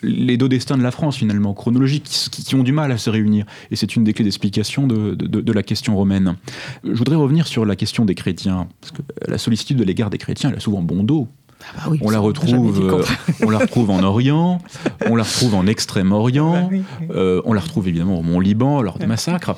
les 0.03 0.37
deux 0.37 0.49
destins 0.49 0.77
de 0.77 0.83
la 0.83 0.91
France, 0.91 1.17
finalement, 1.17 1.55
chronologiques, 1.55 2.05
qui, 2.05 2.55
ont 2.55 2.63
du 2.63 2.73
mal 2.73 2.93
à 2.93 2.99
se 2.99 3.11
réunir. 3.11 3.47
Et 3.71 3.77
c'est 3.77 3.97
une 3.97 4.05
des 4.05 4.13
clés 4.13 4.25
d'explication 4.25 4.87
de, 4.87 5.53
la 5.53 5.63
question 5.63 5.97
romaine. 5.97 6.37
Je 6.85 6.93
voudrais 6.93 7.17
revenir 7.17 7.47
sur 7.47 7.65
la 7.65 7.77
question 7.77 8.05
des 8.05 8.15
chrétiens, 8.15 8.69
parce 8.81 8.93
que 8.93 9.03
la 9.27 9.39
sollicitude 9.39 9.77
de 9.77 9.85
l'égard 9.85 10.11
des 10.11 10.19
chrétiens, 10.19 10.51
elle 10.51 10.57
a 10.57 10.61
souvent 10.61 10.83
bon 10.83 11.03
dos. 11.03 11.29
Ah 11.77 11.89
bah 11.89 11.97
on, 12.01 12.11
la 12.11 12.19
retrouve, 12.19 12.81
euh, 12.81 13.03
on 13.43 13.51
la 13.51 13.59
retrouve 13.59 13.91
en 13.91 14.03
Orient, 14.03 14.61
on 15.07 15.17
la 15.17 15.23
retrouve 15.23 15.55
en 15.55 15.67
Extrême-Orient, 15.67 16.69
bah 16.71 16.77
euh, 17.15 17.43
on 17.45 17.53
la 17.53 17.61
retrouve 17.61 17.89
évidemment 17.89 18.19
au 18.19 18.23
Mont-Liban 18.23 18.83
lors 18.83 18.99
des 18.99 19.07
massacres. 19.07 19.57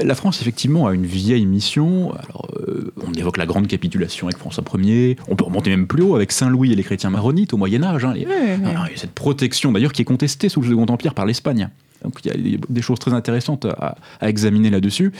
La 0.00 0.14
France, 0.14 0.40
effectivement, 0.40 0.86
a 0.86 0.94
une 0.94 1.06
vieille 1.06 1.46
mission. 1.46 2.12
Alors, 2.12 2.48
euh, 2.60 2.92
on 3.06 3.12
évoque 3.12 3.36
la 3.36 3.46
grande 3.46 3.66
capitulation 3.66 4.28
avec 4.28 4.38
François 4.38 4.64
Ier, 4.78 5.16
on 5.28 5.36
peut 5.36 5.44
remonter 5.44 5.70
même 5.70 5.86
plus 5.86 6.02
haut 6.02 6.14
avec 6.14 6.32
Saint-Louis 6.32 6.72
et 6.72 6.76
les 6.76 6.84
chrétiens 6.84 7.10
maronites 7.10 7.52
au 7.52 7.56
Moyen-Âge. 7.56 8.04
Hein, 8.04 8.14
cette 8.94 9.12
protection, 9.12 9.72
d'ailleurs, 9.72 9.92
qui 9.92 10.02
est 10.02 10.06
contestée 10.06 10.48
sous 10.48 10.60
le 10.60 10.68
Second 10.68 10.86
Empire 10.86 11.14
par 11.14 11.26
l'Espagne. 11.26 11.70
Donc 12.02 12.20
il 12.24 12.50
y 12.50 12.54
a 12.54 12.58
des 12.68 12.82
choses 12.82 12.98
très 12.98 13.12
intéressantes 13.12 13.64
à, 13.64 13.96
examiner 14.20 14.70
là-dessus. 14.70 15.12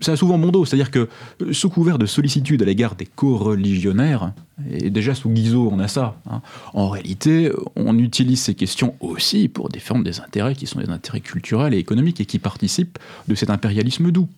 Ça 0.00 0.12
a 0.12 0.16
souvent 0.16 0.38
mon 0.38 0.50
dos, 0.50 0.64
c'est-à-dire 0.64 0.90
que 0.90 1.08
euh, 1.42 1.52
sous 1.52 1.70
couvert 1.70 1.98
de 1.98 2.06
sollicitude 2.06 2.62
à 2.62 2.64
l'égard 2.64 2.94
des 2.94 3.06
co-religionnaires, 3.06 4.32
et 4.70 4.90
déjà 4.90 5.14
sous 5.14 5.28
Guizot 5.28 5.70
on 5.72 5.78
a 5.78 5.88
ça, 5.88 6.16
hein, 6.30 6.42
en 6.74 6.88
réalité 6.88 7.50
on 7.74 7.98
utilise 7.98 8.40
ces 8.40 8.54
questions 8.54 8.94
aussi 9.00 9.48
pour 9.48 9.68
défendre 9.68 10.04
des 10.04 10.20
intérêts 10.20 10.54
qui 10.54 10.66
sont 10.66 10.80
des 10.80 10.90
intérêts 10.90 11.20
culturels 11.20 11.74
et 11.74 11.78
économiques 11.78 12.20
et 12.20 12.26
qui 12.26 12.38
participent 12.38 12.98
de 13.28 13.34
cet 13.34 13.50
impérialisme 13.50 14.10
doux. 14.10 14.28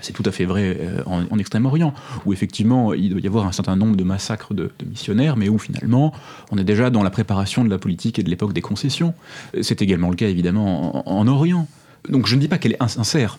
C'est 0.00 0.12
tout 0.12 0.22
à 0.26 0.30
fait 0.30 0.44
vrai 0.44 0.76
euh, 0.80 1.02
en, 1.06 1.38
Extrême-Orient, 1.38 1.92
où 2.24 2.32
effectivement 2.32 2.94
il 2.94 3.10
doit 3.10 3.20
y 3.20 3.26
avoir 3.26 3.46
un 3.46 3.52
certain 3.52 3.76
nombre 3.76 3.96
de 3.96 4.04
massacres 4.04 4.54
de, 4.54 4.70
missionnaires, 4.86 5.36
mais 5.36 5.48
où 5.48 5.58
finalement 5.58 6.12
on 6.50 6.58
est 6.58 6.64
déjà 6.64 6.90
dans 6.90 7.02
la 7.02 7.10
préparation 7.10 7.64
de 7.64 7.70
la 7.70 7.78
politique 7.78 8.18
et 8.18 8.22
de 8.22 8.30
l'époque 8.30 8.52
des 8.52 8.60
concessions. 8.60 9.14
C'est 9.60 9.82
également 9.82 10.10
le 10.10 10.16
cas 10.16 10.28
évidemment 10.28 11.08
en, 11.08 11.26
Orient. 11.28 11.68
Donc 12.08 12.26
je 12.26 12.36
ne 12.36 12.40
dis 12.40 12.48
pas 12.48 12.58
qu'elle 12.58 12.72
est 12.72 12.82
insincère. 12.82 13.38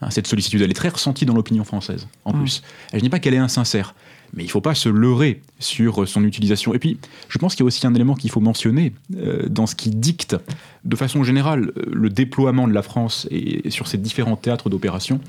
Hein, 0.00 0.10
cette 0.10 0.26
sollicitude, 0.26 0.62
elle 0.62 0.70
est 0.70 0.74
très 0.74 0.88
ressentie 0.88 1.26
dans 1.26 1.34
l'opinion 1.34 1.64
française, 1.64 2.06
en 2.24 2.32
mm. 2.32 2.38
plus. 2.38 2.62
Je 2.92 2.96
ne 2.96 3.02
dis 3.02 3.10
pas 3.10 3.18
qu'elle 3.18 3.34
est 3.34 3.38
insincère. 3.38 3.94
Mais 4.34 4.42
il 4.42 4.46
ne 4.46 4.50
faut 4.50 4.60
pas 4.60 4.74
se 4.74 4.88
leurrer 4.88 5.40
sur 5.58 6.06
son 6.06 6.24
utilisation. 6.24 6.74
Et 6.74 6.78
puis, 6.78 6.98
je 7.28 7.38
pense 7.38 7.54
qu'il 7.54 7.64
y 7.64 7.66
a 7.66 7.68
aussi 7.68 7.86
un 7.86 7.94
élément 7.94 8.14
qu'il 8.14 8.30
faut 8.30 8.40
mentionner 8.40 8.92
euh, 9.16 9.48
dans 9.48 9.66
ce 9.66 9.74
qui 9.74 9.90
dicte, 9.90 10.36
de 10.84 10.96
façon 10.96 11.24
générale, 11.24 11.72
euh, 11.76 11.82
le 11.92 12.10
déploiement 12.10 12.68
de 12.68 12.74
la 12.74 12.82
France 12.82 13.26
et, 13.30 13.70
sur 13.70 13.88
ces 13.88 13.98
différents 13.98 14.36
théâtres 14.36 14.68
d'opération. 14.68 15.20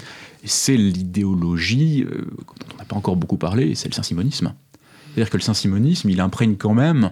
C'est 0.44 0.78
l'idéologie, 0.78 2.04
euh, 2.04 2.26
dont 2.36 2.76
on 2.76 2.78
n'a 2.78 2.86
pas 2.86 2.96
encore 2.96 3.16
beaucoup 3.16 3.38
parlé, 3.38 3.76
c'est 3.76 3.88
le 3.88 3.94
saint-simonisme. 3.94 4.54
C'est-à-dire 5.14 5.30
que 5.30 5.38
le 5.38 5.44
saint-simonisme, 5.44 6.10
il 6.10 6.22
imprègne 6.22 6.56
quand 6.56 6.74
même, 6.74 7.12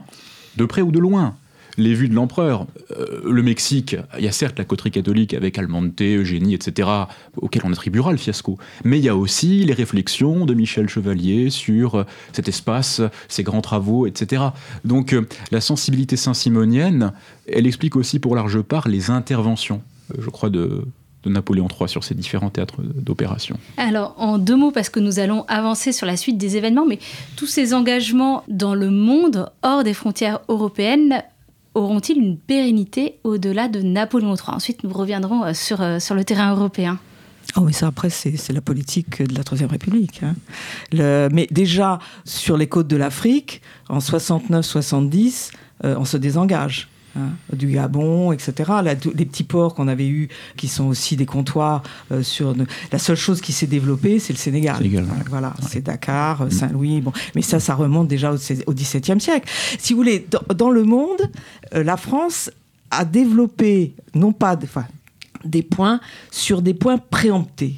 de 0.57 0.65
près 0.65 0.81
ou 0.81 0.91
de 0.91 0.99
loin, 0.99 1.35
les 1.77 1.93
vues 1.93 2.09
de 2.09 2.13
l'empereur. 2.13 2.65
Euh, 2.91 3.21
le 3.23 3.43
Mexique, 3.43 3.95
il 4.17 4.25
y 4.25 4.27
a 4.27 4.31
certes 4.31 4.57
la 4.57 4.65
coterie 4.65 4.91
catholique 4.91 5.33
avec 5.33 5.57
Almonte, 5.57 6.01
Eugénie, 6.01 6.53
etc., 6.53 6.89
auquel 7.37 7.61
on 7.65 7.71
attribuera 7.71 8.11
le 8.11 8.17
fiasco, 8.17 8.57
mais 8.83 8.97
il 8.97 9.05
y 9.05 9.09
a 9.09 9.15
aussi 9.15 9.63
les 9.63 9.73
réflexions 9.73 10.45
de 10.45 10.53
Michel 10.53 10.89
Chevalier 10.89 11.49
sur 11.49 11.95
euh, 11.95 12.03
cet 12.33 12.47
espace, 12.47 13.01
ses 13.27 13.43
grands 13.43 13.61
travaux, 13.61 14.07
etc. 14.07 14.43
Donc 14.83 15.13
euh, 15.13 15.27
la 15.51 15.61
sensibilité 15.61 16.17
saint-simonienne, 16.17 17.13
elle 17.47 17.67
explique 17.67 17.95
aussi 17.95 18.19
pour 18.19 18.35
large 18.35 18.61
part 18.61 18.87
les 18.87 19.09
interventions, 19.11 19.81
je 20.17 20.29
crois, 20.29 20.49
de, 20.49 20.83
de 21.23 21.29
Napoléon 21.29 21.67
III 21.67 21.87
sur 21.87 22.03
ces 22.03 22.15
différents 22.15 22.49
théâtres 22.49 22.81
d'opération. 22.81 23.57
Alors, 23.77 24.15
en 24.17 24.37
deux 24.37 24.55
mots, 24.55 24.71
parce 24.71 24.89
que 24.89 24.99
nous 24.99 25.19
allons 25.19 25.43
avancer 25.47 25.91
sur 25.91 26.05
la 26.05 26.17
suite 26.17 26.37
des 26.37 26.57
événements, 26.57 26.85
mais 26.85 26.99
tous 27.35 27.47
ces 27.47 27.73
engagements 27.73 28.43
dans 28.47 28.75
le 28.75 28.89
monde, 28.89 29.49
hors 29.63 29.83
des 29.83 29.93
frontières 29.93 30.39
européennes, 30.47 31.23
auront-ils 31.77 32.17
une 32.17 32.37
pérennité 32.37 33.19
au-delà 33.23 33.67
de 33.67 33.81
Napoléon 33.81 34.35
III 34.35 34.55
Ensuite, 34.55 34.83
nous 34.83 34.91
reviendrons 34.91 35.43
euh, 35.43 35.53
sur, 35.53 35.81
euh, 35.81 35.99
sur 35.99 36.15
le 36.15 36.23
terrain 36.23 36.51
européen. 36.51 36.99
Oh, 37.55 37.61
mais 37.61 37.71
ça, 37.71 37.87
après, 37.87 38.09
c'est 38.09 38.51
la 38.51 38.61
politique 38.61 39.21
de 39.21 39.35
la 39.35 39.43
Troisième 39.43 39.69
République. 39.69 40.21
Hein. 40.21 40.35
Mais 41.31 41.47
déjà, 41.49 41.99
sur 42.25 42.57
les 42.57 42.67
côtes 42.67 42.87
de 42.87 42.97
l'Afrique, 42.97 43.61
en 43.87 43.99
69-70, 43.99 45.51
euh, 45.85 45.95
on 45.97 46.03
se 46.03 46.17
désengage. 46.17 46.89
Hein, 47.17 47.31
du 47.51 47.67
Gabon, 47.67 48.31
etc. 48.31 48.71
les 48.83 49.25
petits 49.25 49.43
ports 49.43 49.73
qu'on 49.73 49.87
avait 49.87 50.07
eus, 50.07 50.29
qui 50.55 50.67
sont 50.67 50.85
aussi 50.85 51.15
des 51.15 51.25
comptoirs 51.25 51.81
euh, 52.11 52.21
sur. 52.21 52.53
La 52.91 52.99
seule 52.99 53.15
chose 53.15 53.41
qui 53.41 53.53
s'est 53.53 53.65
développée, 53.65 54.19
c'est 54.19 54.33
le 54.33 54.37
Sénégal. 54.37 54.77
Voilà, 55.29 55.55
c'est 55.67 55.81
Dakar, 55.81 56.45
mm. 56.45 56.51
Saint-Louis. 56.51 57.01
Bon, 57.01 57.11
mais 57.33 57.41
ça, 57.41 57.59
ça 57.59 57.73
remonte 57.73 58.07
déjà 58.07 58.33
au, 58.33 58.73
XVIIe 58.73 59.19
siècle. 59.19 59.49
Si 59.79 59.93
vous 59.93 59.97
voulez, 59.97 60.27
dans, 60.55 60.69
le 60.69 60.83
monde, 60.83 61.21
euh, 61.73 61.83
la 61.83 61.97
France 61.97 62.51
a 62.91 63.03
développé, 63.03 63.93
non 64.13 64.31
pas, 64.31 64.55
enfin, 64.61 64.85
des 65.43 65.63
points 65.63 65.99
sur 66.29 66.61
des 66.61 66.75
points 66.75 66.99
préemptés 66.99 67.77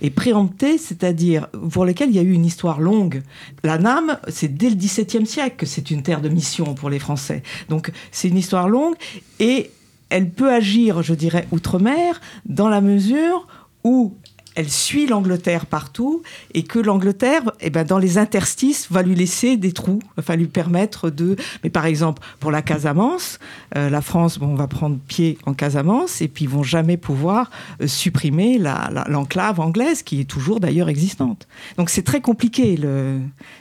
et 0.00 0.10
préemptés, 0.10 0.78
c'est-à-dire 0.78 1.48
pour 1.70 1.84
lesquels 1.84 2.10
il 2.10 2.16
y 2.16 2.18
a 2.18 2.22
eu 2.22 2.32
une 2.32 2.44
histoire 2.44 2.80
longue. 2.80 3.22
La 3.64 3.78
NAM, 3.78 4.18
c'est 4.28 4.56
dès 4.56 4.70
le 4.70 4.76
XVIIe 4.76 5.26
siècle 5.26 5.56
que 5.56 5.66
c'est 5.66 5.90
une 5.90 6.02
terre 6.02 6.20
de 6.20 6.28
mission 6.28 6.74
pour 6.74 6.90
les 6.90 6.98
Français. 6.98 7.42
Donc 7.68 7.90
c'est 8.10 8.28
une 8.28 8.38
histoire 8.38 8.68
longue 8.68 8.94
et 9.40 9.70
elle 10.08 10.30
peut 10.30 10.52
agir, 10.52 11.02
je 11.02 11.14
dirais, 11.14 11.48
outre-mer, 11.50 12.20
dans 12.44 12.68
la 12.68 12.80
mesure 12.80 13.46
où 13.84 14.14
elle 14.56 14.70
suit 14.70 15.06
l'Angleterre 15.06 15.66
partout 15.66 16.22
et 16.54 16.64
que 16.64 16.78
l'Angleterre, 16.78 17.42
eh 17.60 17.70
ben, 17.70 17.84
dans 17.84 17.98
les 17.98 18.18
interstices, 18.18 18.88
va 18.90 19.02
lui 19.02 19.14
laisser 19.14 19.56
des 19.56 19.72
trous, 19.72 20.00
va 20.16 20.34
lui 20.34 20.46
permettre 20.46 21.10
de. 21.10 21.36
Mais 21.62 21.70
par 21.70 21.84
exemple, 21.84 22.22
pour 22.40 22.50
la 22.50 22.62
Casamance, 22.62 23.38
euh, 23.76 23.90
la 23.90 24.00
France, 24.00 24.38
bon, 24.38 24.48
on 24.48 24.54
va 24.54 24.66
prendre 24.66 24.96
pied 25.06 25.38
en 25.44 25.52
Casamance 25.52 26.22
et 26.22 26.28
puis 26.28 26.46
ils 26.46 26.50
vont 26.50 26.62
jamais 26.62 26.96
pouvoir 26.96 27.50
euh, 27.82 27.86
supprimer 27.86 28.58
l'enclave 29.08 29.60
anglaise 29.60 30.02
qui 30.02 30.20
est 30.20 30.24
toujours 30.24 30.58
d'ailleurs 30.58 30.88
existante. 30.88 31.46
Donc 31.76 31.90
c'est 31.90 32.02
très 32.02 32.22
compliqué. 32.22 32.78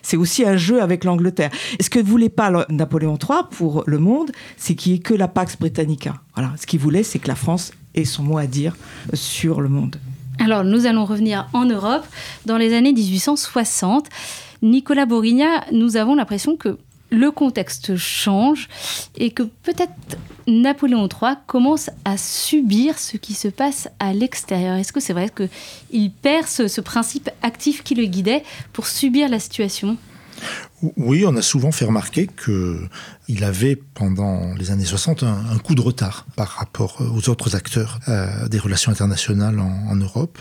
C'est 0.02 0.18
aussi 0.18 0.46
un 0.46 0.56
jeu 0.56 0.82
avec 0.82 1.04
l'Angleterre. 1.04 1.52
Ce 1.82 1.90
que 1.90 2.00
ne 2.00 2.06
voulait 2.06 2.30
pas 2.30 2.66
Napoléon 2.70 3.18
III 3.22 3.40
pour 3.52 3.84
le 3.86 4.00
monde, 4.00 4.32
c'est 4.56 4.76
qu'il 4.76 4.94
n'y 4.94 5.00
ait 5.00 5.02
que 5.02 5.14
la 5.14 5.28
Pax 5.28 5.58
Britannica. 5.58 6.16
Voilà. 6.36 6.54
Ce 6.58 6.66
qu'il 6.66 6.80
voulait, 6.80 7.04
c'est 7.04 7.20
que 7.20 7.28
la 7.28 7.36
France 7.36 7.74
ait 7.96 8.06
son 8.06 8.24
mot 8.24 8.38
à 8.38 8.48
dire 8.48 8.78
sur 9.14 9.60
le 9.60 9.68
monde. 9.68 9.98
Alors, 10.40 10.64
nous 10.64 10.86
allons 10.86 11.06
revenir 11.06 11.48
en 11.54 11.66
Europe 11.66 12.06
dans 12.46 12.58
les 12.58 12.74
années 12.74 12.94
1860. 12.94 14.08
Nicolas 14.62 15.06
Borigna, 15.06 15.64
nous 15.72 15.98
avons 15.98 16.16
l'impression 16.16 16.56
que 16.58 16.78
le 17.12 17.32
contexte 17.32 17.96
change 17.96 18.68
et 19.16 19.32
que 19.32 19.44
peut-être 19.44 19.94
Napoléon 20.48 21.08
III 21.08 21.36
commence 21.48 21.90
à 22.04 22.18
subir 22.18 23.00
ce 23.00 23.18
qui 23.18 23.34
se 23.34 23.48
passe 23.48 23.90
à 24.00 24.14
l'extérieur. 24.14 24.76
Est-ce 24.76 24.92
que 24.92 25.00
c'est 25.00 25.14
vrai 25.14 25.30
qu'il 25.30 26.12
perd 26.12 26.48
ce, 26.48 26.82
principe 26.82 27.30
actif 27.42 27.84
qui 27.84 27.96
le 27.96 28.06
guidait 28.06 28.44
pour 28.74 28.88
subir 28.88 29.30
la 29.30 29.40
situation? 29.40 29.98
Oui, 30.98 31.26
on 31.26 31.36
a 31.36 31.42
souvent 31.42 31.72
fait 31.72 31.86
remarquer 31.86 32.28
qu'il 32.28 33.44
avait, 33.44 33.76
pendant 33.76 34.54
les 34.56 34.72
années 34.72 34.86
60, 34.86 35.24
un, 35.24 35.58
coup 35.64 35.74
de 35.74 35.82
retard 35.82 36.26
par 36.36 36.50
rapport 36.50 37.02
aux 37.02 37.30
autres 37.30 37.56
acteurs 37.56 38.00
euh, 38.08 38.48
des 38.50 38.60
relations 38.60 38.92
internationales 38.92 39.60
en, 39.60 39.96
Europe. 39.96 40.38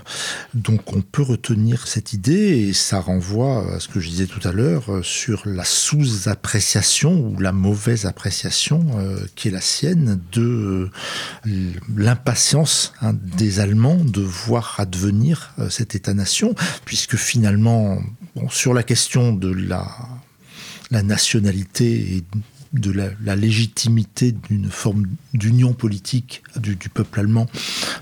Donc 0.54 0.92
on 0.92 1.00
peut 1.00 1.22
retenir 1.22 1.86
cette 1.86 2.12
idée 2.12 2.68
et 2.68 2.72
ça 2.72 2.98
renvoie 2.98 3.74
à 3.74 3.80
ce 3.80 3.86
que 3.86 4.00
je 4.00 4.08
disais 4.08 4.26
tout 4.26 4.46
à 4.46 4.50
l'heure 4.50 4.92
euh, 4.92 5.02
sur 5.02 5.42
la 5.46 5.64
sous-appréciation 5.64 7.12
ou 7.12 7.38
la 7.38 7.52
mauvaise 7.52 8.04
appréciation 8.04 8.84
euh, 8.96 9.20
qui 9.36 9.48
est 9.48 9.52
la 9.52 9.60
sienne 9.60 10.20
de 10.32 10.90
l'impatience 11.96 12.92
hein, 13.00 13.12
des 13.14 13.60
Allemands 13.60 13.98
de 14.02 14.20
voir 14.20 14.74
advenir 14.78 15.54
cet 15.70 15.94
État-nation, 15.94 16.54
puisque 16.84 17.16
finalement, 17.16 17.98
sur 18.50 18.74
la 18.74 18.82
question 18.82 19.32
de 19.32 19.48
la 19.48 19.86
la 20.90 21.02
nationalité 21.02 22.16
et 22.16 22.24
de 22.72 22.90
la, 22.90 23.36
légitimité 23.36 24.32
d'une 24.32 24.68
forme 24.68 25.06
d'union 25.32 25.74
politique 25.74 26.42
du, 26.56 26.76
peuple 26.76 27.20
allemand, 27.20 27.46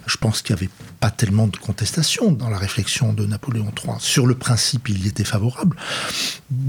je 0.06 0.16
pense 0.16 0.40
qu'il 0.40 0.56
n'y 0.56 0.62
avait 0.62 0.70
pas 0.98 1.10
tellement 1.10 1.46
de 1.46 1.56
contestation 1.58 2.32
dans 2.32 2.48
la 2.48 2.56
réflexion 2.56 3.12
de 3.12 3.26
Napoléon 3.26 3.70
III. 3.84 3.96
Sur 3.98 4.26
le 4.26 4.34
principe, 4.34 4.88
il 4.88 5.04
y 5.04 5.08
était 5.08 5.24
favorable. 5.24 5.76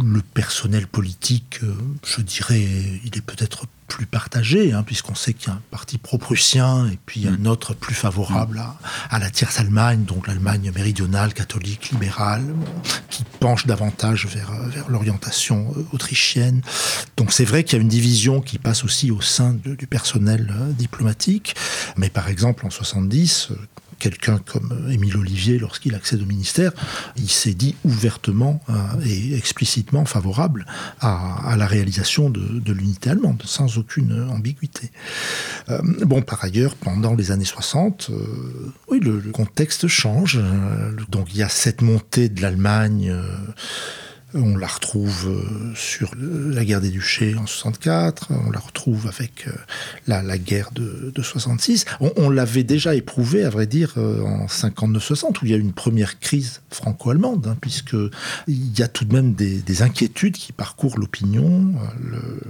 Le 0.03 0.22
personnel 0.22 0.86
politique, 0.88 1.59
euh, 1.64 1.74
je 2.05 2.22
dirais, 2.22 2.61
il 3.05 3.18
est 3.18 3.22
peut-être 3.22 3.68
plus 3.94 4.06
partagé, 4.08 4.74
hein, 4.74 4.82
puisqu'on 4.82 5.14
sait 5.14 5.36
qu'il 5.36 5.50
y 5.50 5.52
a 5.52 5.54
un 5.54 5.62
parti 5.70 6.00
pro-prussien 6.00 6.88
et 6.88 6.98
puis 7.06 7.28
un 7.28 7.38
mm. 7.38 7.46
autre 7.46 7.76
plus 7.76 7.94
favorable 7.94 8.60
à, 9.12 9.20
la 9.20 9.30
tierce 9.30 9.60
Allemagne, 9.60 10.04
donc 10.04 10.26
l'Allemagne 10.26 10.72
méridionale, 10.74 11.32
catholique, 11.36 11.91
libérale, 11.91 12.44
qui 13.12 13.24
penche 13.39 13.68
davantage 13.68 14.26
vers, 14.26 14.52
vers 14.52 14.89
l'orientation 14.89 15.72
euh, 15.78 15.86
autrichienne. 15.91 16.64
Donc 17.18 17.32
c'est 17.32 17.46
vrai 17.46 17.64
qu'il 17.64 17.78
y 17.78 17.80
a 17.80 17.84
une 17.84 17.88
division 17.88 18.41
qui 18.41 18.58
passe 18.58 18.84
aussi 18.84 19.12
au 19.12 19.22
sein 19.22 19.54
du 19.64 19.86
personnel 19.86 20.52
euh, 20.60 20.72
diplomatique, 20.72 21.56
mais 21.96 22.10
par 22.10 22.30
exemple 22.30 22.66
en 22.66 22.72
70, 22.72 23.50
quelqu'un 24.04 24.38
comme 24.38 24.89
Émile 24.91 25.16
Olivier, 25.16 25.58
lorsqu'il 25.58 25.95
accède 25.95 26.22
au 26.22 26.26
ministère, 26.26 26.74
il 27.16 27.30
s'est 27.30 27.54
dit 27.54 27.74
ouvertement 27.86 28.62
euh, 28.68 28.74
et 29.06 29.34
explicitement 29.38 30.04
favorable 30.04 30.66
à, 30.99 31.56
la 31.58 31.66
réalisation 31.66 32.30
de, 32.30 32.74
l'unité 32.74 33.12
allemande, 33.12 33.41
sans 33.45 33.78
aucune 33.78 34.28
ambiguïté. 34.30 34.91
Euh, 35.70 35.80
bon, 36.06 36.22
par 36.22 36.43
ailleurs, 36.43 36.76
pendant 36.76 37.16
les 37.16 37.32
années 37.32 37.45
60, 37.45 38.10
euh, 38.10 38.74
oui, 38.89 38.99
le, 38.99 39.22
contexte 39.32 39.88
change. 39.88 40.38
donc 41.08 41.28
il 41.32 41.38
y 41.38 41.43
a 41.43 41.49
cette 41.49 41.82
montée 41.82 42.28
de 42.28 42.41
l'Allemagne 42.41 43.16
on 44.36 44.57
la 44.57 44.67
retrouve 44.67 45.27
euh, 45.27 45.75
sur 45.75 46.11
la 46.17 46.65
guerre 46.65 46.81
des 46.81 46.89
duchés 46.89 47.36
en 47.36 47.45
64, 47.45 48.29
on 48.31 48.51
la 48.51 48.59
retrouve 48.59 49.07
avec 49.07 49.47
euh, 49.47 49.51
la, 50.07 50.38
guerre 50.38 50.71
de, 50.71 51.11
66. 51.21 51.86
On, 51.99 52.29
l'avait 52.29 52.63
déjà 52.63 52.95
éprouvé, 52.95 53.43
à 53.43 53.49
vrai 53.49 53.67
dire, 53.67 53.93
euh, 53.97 54.21
en 54.21 54.45
59-60, 54.47 55.41
où 55.41 55.45
il 55.45 55.51
y 55.51 55.53
a 55.53 55.57
une 55.57 55.73
première 55.73 56.19
crise 56.19 56.61
franco-allemande, 56.71 57.47
hein, 57.47 57.57
puisque 57.61 57.95
il 58.47 58.77
y 58.79 58.81
a 58.81 58.88
tout 58.88 59.05
de 59.05 59.13
même 59.13 59.34
des, 59.34 59.81
inquiétudes 59.81 60.38
qui 60.38 60.53
parcourent 60.53 60.97
l'opinion, 60.99 61.73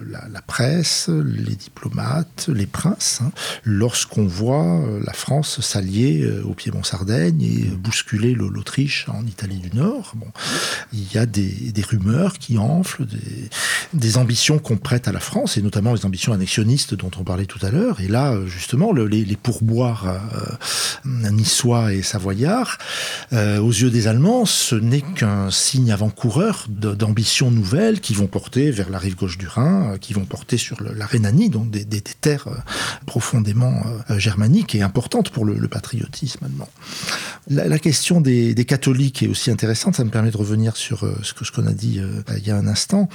la, 0.10 0.42
presse, 0.42 1.10
les 1.10 1.56
diplomates, 1.56 2.50
les 2.54 2.66
princes, 2.66 3.22
hein, 3.24 3.32
lorsqu'on 3.64 4.26
voit 4.26 4.84
la 5.06 5.14
France 5.14 5.62
s'allier 5.62 6.30
au 6.44 6.54
Piémont-Sardaigne 6.54 7.42
et 7.42 7.64
bousculer 7.78 8.36
l'Autriche 8.36 9.08
en 9.08 9.26
Italie 9.26 9.60
du 9.60 9.76
Nord. 9.76 10.14
Bon, 10.16 10.28
il 10.92 11.12
y 11.14 11.18
a 11.18 11.26
des 11.26 11.73
des 11.74 11.82
rumeurs 11.82 12.38
qui 12.38 12.58
enflent, 12.58 13.06
des, 13.94 14.18
ambitions 14.18 14.60
qu'on 14.60 14.78
prête 14.78 15.08
à 15.08 15.12
la 15.12 15.20
France, 15.20 15.58
et 15.58 15.62
notamment 15.62 15.94
les 15.94 16.06
ambitions 16.06 16.34
annexionnistes 16.34 16.94
dont 16.94 17.10
on 17.20 17.24
parlait 17.24 17.48
tout 17.48 17.64
à 17.66 17.72
l'heure. 17.72 18.00
Et 18.00 18.08
là, 18.08 18.38
justement, 18.46 18.94
les, 18.94 19.36
pourboires 19.36 20.06
euh, 20.06 21.30
niçois 21.32 21.94
et 21.94 22.04
savoyards, 22.04 22.78
euh, 23.34 23.58
aux 23.60 23.72
yeux 23.72 23.90
des 23.90 24.08
Allemands, 24.08 24.46
ce 24.46 24.76
n'est 24.76 25.02
qu'un 25.02 25.50
signe 25.50 25.92
avant-coureur 25.92 26.68
d'ambitions 26.70 27.50
nouvelles 27.50 28.00
qui 28.00 28.14
vont 28.14 28.28
porter 28.28 28.70
vers 28.70 28.90
la 28.90 29.00
rive 29.00 29.16
gauche 29.16 29.40
du 29.40 29.48
Rhin, 29.48 29.94
euh, 29.94 29.98
qui 29.98 30.14
vont 30.14 30.26
porter 30.26 30.58
sur 30.58 30.78
la 30.82 31.06
Rhénanie, 31.06 31.50
donc 31.50 31.72
des, 31.72 31.86
terres 32.22 32.48
profondément 33.06 33.82
germaniques 34.18 34.76
et 34.76 34.82
importantes 34.82 35.30
pour 35.30 35.46
le, 35.46 35.68
patriotisme 35.68 36.46
allemand. 36.46 36.70
La, 37.50 37.80
question 37.80 38.22
des, 38.22 38.54
des, 38.54 38.66
catholiques 38.66 39.24
est 39.24 39.28
aussi 39.28 39.50
intéressante, 39.50 39.96
ça 39.96 40.04
me 40.04 40.10
permet 40.10 40.32
de 40.32 40.38
revenir 40.38 40.76
sur 40.76 41.08
ce 41.24 41.34
que 41.34 41.44
je 41.46 41.52
connais 41.52 41.63
a 41.66 41.74
dit 41.74 42.00
euh, 42.00 42.22
il 42.38 42.48
y 42.48 42.52
a 42.52 42.58
un 42.58 42.68
instant, 42.68 43.10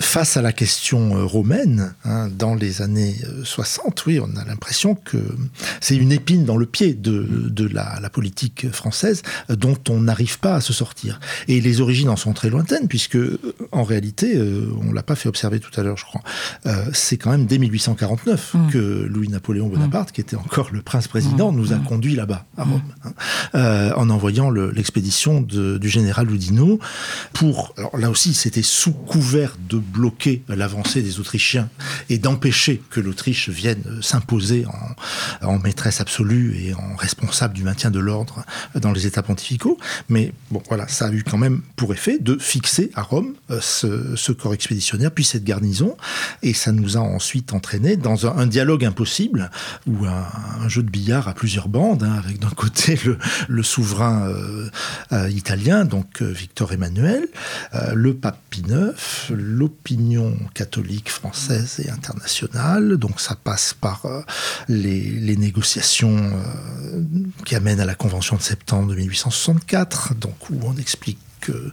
face 0.00 0.36
à 0.36 0.42
la 0.42 0.52
question 0.52 1.16
euh, 1.16 1.24
romaine, 1.24 1.94
hein, 2.04 2.28
dans 2.28 2.54
les 2.54 2.82
années 2.82 3.16
60, 3.44 3.86
euh, 3.86 4.02
oui, 4.06 4.20
on 4.20 4.36
a 4.36 4.44
l'impression 4.44 4.94
que 4.94 5.18
c'est 5.80 5.96
une 5.96 6.12
épine 6.12 6.44
dans 6.44 6.56
le 6.56 6.66
pied 6.66 6.94
de, 6.94 7.48
de 7.48 7.66
la, 7.66 7.98
la, 8.00 8.10
politique 8.10 8.70
française 8.72 9.22
dont 9.48 9.78
on 9.88 10.00
n'arrive 10.00 10.40
pas 10.40 10.56
à 10.56 10.60
se 10.60 10.72
sortir. 10.72 11.20
Et 11.48 11.60
les 11.60 11.80
origines 11.80 12.08
en 12.08 12.16
sont 12.16 12.32
très 12.32 12.50
lointaines, 12.50 12.88
puisque 12.88 13.18
en 13.72 13.84
réalité, 13.84 14.40
on 14.82 14.92
l'a 14.92 15.02
pas 15.02 15.14
fait 15.14 15.28
observer 15.28 15.60
tout 15.60 15.70
à 15.80 15.84
l'heure, 15.84 15.96
je 15.96 16.04
crois, 16.04 16.22
c'est 16.92 17.16
quand 17.16 17.30
même 17.30 17.46
dès 17.46 17.58
1849 17.58 18.54
mmh. 18.54 18.70
que 18.70 18.78
Louis-Napoléon 19.08 19.68
Bonaparte, 19.68 20.10
mmh. 20.10 20.12
qui 20.12 20.20
était 20.20 20.36
encore 20.36 20.70
le 20.72 20.82
prince-président, 20.82 21.52
mmh. 21.52 21.56
nous 21.56 21.72
a 21.72 21.76
conduit 21.76 22.16
là-bas, 22.16 22.46
à 22.56 22.64
Rome, 22.64 22.82
hein, 23.04 23.92
en 23.96 24.10
envoyant 24.10 24.50
l'expédition 24.50 25.40
du 25.40 25.88
général 25.88 26.30
Oudinot 26.30 26.80
pour 27.32 27.69
alors 27.76 27.96
là 27.96 28.10
aussi, 28.10 28.34
c'était 28.34 28.62
sous 28.62 28.92
couvert 28.92 29.56
de 29.68 29.78
bloquer 29.78 30.42
l'avancée 30.48 31.02
des 31.02 31.20
Autrichiens 31.20 31.68
et 32.08 32.18
d'empêcher 32.18 32.82
que 32.90 33.00
l'Autriche 33.00 33.48
vienne 33.48 34.00
s'imposer 34.02 34.64
en, 35.42 35.58
maîtresse 35.58 36.00
absolue 36.00 36.56
et 36.58 36.74
en 36.74 36.96
responsable 36.96 37.54
du 37.54 37.64
maintien 37.64 37.90
de 37.90 37.98
l'ordre 37.98 38.44
dans 38.74 38.92
les 38.92 39.06
États 39.06 39.22
pontificaux. 39.22 39.78
Mais 40.08 40.32
bon, 40.50 40.62
voilà, 40.68 40.88
ça 40.88 41.06
a 41.06 41.12
eu 41.12 41.22
quand 41.22 41.38
même 41.38 41.62
pour 41.76 41.92
effet 41.92 42.18
de 42.18 42.38
fixer 42.38 42.90
à 42.94 43.02
Rome 43.02 43.34
euh, 43.50 43.60
ce, 43.60 44.32
corps 44.32 44.54
expéditionnaire, 44.54 45.10
puis 45.10 45.24
cette 45.24 45.44
garnison, 45.44 45.96
et 46.42 46.54
ça 46.54 46.72
nous 46.72 46.96
a 46.96 47.00
ensuite 47.00 47.52
entraîné 47.52 47.96
dans 47.96 48.26
un, 48.26 48.46
dialogue 48.46 48.84
impossible 48.84 49.50
ou 49.86 50.06
un, 50.06 50.68
jeu 50.68 50.82
de 50.82 50.90
billard 50.90 51.28
à 51.28 51.34
plusieurs 51.34 51.68
bandes, 51.68 52.02
hein, 52.02 52.20
avec 52.24 52.38
d'un 52.38 52.50
côté 52.50 52.98
le, 53.48 53.62
souverain 53.62 54.28
euh, 54.28 54.70
euh, 55.12 55.30
italien, 55.30 55.84
donc 55.84 56.22
Victor 56.22 56.72
Emmanuel, 56.72 57.28
euh, 57.74 57.94
le 57.94 58.14
pape 58.14 58.38
Pie 58.50 58.62
IX, 58.68 59.30
l'opinion 59.30 60.36
catholique 60.54 61.10
française 61.10 61.80
et 61.84 61.90
internationale. 61.90 62.96
Donc 62.96 63.20
ça 63.20 63.36
passe 63.36 63.74
par 63.74 64.06
euh, 64.06 64.22
les, 64.68 65.36
négociations 65.36 66.16
euh, 66.18 67.02
qui 67.44 67.54
amènent 67.54 67.80
à 67.80 67.84
la 67.84 67.94
Convention 67.94 68.36
de 68.36 68.42
septembre 68.42 68.90
de 68.90 68.96
1864, 68.96 70.14
donc 70.16 70.50
où 70.50 70.60
on 70.64 70.76
explique 70.76 71.18
que 71.40 71.72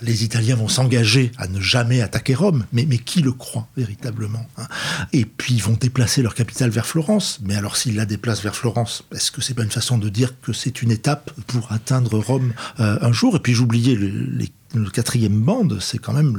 les 0.00 0.22
Italiens 0.22 0.54
vont 0.54 0.68
s'engager 0.68 1.32
à 1.38 1.48
ne 1.48 1.60
jamais 1.60 2.02
attaquer 2.02 2.36
Rome, 2.36 2.66
mais, 2.72 2.86
mais 2.86 2.98
qui 2.98 3.20
le 3.20 3.32
croit 3.32 3.66
véritablement 3.76 4.46
hein? 4.56 4.68
Et 5.12 5.24
puis 5.24 5.54
ils 5.54 5.62
vont 5.62 5.72
déplacer 5.72 6.22
leur 6.22 6.36
capitale 6.36 6.70
vers 6.70 6.86
Florence. 6.86 7.40
Mais 7.42 7.56
alors 7.56 7.76
s'ils 7.76 7.96
la 7.96 8.06
déplacent 8.06 8.44
vers 8.44 8.54
Florence, 8.54 9.02
est-ce 9.12 9.32
que 9.32 9.40
c'est 9.40 9.54
pas 9.54 9.64
une 9.64 9.72
façon 9.72 9.98
de 9.98 10.08
dire 10.08 10.34
que 10.40 10.52
c'est 10.52 10.82
une 10.82 10.92
étape 10.92 11.32
pour 11.48 11.72
atteindre 11.72 12.16
Rome 12.18 12.52
un 12.78 13.12
jour? 13.12 13.34
Et 13.34 13.40
puis 13.40 13.54
j'oubliais 13.54 13.96
le, 13.96 14.08
les 14.08 14.52
le 14.74 14.90
quatrième 14.90 15.40
bande, 15.40 15.78
c'est 15.80 15.98
quand 15.98 16.12
même 16.12 16.36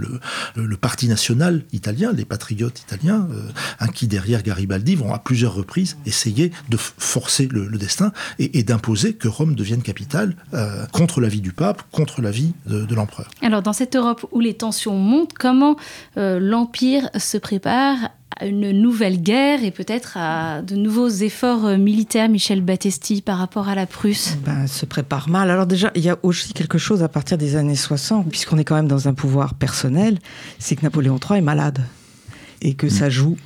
le, 0.55 0.77
parti 0.77 1.07
national 1.07 1.63
italien, 1.73 2.13
les 2.13 2.25
patriotes 2.25 2.80
italiens, 2.80 3.27
euh, 3.32 3.49
hein, 3.80 3.88
qui 3.88 4.07
derrière 4.07 4.43
Garibaldi 4.43 4.95
vont 4.95 5.13
à 5.13 5.19
plusieurs 5.19 5.53
reprises 5.53 5.97
essayer 6.05 6.51
de 6.69 6.77
forcer 6.77 7.47
le, 7.47 7.67
destin 7.77 8.11
et, 8.38 8.63
d'imposer 8.63 9.13
que 9.13 9.27
Rome 9.27 9.55
devienne 9.55 9.82
capitale 9.82 10.36
euh, 10.53 10.86
contre 10.88 11.21
l'avis 11.21 11.41
du 11.41 11.51
pape, 11.51 11.84
contre 11.91 12.21
l'avis 12.21 12.53
de, 12.65 12.86
de 12.86 12.95
l'empereur. 12.95 13.30
Alors 13.41 13.61
dans 13.61 13.73
cette 13.73 13.95
Europe 13.95 14.25
où 14.32 14.39
les 14.39 14.53
tensions 14.53 14.97
montent, 14.97 15.34
comment 15.34 15.75
euh, 16.17 16.39
l'Empire 16.39 17.09
se 17.17 17.38
prépare 17.38 17.97
à 18.38 18.45
une 18.45 18.71
nouvelle 18.71 19.21
guerre 19.21 19.63
et 19.63 19.71
peut-être 19.71 20.17
à 20.17 20.61
de 20.61 20.75
nouveaux 20.75 21.09
efforts 21.09 21.65
euh, 21.65 21.77
militaires, 21.77 22.30
Michel 22.30 22.61
Battesti, 22.61 23.21
par 23.21 23.38
rapport 23.38 23.69
à 23.69 23.75
la 23.75 23.86
Prusse 23.86 24.38
ben, 24.45 24.67
se 24.67 24.86
prépare 24.86 25.30
mal. 25.30 25.49
Alors 25.49 25.65
déjà, 25.65 25.91
il 25.95 26.03
y 26.03 26.09
a 26.09 26.17
aussi 26.23 26.53
quelque 26.53 26.77
chose 26.77 27.03
à 27.03 27.09
partir 27.09 27.38
des 27.38 27.55
années 27.55 27.75
60, 27.75 28.30
puisqu'on 28.30 28.57
est 28.57 28.63
quand 28.63 28.75
même 28.75 28.88
dans 28.88 29.07
un 29.07 29.13
pouvoir 29.13 29.53
personnel, 29.55 30.19
c'est 30.57 30.75
que 30.75 30.84
Napoléon 30.84 31.17
III 31.17 31.39
est 31.39 31.43
malade 31.43 31.82
et 32.61 32.73
que 32.73 32.88
mmh. 32.88 32.91
ça 32.91 33.09
joue 33.09 33.38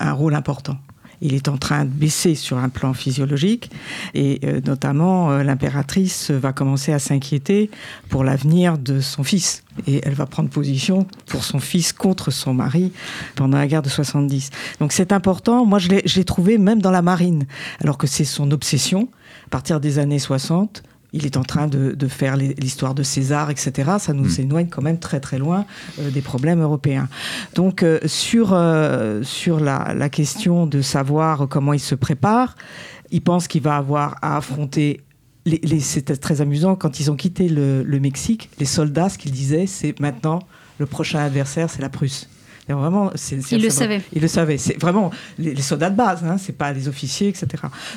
un 0.00 0.12
rôle 0.12 0.34
important 0.34 0.78
il 1.22 1.34
est 1.34 1.48
en 1.48 1.56
train 1.56 1.84
de 1.84 1.90
baisser 1.90 2.34
sur 2.34 2.58
un 2.58 2.68
plan 2.68 2.92
physiologique 2.92 3.70
et 4.14 4.40
euh, 4.44 4.60
notamment 4.66 5.30
euh, 5.30 5.42
l'impératrice 5.42 6.30
va 6.30 6.52
commencer 6.52 6.92
à 6.92 6.98
s'inquiéter 6.98 7.70
pour 8.08 8.24
l'avenir 8.24 8.78
de 8.78 9.00
son 9.00 9.24
fils. 9.24 9.62
Et 9.86 10.02
elle 10.04 10.12
va 10.12 10.26
prendre 10.26 10.50
position 10.50 11.06
pour 11.26 11.44
son 11.44 11.58
fils 11.58 11.94
contre 11.94 12.30
son 12.30 12.52
mari 12.52 12.92
pendant 13.36 13.56
la 13.56 13.66
guerre 13.66 13.82
de 13.82 13.88
70 13.88 14.50
donc 14.80 14.92
c'est 14.92 15.12
important. 15.12 15.64
Moi 15.64 15.78
je 15.78 15.88
l'ai 15.88 16.24
trouvé 16.24 16.58
même 16.58 16.82
dans 16.82 16.90
la 16.90 17.02
marine 17.02 17.46
alors 17.80 17.98
que 17.98 18.06
c'est 18.06 18.24
son 18.24 18.50
obsession. 18.50 19.08
À 19.46 19.48
partir 19.50 19.80
des 19.80 19.98
années 19.98 20.18
60 20.18 20.82
il 21.12 21.26
est 21.26 21.36
en 21.36 21.42
train 21.42 21.66
de, 21.66 21.92
de 21.92 22.08
faire 22.08 22.36
l'histoire 22.36 22.94
de 22.94 23.02
César, 23.02 23.50
etc. 23.50 23.92
Ça 23.98 24.12
nous 24.12 24.24
mmh. 24.24 24.40
éloigne 24.40 24.68
quand 24.68 24.82
même 24.82 24.98
très 24.98 25.20
très 25.20 25.38
loin 25.38 25.66
euh, 25.98 26.10
des 26.10 26.22
problèmes 26.22 26.62
européens. 26.62 27.08
Donc 27.54 27.82
euh, 27.82 28.00
sur, 28.06 28.52
euh, 28.52 29.22
sur 29.22 29.60
la, 29.60 29.94
la 29.94 30.08
question 30.08 30.66
de 30.66 30.80
savoir 30.80 31.48
comment 31.48 31.72
il 31.72 31.80
se 31.80 31.94
prépare, 31.94 32.56
il 33.10 33.22
pense 33.22 33.46
qu'il 33.46 33.62
va 33.62 33.76
avoir 33.76 34.16
à 34.22 34.36
affronter 34.36 35.00
c'était 35.80 36.16
très 36.16 36.40
amusant 36.40 36.76
quand 36.76 37.00
ils 37.00 37.10
ont 37.10 37.16
quitté 37.16 37.48
le, 37.48 37.82
le 37.82 37.98
Mexique, 37.98 38.48
les 38.60 38.64
soldats, 38.64 39.08
ce 39.08 39.18
qu'ils 39.18 39.32
disaient, 39.32 39.66
c'est 39.66 39.98
maintenant 39.98 40.38
le 40.78 40.86
prochain 40.86 41.18
adversaire, 41.18 41.68
c'est 41.68 41.82
la 41.82 41.88
Prusse. 41.88 42.28
Et 42.68 42.72
vraiment, 42.72 43.10
c 43.16 43.36
est, 43.36 43.40
c 43.40 43.54
est, 43.54 43.58
il 43.58 43.64
le 43.64 43.70
savait. 43.70 44.02
Il 44.12 44.22
le. 44.22 44.58
C'est 44.58 44.80
vraiment 44.80 45.10
les, 45.38 45.54
les 45.54 45.62
soldats 45.62 45.90
de 45.90 45.96
base, 45.96 46.24
hein, 46.24 46.36
c'est 46.38 46.56
pas 46.56 46.72
les 46.72 46.88
officiers, 46.88 47.28
etc. 47.28 47.46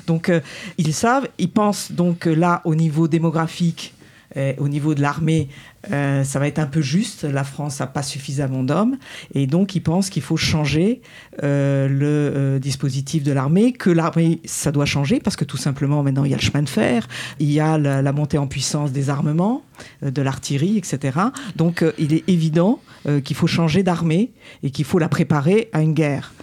Donc 0.08 0.30
euh, 0.30 0.40
ils 0.78 0.94
savent. 0.94 1.28
Ils 1.38 1.52
pensent 1.52 1.92
donc 1.92 2.26
là 2.26 2.62
au 2.66 2.74
niveau 2.74 3.08
démographique, 3.08 3.94
euh, 4.38 4.54
au 4.58 4.68
niveau 4.68 4.96
de 4.96 5.02
l'armée, 5.02 5.50
euh, 5.92 6.24
ça 6.24 6.40
va 6.40 6.48
être 6.48 6.60
un 6.60 6.66
peu 6.66 6.82
juste. 6.82 7.24
La 7.24 7.44
France 7.44 7.80
n'a 7.80 7.88
pas 7.88 8.04
suffisamment 8.04 8.64
d'hommes 8.64 8.98
et 9.34 9.48
donc 9.48 9.76
ils 9.76 9.82
pensent 9.82 10.10
qu'il 10.10 10.24
faut 10.24 10.38
changer 10.38 11.02
euh, 11.44 11.88
le 11.88 12.06
euh, 12.06 12.60
dispositif 12.60 13.24
de 13.24 13.32
l'armée, 13.32 13.74
que 13.74 13.90
l'armée 13.90 14.40
ça 14.46 14.72
doit 14.72 14.86
changer 14.86 15.20
parce 15.20 15.36
que 15.36 15.46
tout 15.46 15.58
simplement 15.58 16.04
maintenant 16.04 16.24
il 16.26 16.32
y 16.32 16.34
a 16.34 16.38
le 16.38 16.42
chemin 16.42 16.64
de 16.64 16.70
fer, 16.70 17.08
il 17.40 17.52
y 17.52 17.60
a 17.60 17.78
la, 17.78 18.02
la 18.02 18.12
montée 18.12 18.38
en 18.38 18.48
puissance 18.48 18.92
des 18.92 19.10
armements, 19.10 19.64
de 20.02 20.22
l'artillerie, 20.22 20.78
etc. 20.78 21.20
Donc 21.56 21.82
euh, 21.82 21.92
il 21.98 22.14
est 22.14 22.28
évident 22.28 22.80
euh, 23.08 23.22
qu'il 23.22 23.36
faut 23.36 23.48
changer 23.48 23.84
d'armée 23.84 24.32
et 24.64 24.72
qu'il 24.72 24.86
faut 24.86 25.00
la 25.00 25.10
préparer 25.10 25.70
à 25.74 25.82
une 25.82 25.94
guerre. 25.94 26.34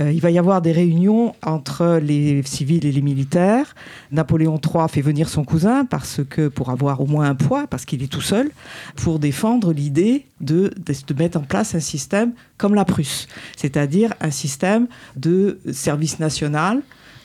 Euh, 0.00 0.10
il 0.10 0.20
va 0.20 0.30
y 0.30 0.38
avoir 0.38 0.62
des 0.62 0.72
réunions 0.72 1.34
entre 1.44 2.00
les 2.02 2.42
civils 2.42 2.84
et 2.84 2.92
les 2.92 3.02
militaires. 3.02 3.74
Napoléon 4.10 4.60
III 4.62 4.88
fait 4.88 5.00
venir 5.00 5.28
son 5.28 5.44
cousin 5.44 5.84
parce 5.84 6.20
que 6.28 6.48
pour 6.48 6.70
avoir 6.70 7.00
au 7.00 7.06
moins 7.06 7.28
un 7.28 7.34
poids 7.34 7.66
parce 7.68 7.84
qu'il 7.84 8.02
est 8.02 8.12
tout 8.12 8.20
seul 8.20 8.50
pour 8.96 9.18
défendre 9.18 9.72
l'idée 9.72 10.26
de, 10.40 10.72
de, 10.76 11.14
mettre 11.14 11.38
en 11.38 11.42
place 11.42 11.74
un 11.74 11.80
système 11.80 12.32
comme 12.56 12.74
la 12.74 12.84
Prusse, 12.84 13.28
c'est-à-dire 13.56 14.14
un 14.20 14.30
système 14.30 14.86
de 15.16 15.58
service 15.72 16.18
national 16.18 16.82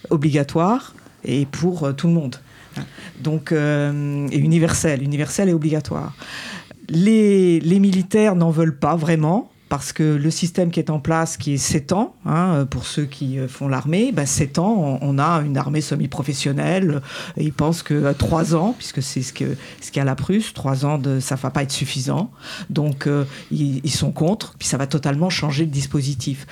obligatoire 0.09 0.93
et 1.23 1.45
pour 1.45 1.83
euh, 1.83 1.93
tout 1.93 2.07
le 2.07 2.13
monde. 2.13 2.37
Donc 3.21 3.51
euh, 3.51 4.27
et 4.31 4.37
universel, 4.37 5.03
universel 5.03 5.49
et 5.49 5.53
obligatoire. 5.53 6.13
Les, 6.89 7.59
les 7.59 7.79
militaires 7.79 8.35
n'en 8.35 8.51
veulent 8.51 8.77
pas 8.77 8.95
vraiment 8.95 9.49
parce 9.73 9.91
que 9.91 10.03
le 10.03 10.29
système 10.29 10.69
qui 10.69 10.79
est 10.79 10.91
en 10.91 10.99
place, 10.99 11.35
qui 11.35 11.55
est 11.55 11.57
7 11.57 11.93
ans, 11.93 12.13
hein, 12.27 12.67
pour 12.69 12.85
ceux 12.85 13.05
qui 13.05 13.39
euh, 13.39 13.47
font 13.47 13.67
l'armée, 13.67 14.11
ben 14.11 14.27
7 14.27 14.59
ans, 14.59 14.99
on, 15.01 15.17
a 15.17 15.41
une 15.41 15.57
armée 15.57 15.81
semi-professionnelle. 15.81 17.01
Ils 17.37 17.51
pensent 17.51 17.81
que 17.81 18.13
3 18.13 18.53
ans, 18.53 18.75
puisque 18.77 19.01
c'est 19.01 19.23
ce 19.23 19.33
qu'il 19.33 19.57
ce 19.81 19.89
qu 19.89 19.97
y 19.97 19.99
a 19.99 20.05
la 20.05 20.13
Prusse, 20.13 20.53
3 20.53 20.85
ans, 20.85 20.99
de, 20.99 21.19
ça 21.19 21.33
ne 21.33 21.39
va 21.39 21.49
pas 21.49 21.63
être 21.63 21.71
suffisant. 21.71 22.29
Donc, 22.69 23.07
euh, 23.07 23.25
ils, 23.49 23.81
ils 23.83 23.89
sont 23.89 24.11
contre, 24.11 24.53
puis 24.59 24.67
ça 24.67 24.77
va 24.77 24.85
totalement 24.85 25.31
changer 25.31 25.65
le 25.65 25.71
dispositif. 25.71 26.45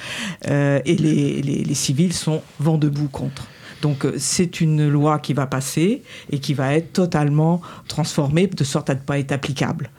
Euh, 0.47 0.82
et 0.86 0.95
les, 0.95 1.43
les, 1.43 1.63
les 1.63 1.76
civils 1.76 2.13
sont 2.13 2.41
vent 2.59 2.80
debout 2.80 3.07
contre. 3.07 3.45
Donc 3.82 4.05
euh, 4.05 4.13
c'est 4.17 4.61
une 4.61 4.88
loi 4.88 5.19
qui 5.19 5.34
va 5.34 5.47
passer 5.47 6.03
et 6.32 6.39
qui 6.39 6.53
va 6.53 6.75
être 6.75 6.93
totalement 6.93 7.61
transformée 7.88 8.47
de 8.47 8.63
sorte 8.63 8.89
à 8.89 8.95
ne 8.95 8.99
pas 8.99 9.19
être 9.19 9.32
applicable. 9.32 9.89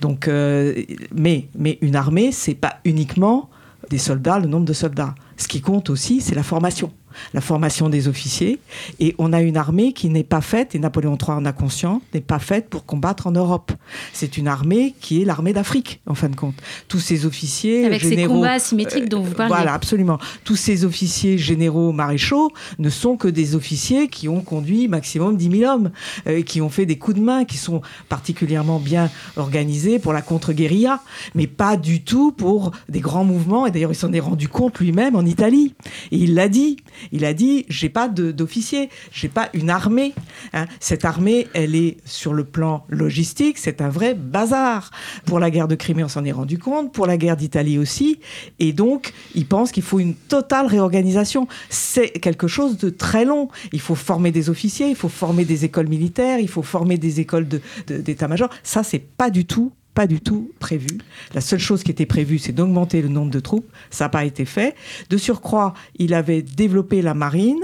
Donc, 0.00 0.28
euh, 0.28 0.82
mais, 1.14 1.48
mais 1.56 1.78
une 1.80 1.96
armée, 1.96 2.32
c'est 2.32 2.54
pas 2.54 2.78
uniquement 2.84 3.50
des 3.90 3.98
soldats, 3.98 4.38
le 4.38 4.46
nombre 4.46 4.66
de 4.66 4.72
soldats. 4.72 5.14
Ce 5.36 5.48
qui 5.48 5.60
compte 5.60 5.90
aussi, 5.90 6.20
c'est 6.20 6.34
la 6.34 6.42
formation 6.42 6.92
la 7.34 7.40
formation 7.40 7.88
des 7.88 8.08
officiers. 8.08 8.58
Et 9.00 9.14
on 9.18 9.32
a 9.32 9.40
une 9.40 9.56
armée 9.56 9.92
qui 9.92 10.08
n'est 10.08 10.24
pas 10.24 10.40
faite 10.40 10.74
et 10.74 10.78
Napoléon 10.78 11.16
III 11.20 11.32
en 11.38 11.44
a 11.44 11.52
conscience 11.52 12.02
n'est 12.14 12.20
pas 12.20 12.38
faite 12.38 12.68
pour 12.68 12.84
combattre 12.84 13.26
en 13.26 13.32
Europe. 13.32 13.72
C'est 14.12 14.36
une 14.38 14.48
armée 14.48 14.94
qui 15.00 15.22
est 15.22 15.24
l'armée 15.24 15.52
d'Afrique 15.52 16.00
en 16.06 16.14
fin 16.14 16.28
de 16.28 16.36
compte. 16.36 16.54
Tous 16.88 17.00
ces 17.00 17.26
officiers 17.26 17.84
avec 17.84 18.00
généraux, 18.00 18.34
ces 18.34 18.34
combats 18.34 18.52
asymétriques 18.52 19.04
euh, 19.04 19.08
dont 19.08 19.22
vous 19.22 19.34
parlez 19.34 19.54
voilà 19.54 19.72
absolument. 19.72 20.18
Tous 20.44 20.56
ces 20.56 20.84
officiers 20.84 21.38
généraux 21.38 21.92
maréchaux 21.92 22.52
ne 22.78 22.90
sont 22.90 23.16
que 23.16 23.28
des 23.28 23.54
officiers 23.54 24.08
qui 24.08 24.28
ont 24.28 24.40
conduit 24.40 24.88
maximum 24.88 25.36
10 25.36 25.58
000 25.58 25.72
hommes 25.72 25.90
euh, 26.26 26.42
qui 26.42 26.60
ont 26.60 26.68
fait 26.68 26.86
des 26.86 26.98
coups 26.98 27.18
de 27.18 27.22
main 27.22 27.44
qui 27.44 27.56
sont 27.56 27.82
particulièrement 28.08 28.78
bien 28.78 29.10
organisés 29.36 29.98
pour 29.98 30.12
la 30.12 30.22
contre-guérilla 30.22 31.00
mais 31.34 31.46
pas 31.46 31.76
du 31.76 32.02
tout 32.02 32.32
pour 32.32 32.72
des 32.88 33.00
grands 33.00 33.24
mouvements. 33.24 33.66
Et 33.66 33.70
d'ailleurs 33.70 33.92
il 33.92 33.96
s'en 33.96 34.12
est 34.12 34.20
rendu 34.20 34.48
compte 34.48 34.78
lui-même 34.78 35.16
en 35.16 35.24
Italie. 35.24 35.74
Et 36.12 36.16
il 36.16 36.34
l'a 36.34 36.48
dit 36.48 36.76
il 37.12 37.24
a 37.24 37.34
dit 37.34 37.66
j'ai 37.68 37.88
pas 37.88 38.08
d'officier 38.08 38.88
j'ai 39.12 39.28
pas 39.28 39.48
une 39.54 39.70
armée 39.70 40.14
hein. 40.52 40.66
cette 40.80 41.04
armée 41.04 41.46
elle 41.54 41.74
est 41.74 41.96
sur 42.04 42.34
le 42.34 42.44
plan 42.44 42.84
logistique 42.88 43.58
c'est 43.58 43.80
un 43.80 43.88
vrai 43.88 44.14
bazar. 44.14 44.90
Pour 45.24 45.38
la 45.38 45.50
guerre 45.50 45.68
de 45.68 45.74
crimée 45.74 46.04
on 46.04 46.08
s'en 46.08 46.24
est 46.24 46.32
rendu 46.32 46.58
compte 46.58 46.92
pour 46.92 47.06
la 47.06 47.16
guerre 47.16 47.36
d'italie 47.36 47.78
aussi 47.78 48.20
et 48.58 48.72
donc 48.72 49.12
il 49.34 49.46
pense 49.46 49.72
qu'il 49.72 49.82
faut 49.82 50.00
une 50.00 50.14
totale 50.14 50.66
réorganisation. 50.66 51.48
C'est 51.68 52.10
quelque 52.10 52.48
chose 52.48 52.78
de 52.78 52.90
très 52.90 53.24
long. 53.24 53.48
Il 53.72 53.80
faut 53.80 53.94
former 53.94 54.30
des 54.30 54.50
officiers 54.50 54.88
il 54.88 54.96
faut 54.96 55.08
former 55.08 55.44
des 55.44 55.64
écoles 55.64 55.88
militaires 55.88 56.38
il 56.38 56.48
faut 56.48 56.62
former 56.62 56.98
des 56.98 57.20
écoles 57.20 57.46
d'état 57.86 58.26
de, 58.26 58.30
major 58.30 58.50
ça 58.62 58.82
c'est 58.82 58.98
pas 58.98 59.30
du 59.30 59.44
tout 59.44 59.72
pas 59.98 60.06
du 60.06 60.20
tout 60.20 60.52
prévu. 60.60 60.86
La 61.34 61.40
seule 61.40 61.58
chose 61.58 61.82
qui 61.82 61.90
était 61.90 62.06
prévue, 62.06 62.38
c'est 62.38 62.52
d'augmenter 62.52 63.02
le 63.02 63.08
nombre 63.08 63.32
de 63.32 63.40
troupes. 63.40 63.68
Ça 63.90 64.04
n'a 64.04 64.08
pas 64.10 64.24
été 64.24 64.44
fait. 64.44 64.76
De 65.10 65.16
surcroît, 65.16 65.74
il 65.96 66.14
avait 66.14 66.40
développé 66.40 67.02
la 67.02 67.14
marine 67.14 67.58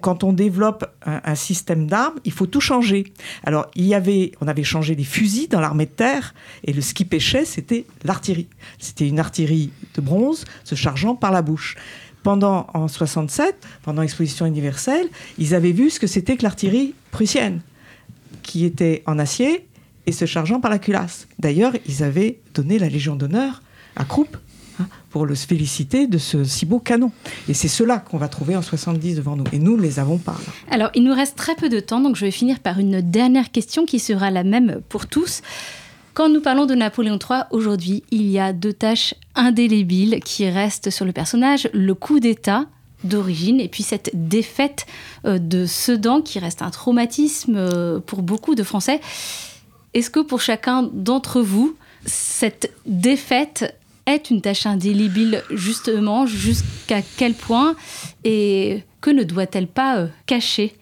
quand 0.00 0.24
on 0.24 0.32
développe 0.32 0.86
un, 1.04 1.34
système 1.34 1.86
d'armes, 1.86 2.14
il 2.24 2.32
faut 2.32 2.46
tout 2.46 2.60
changer. 2.60 3.12
Alors, 3.42 3.66
il 3.74 3.84
y 3.84 3.94
avait, 3.94 4.32
on 4.40 4.48
avait 4.48 4.64
changé 4.64 4.96
des 4.96 5.04
fusils 5.04 5.48
dans 5.48 5.60
l'armée 5.60 5.84
de 5.84 5.90
terre, 5.90 6.34
et 6.64 6.72
le 6.72 6.80
ce 6.80 6.94
qui 6.94 7.04
pêchait, 7.04 7.44
c'était 7.44 7.84
l'artillerie. 8.02 8.48
C'était 8.78 9.08
une 9.08 9.18
artillerie 9.18 9.70
de 9.94 10.00
bronze 10.00 10.44
se 10.64 10.74
chargeant 10.74 11.14
par 11.14 11.32
la 11.32 11.42
bouche. 11.42 11.76
Pendant, 12.22 12.66
en 12.72 12.88
67, 12.88 13.56
pendant 13.82 14.00
l'exposition 14.00 14.46
universelle, 14.46 15.08
ils 15.38 15.54
avaient 15.54 15.72
vu 15.72 15.90
ce 15.90 16.00
que 16.00 16.06
c'était 16.06 16.36
que 16.36 16.42
l'artillerie 16.44 16.94
prussienne, 17.10 17.60
qui 18.42 18.64
était 18.64 19.02
en 19.06 19.18
acier 19.18 19.66
et 20.06 20.12
se 20.12 20.24
chargeant 20.26 20.60
par 20.60 20.70
la 20.70 20.78
culasse. 20.78 21.26
D'ailleurs, 21.38 21.72
ils 21.86 22.02
avaient 22.02 22.40
donné 22.54 22.78
la 22.78 22.88
Légion 22.88 23.16
d'honneur 23.16 23.62
à 23.96 24.04
Krupp 24.04 24.36
hein, 24.80 24.86
pour 25.10 25.26
le 25.26 25.34
féliciter 25.34 26.06
de 26.06 26.18
ce 26.18 26.44
si 26.44 26.66
beau 26.66 26.78
canon. 26.78 27.12
Et 27.48 27.54
c'est 27.54 27.68
cela 27.68 27.98
qu'on 27.98 28.18
va 28.18 28.28
trouver 28.28 28.56
en 28.56 28.62
70 28.62 29.16
devant 29.16 29.36
nous. 29.36 29.44
Et 29.52 29.58
nous 29.58 29.76
ne 29.76 29.82
les 29.82 29.98
avons 29.98 30.18
pas. 30.18 30.36
Alors, 30.70 30.90
il 30.94 31.04
nous 31.04 31.14
reste 31.14 31.36
très 31.36 31.54
peu 31.54 31.68
de 31.68 31.80
temps, 31.80 32.00
donc 32.00 32.16
je 32.16 32.24
vais 32.24 32.30
finir 32.30 32.60
par 32.60 32.78
une 32.78 33.00
dernière 33.00 33.50
question 33.50 33.86
qui 33.86 33.98
sera 33.98 34.30
la 34.30 34.44
même 34.44 34.80
pour 34.88 35.06
tous. 35.06 35.42
Quand 36.12 36.28
nous 36.28 36.40
parlons 36.40 36.66
de 36.66 36.74
Napoléon 36.74 37.18
III, 37.18 37.42
aujourd'hui, 37.50 38.04
il 38.12 38.30
y 38.30 38.38
a 38.38 38.52
deux 38.52 38.72
tâches 38.72 39.14
indélébiles 39.34 40.20
qui 40.24 40.48
restent 40.48 40.90
sur 40.90 41.04
le 41.04 41.12
personnage. 41.12 41.68
Le 41.72 41.92
coup 41.94 42.20
d'État 42.20 42.66
d'origine 43.04 43.60
et 43.60 43.68
puis 43.68 43.82
cette 43.82 44.10
défaite 44.14 44.86
euh, 45.26 45.38
de 45.38 45.66
Sedan 45.66 46.22
qui 46.22 46.38
reste 46.38 46.62
un 46.62 46.70
traumatisme 46.70 47.56
euh, 47.56 48.00
pour 48.00 48.22
beaucoup 48.22 48.54
de 48.54 48.62
Français. 48.62 49.00
Est-ce 49.94 50.10
que 50.10 50.20
pour 50.20 50.40
chacun 50.40 50.82
d'entre 50.92 51.40
vous, 51.40 51.76
cette 52.04 52.72
défaite 52.84 53.78
est 54.06 54.30
une 54.30 54.40
tâche 54.40 54.66
indélébile 54.66 55.42
justement 55.50 56.26
Jusqu'à 56.26 57.00
quel 57.16 57.34
point 57.34 57.76
Et 58.24 58.82
que 59.00 59.10
ne 59.10 59.22
doit-elle 59.22 59.68
pas 59.68 59.98
euh, 59.98 60.06
cacher? 60.26 60.74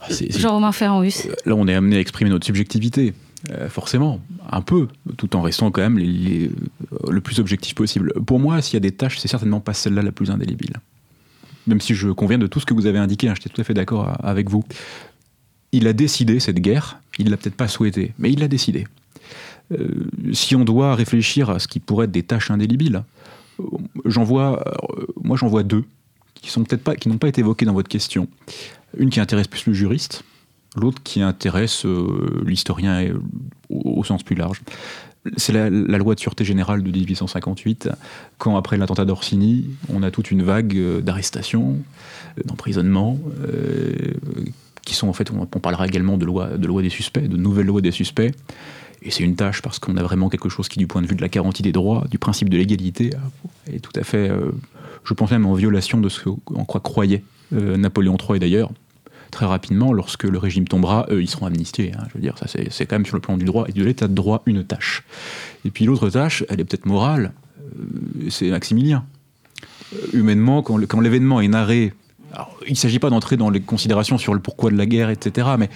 Ah, 0.00 0.06
Jean-Romain 0.30 0.72
Ferrand-Hus. 0.72 1.26
Euh, 1.26 1.34
là, 1.44 1.54
on 1.56 1.66
est 1.66 1.74
amené 1.74 1.96
à 1.96 2.00
exprimer 2.00 2.30
notre 2.30 2.46
subjectivité. 2.46 3.14
Euh, 3.50 3.68
forcément, 3.68 4.20
un 4.50 4.62
peu, 4.62 4.88
tout 5.18 5.36
en 5.36 5.42
restant 5.42 5.70
quand 5.70 5.82
même 5.82 5.98
le 5.98 7.20
plus 7.20 7.40
objectif 7.40 7.74
possible. 7.74 8.12
Pour 8.24 8.38
moi, 8.38 8.62
s'il 8.62 8.74
y 8.74 8.76
a 8.78 8.80
des 8.80 8.92
tâches, 8.92 9.18
c'est 9.18 9.28
certainement 9.28 9.60
pas 9.60 9.74
celle-là 9.74 10.00
la 10.00 10.12
plus 10.12 10.30
indélébile. 10.30 10.74
Même 11.66 11.80
si 11.80 11.94
je 11.94 12.08
conviens 12.08 12.38
de 12.38 12.46
tout 12.46 12.60
ce 12.60 12.66
que 12.66 12.72
vous 12.72 12.86
avez 12.86 12.98
indiqué, 12.98 13.28
hein, 13.28 13.34
j'étais 13.34 13.50
tout 13.50 13.60
à 13.60 13.64
fait 13.64 13.74
d'accord 13.74 14.16
avec 14.22 14.48
vous. 14.48 14.64
Il 15.74 15.88
a 15.88 15.92
décidé 15.92 16.38
cette 16.38 16.60
guerre, 16.60 17.00
il 17.18 17.30
l'a 17.30 17.36
peut-être 17.36 17.56
pas 17.56 17.66
souhaité, 17.66 18.12
mais 18.20 18.30
il 18.30 18.38
l'a 18.38 18.46
décidé. 18.46 18.86
Euh, 19.72 19.88
si 20.32 20.54
on 20.54 20.64
doit 20.64 20.94
réfléchir 20.94 21.50
à 21.50 21.58
ce 21.58 21.66
qui 21.66 21.80
pourrait 21.80 22.04
être 22.04 22.12
des 22.12 22.22
tâches 22.22 22.52
indélébiles, 22.52 23.02
euh, 23.58 23.64
j'en 24.04 24.22
vois, 24.22 24.62
euh, 24.68 25.06
moi 25.20 25.36
j'en 25.36 25.48
vois 25.48 25.64
deux 25.64 25.84
qui 26.34 26.56
n'ont 27.08 27.18
pas 27.18 27.28
été 27.28 27.40
évoquées 27.40 27.64
dans 27.64 27.72
votre 27.72 27.88
question. 27.88 28.28
Une 28.96 29.10
qui 29.10 29.18
intéresse 29.18 29.48
plus 29.48 29.66
le 29.66 29.72
juriste, 29.72 30.22
l'autre 30.76 31.02
qui 31.02 31.22
intéresse 31.22 31.84
l'historien 32.44 33.08
au, 33.68 34.04
sens 34.04 34.22
plus 34.22 34.36
large. 34.36 34.60
C'est 35.38 35.52
la, 35.52 35.70
loi 35.70 36.14
de 36.14 36.20
sûreté 36.20 36.44
générale 36.44 36.84
de 36.84 36.90
1858, 36.90 37.88
quand 38.38 38.56
après 38.56 38.76
l'attentat 38.76 39.06
d'Orsini, 39.06 39.70
on 39.88 40.04
a 40.04 40.10
toute 40.10 40.30
une 40.30 40.42
vague 40.42 41.00
d'arrestations, 41.00 41.78
d'emprisonnements, 42.44 43.18
qui 44.84 44.94
sont 44.94 45.08
en 45.08 45.12
fait, 45.12 45.30
on, 45.30 45.46
parlera 45.46 45.86
également 45.86 46.16
de 46.16 46.24
loi, 46.24 46.56
de 46.56 46.66
loi 46.66 46.82
des 46.82 46.90
suspects, 46.90 47.26
de 47.26 47.36
nouvelles 47.36 47.66
lois 47.66 47.80
des 47.80 47.90
suspects. 47.90 48.32
Et 49.02 49.10
c'est 49.10 49.22
une 49.22 49.36
tâche 49.36 49.60
parce 49.60 49.78
qu'on 49.78 49.96
a 49.96 50.02
vraiment 50.02 50.28
quelque 50.30 50.48
chose 50.48 50.68
qui, 50.68 50.78
du 50.78 50.86
point 50.86 51.02
de 51.02 51.06
vue 51.06 51.14
de 51.14 51.20
la 51.20 51.28
garantie 51.28 51.62
des 51.62 51.72
droits, 51.72 52.06
du 52.10 52.18
principe 52.18 52.48
de 52.48 52.56
l'égalité, 52.56 53.10
est 53.70 53.80
tout 53.80 53.92
à 53.98 54.02
fait, 54.02 54.30
euh, 54.30 54.50
je 55.04 55.12
pense 55.12 55.30
même 55.30 55.44
en 55.44 55.54
violation 55.54 56.00
de 56.00 56.08
ce 56.08 56.22
qu'en 56.22 56.64
quoi 56.64 56.80
croyait 56.80 57.22
euh, 57.52 57.76
Napoléon 57.76 58.16
III. 58.16 58.36
Et 58.36 58.38
d'ailleurs, 58.38 58.70
très 59.30 59.44
rapidement, 59.44 59.92
lorsque 59.92 60.24
le 60.24 60.38
régime 60.38 60.66
tombera, 60.66 61.06
eux, 61.10 61.22
ils 61.22 61.28
seront 61.28 61.46
amnistiés. 61.46 61.92
Hein, 61.94 62.04
je 62.08 62.14
veux 62.14 62.20
dire, 62.20 62.38
ça 62.38 62.46
c'est 62.46 62.86
quand 62.86 62.96
même 62.96 63.04
sur 63.04 63.16
le 63.16 63.20
plan 63.20 63.36
du 63.36 63.44
droit 63.44 63.66
et 63.68 63.72
de 63.72 63.84
l'état 63.84 64.08
de 64.08 64.14
droit 64.14 64.42
une 64.46 64.64
tâche. 64.64 65.04
Et 65.66 65.70
puis 65.70 65.84
l'autre 65.84 66.08
tâche, 66.08 66.44
elle 66.48 66.60
est 66.60 66.64
peut-être 66.64 66.86
morale, 66.86 67.32
euh, 67.60 68.30
c'est 68.30 68.48
Maximilien. 68.48 69.04
humainement, 70.14 70.62
quand 70.62 71.00
l'événement 71.00 71.42
est 71.42 71.48
narré 71.48 71.92
il 72.66 72.72
ne 72.72 72.76
s'agit 72.76 72.98
pas 72.98 73.10
d'entrer 73.10 73.36
dans 73.36 73.50
les 73.50 73.60
considérations 73.60 74.18
sur 74.18 74.34
le 74.34 74.40
pourquoi 74.40 74.70
de 74.70 74.76
la 74.76 74.86
guerre, 74.86 75.10
etc. 75.10 75.48
Mais 75.58 75.70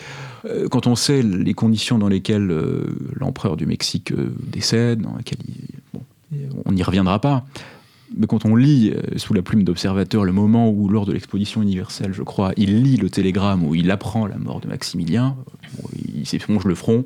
euh, 0.44 0.68
quand 0.68 0.86
on 0.86 0.94
sait 0.94 1.22
les 1.22 1.54
conditions 1.54 1.98
dans 1.98 2.08
lesquelles 2.08 2.50
euh, 2.50 2.84
l'empereur 3.14 3.56
du 3.56 3.66
Mexique 3.66 4.12
euh, 4.12 4.32
décède, 4.38 5.02
dans 5.02 5.16
lesquelles 5.16 5.38
on 6.64 6.72
n'y 6.72 6.82
reviendra 6.82 7.20
pas. 7.20 7.44
Mais 8.16 8.26
quand 8.26 8.46
on 8.46 8.56
lit 8.56 8.94
sous 9.16 9.34
la 9.34 9.42
plume 9.42 9.64
d'observateur 9.64 10.24
le 10.24 10.32
moment 10.32 10.70
où, 10.70 10.88
lors 10.88 11.04
de 11.04 11.12
l'exposition 11.12 11.60
universelle, 11.60 12.14
je 12.14 12.22
crois, 12.22 12.52
il 12.56 12.82
lit 12.82 12.96
le 12.96 13.10
télégramme 13.10 13.64
où 13.64 13.74
il 13.74 13.90
apprend 13.90 14.26
la 14.26 14.38
mort 14.38 14.60
de 14.60 14.68
Maximilien, 14.68 15.36
il 16.14 16.26
s'éponge 16.26 16.64
le 16.64 16.74
front, 16.74 17.04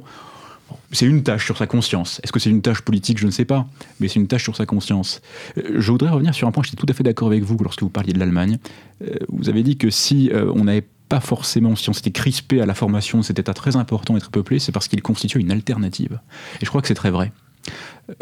c'est 0.92 1.06
une 1.06 1.22
tâche 1.22 1.44
sur 1.44 1.56
sa 1.56 1.66
conscience. 1.66 2.20
Est-ce 2.22 2.32
que 2.32 2.38
c'est 2.38 2.50
une 2.50 2.62
tâche 2.62 2.82
politique 2.82 3.18
Je 3.18 3.26
ne 3.26 3.30
sais 3.30 3.44
pas, 3.44 3.66
mais 4.00 4.08
c'est 4.08 4.20
une 4.20 4.26
tâche 4.26 4.44
sur 4.44 4.56
sa 4.56 4.66
conscience. 4.66 5.20
Euh, 5.58 5.80
je 5.80 5.90
voudrais 5.90 6.10
revenir 6.10 6.34
sur 6.34 6.48
un 6.48 6.52
point, 6.52 6.62
j'étais 6.62 6.76
tout 6.76 6.86
à 6.88 6.92
fait 6.92 7.02
d'accord 7.02 7.28
avec 7.28 7.42
vous 7.42 7.56
lorsque 7.62 7.82
vous 7.82 7.88
parliez 7.88 8.12
de 8.12 8.18
l'Allemagne. 8.18 8.58
Euh, 9.02 9.14
vous 9.28 9.48
avez 9.48 9.62
dit 9.62 9.76
que 9.76 9.90
si 9.90 10.30
euh, 10.30 10.52
on 10.54 10.64
n'avait 10.64 10.86
pas 11.08 11.20
forcément, 11.20 11.76
si 11.76 11.90
on 11.90 11.92
s'était 11.92 12.10
crispé 12.10 12.60
à 12.60 12.66
la 12.66 12.74
formation 12.74 13.18
de 13.18 13.24
cet 13.24 13.38
État 13.38 13.54
très 13.54 13.76
important 13.76 14.16
et 14.16 14.20
très 14.20 14.30
peuplé, 14.30 14.58
c'est 14.58 14.72
parce 14.72 14.88
qu'il 14.88 15.02
constituait 15.02 15.40
une 15.40 15.52
alternative. 15.52 16.18
Et 16.60 16.64
je 16.64 16.68
crois 16.68 16.80
que 16.80 16.88
c'est 16.88 16.94
très 16.94 17.10
vrai. 17.10 17.32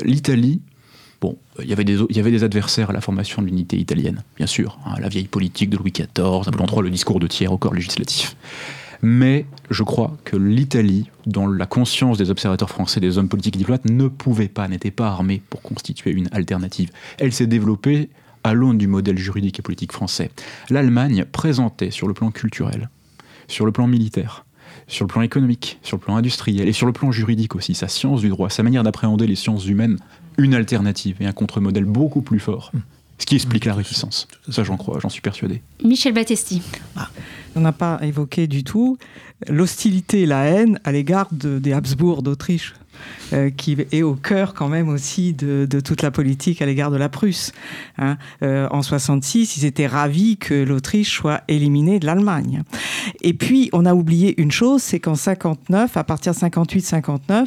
L'Italie, 0.05 0.61
Bon, 1.21 1.37
il 1.59 1.69
y, 1.69 1.73
avait 1.75 1.85
des, 1.85 2.45
adversaires 2.45 2.89
à 2.89 2.93
la 2.95 3.03
formation 3.03 3.43
de 3.43 3.47
l'unité 3.47 3.77
italienne, 3.77 4.23
bien 4.39 4.47
sûr. 4.47 4.79
Hein, 4.87 4.95
la 5.01 5.11
vieille 5.11 5.29
politique 5.29 5.69
de 5.69 5.77
Louis 5.77 5.93
XIV, 5.93 6.07
Napoléon 6.47 6.67
III, 6.67 6.83
le 6.85 6.91
discours 6.91 7.21
de 7.21 7.27
tiers 7.27 7.53
au 7.53 7.59
corps 7.59 7.75
législatif. 7.75 8.37
Mais 9.03 9.47
je 9.71 9.83
crois 9.83 10.17
que 10.25 10.37
l'Italie, 10.37 11.11
dans 11.27 11.47
la 11.47 11.67
conscience 11.67 12.19
des 12.19 12.31
observateurs 12.31 12.69
français, 12.69 13.01
des 13.01 13.19
hommes 13.19 13.29
politiques 13.29 13.57
et 13.57 13.59
diplomates, 13.59 13.89
ne 13.89 14.09
pouvait 14.09 14.49
pas, 14.49 14.69
n'était 14.69 14.91
pas 14.91 15.09
armée 15.09 15.43
pour 15.49 15.63
constituer 15.63 16.11
une 16.11 16.29
alternative. 16.33 16.91
Elle 17.19 17.33
s'est 17.33 17.47
développée 17.47 18.11
à 18.45 18.55
l'aune 18.55 18.79
du 18.79 18.87
modèle 18.87 19.19
juridique 19.19 19.59
et 19.59 19.63
politique 19.63 19.93
français. 19.93 20.31
L'Allemagne 20.69 21.25
présentait 21.31 21.91
sur 21.91 22.09
le 22.09 22.15
plan 22.15 22.31
culturel, 22.31 22.91
sur 23.49 23.67
le 23.67 23.73
plan 23.73 23.87
militaire, 23.87 24.45
sur 24.87 25.05
le 25.05 25.09
plan 25.09 25.23
économique, 25.23 25.79
sur 25.83 25.97
le 25.97 26.03
plan 26.03 26.17
industriel 26.17 26.69
et 26.69 26.73
sur 26.73 26.87
le 26.87 26.93
plan 26.93 27.13
juridique 27.13 27.55
aussi, 27.55 27.75
sa 27.75 27.89
science 27.89 28.21
du 28.21 28.29
droit, 28.29 28.51
sa 28.51 28.63
manière 28.63 28.83
d'appréhender 28.83 29.27
les 29.27 29.37
sciences 29.37 29.67
humaines, 29.67 29.99
une 30.39 30.55
alternative 30.55 31.17
et 31.21 31.27
un 31.27 31.33
contre-modèle 31.33 31.85
beaucoup 31.85 32.23
plus 32.23 32.41
fort. 32.41 32.73
Ce 33.21 33.27
qui 33.27 33.37
explique 33.37 33.67
la 33.67 33.75
réticence. 33.75 34.27
Ça, 34.49 34.65
j'en 34.65 34.77
crois, 34.77 34.99
j'en 35.01 35.11
suis 35.11 35.21
persuadé. 35.21 35.63
Michel 35.85 36.15
Battesti. 36.15 36.63
Ah, 36.97 37.09
on 37.55 37.61
n'a 37.61 37.73
pas 37.73 38.01
évoqué 38.03 38.47
du 38.47 38.65
tout 38.65 38.99
l'hostilité 39.47 40.23
et 40.23 40.27
la 40.27 40.45
haine 40.45 40.81
à 40.85 40.93
l'égard 40.93 41.29
des 41.33 41.73
Habsbourg 41.73 42.23
d'Autriche. 42.23 42.75
Euh, 43.33 43.49
qui 43.49 43.77
est 43.93 44.03
au 44.03 44.15
cœur 44.15 44.55
quand 44.55 44.69
même 44.69 44.89
aussi 44.89 45.33
de, 45.33 45.67
toute 45.81 46.03
la 46.03 46.11
politique 46.11 46.61
à 46.61 46.67
l'égard 46.67 46.91
de 46.91 46.97
la 46.97 47.09
Prusse. 47.09 47.53
Hein. 47.97 48.19
Euh, 48.43 48.69
en 48.71 48.83
66, 48.83 49.57
ils 49.57 49.65
étaient 49.65 49.87
ravis 49.87 50.37
que 50.37 50.53
l'Autriche 50.53 51.15
soit 51.15 51.43
éliminée 51.47 52.01
de 52.01 52.07
l'Allemagne. 52.07 52.63
Et 53.23 53.33
puis, 53.33 53.71
on 53.73 53.87
a 53.87 53.95
oublié 53.95 54.39
une 54.41 54.51
chose, 54.51 54.83
c'est 54.83 54.99
qu'en 54.99 55.15
59, 55.15 55.97
à 55.97 56.05
partir 56.05 56.35
de 56.35 56.39
58-59, 56.39 57.47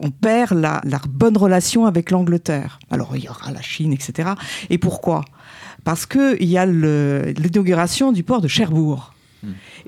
on 0.00 0.10
perd 0.10 0.58
la, 0.58 0.80
bonne 1.08 1.36
relation 1.36 1.86
avec 1.86 2.10
l'Angleterre. 2.10 2.78
Alors 2.90 3.16
il 3.16 3.24
y 3.24 3.28
aura 3.28 3.50
la 3.50 3.62
Chine, 3.62 3.92
etc. 3.92 4.30
Et 4.70 4.78
pourquoi? 4.78 5.24
Parce 5.84 6.06
qu'il 6.06 6.44
y 6.44 6.58
a 6.58 6.66
l'inauguration 6.66 8.12
du 8.12 8.22
port 8.22 8.40
de 8.40 8.48
Cherbourg. 8.48 9.12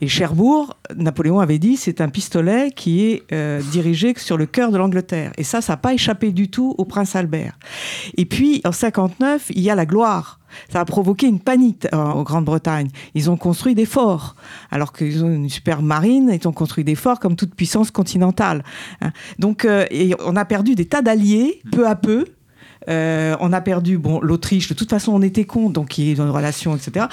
Et 0.01 0.09
Cherbourg, 0.09 0.77
Napoléon 0.95 1.41
avait 1.41 1.59
dit, 1.59 1.77
c'est 1.77 2.01
un 2.01 2.09
pistolet 2.09 2.71
qui 2.71 3.05
est 3.05 3.23
euh, 3.33 3.61
dirigé 3.71 4.15
sur 4.17 4.37
le 4.37 4.47
cœur 4.47 4.71
de 4.71 4.79
l'Angleterre. 4.79 5.33
Et 5.37 5.45
ça, 5.45 5.61
ça 5.61 5.75
n'a 5.75 5.77
pas 5.77 5.95
échappé 5.95 6.33
du 6.33 6.51
tout 6.51 6.75
au 6.79 6.85
prince 6.85 7.17
Albert. 7.17 7.59
Et 8.17 8.25
puis, 8.25 8.61
en 8.65 8.73
59, 8.73 9.51
il 9.51 9.61
y 9.61 9.71
a 9.71 9.75
la 9.75 9.87
gloire. 9.87 10.41
Ça 10.73 10.81
a 10.81 10.85
provoqué 10.85 11.27
une 11.27 11.41
panique 11.41 11.87
euh, 11.93 11.97
en 11.97 12.23
Grande-Bretagne. 12.23 12.89
Ils 13.15 13.31
ont 13.31 13.37
construit 13.37 13.75
des 13.75 13.85
forts, 13.85 14.35
alors 14.71 14.93
qu'ils 14.93 15.25
ont 15.25 15.31
une 15.31 15.49
super 15.49 15.83
marine, 15.83 16.31
ils 16.33 16.49
ont 16.49 16.53
construit 16.53 16.85
des 16.85 16.95
forts 16.95 17.21
comme 17.21 17.37
toute 17.37 17.55
puissance 17.55 17.91
continentale. 17.91 18.65
Hein. 19.01 19.13
Donc, 19.39 19.65
euh, 19.65 19.87
on 20.25 20.37
a 20.37 20.45
perdu 20.45 20.75
des 20.75 20.87
tas 20.87 21.03
d'alliés, 21.03 21.61
peu 21.71 21.87
à 21.87 21.97
peu, 21.97 22.25
euh, 22.89 23.37
on 23.41 23.53
a 23.53 23.61
perdu 23.61 23.99
bon 23.99 24.21
l'Autriche. 24.21 24.69
De 24.69 24.75
toute 24.75 24.91
façon, 24.91 25.13
on 25.13 25.23
était 25.23 25.45
contre, 25.45 25.75
donc 25.75 25.99
il 25.99 26.07
y 26.07 26.21
a 26.21 26.23
une 26.25 26.31
relation, 26.31 26.75
etc. 26.75 27.07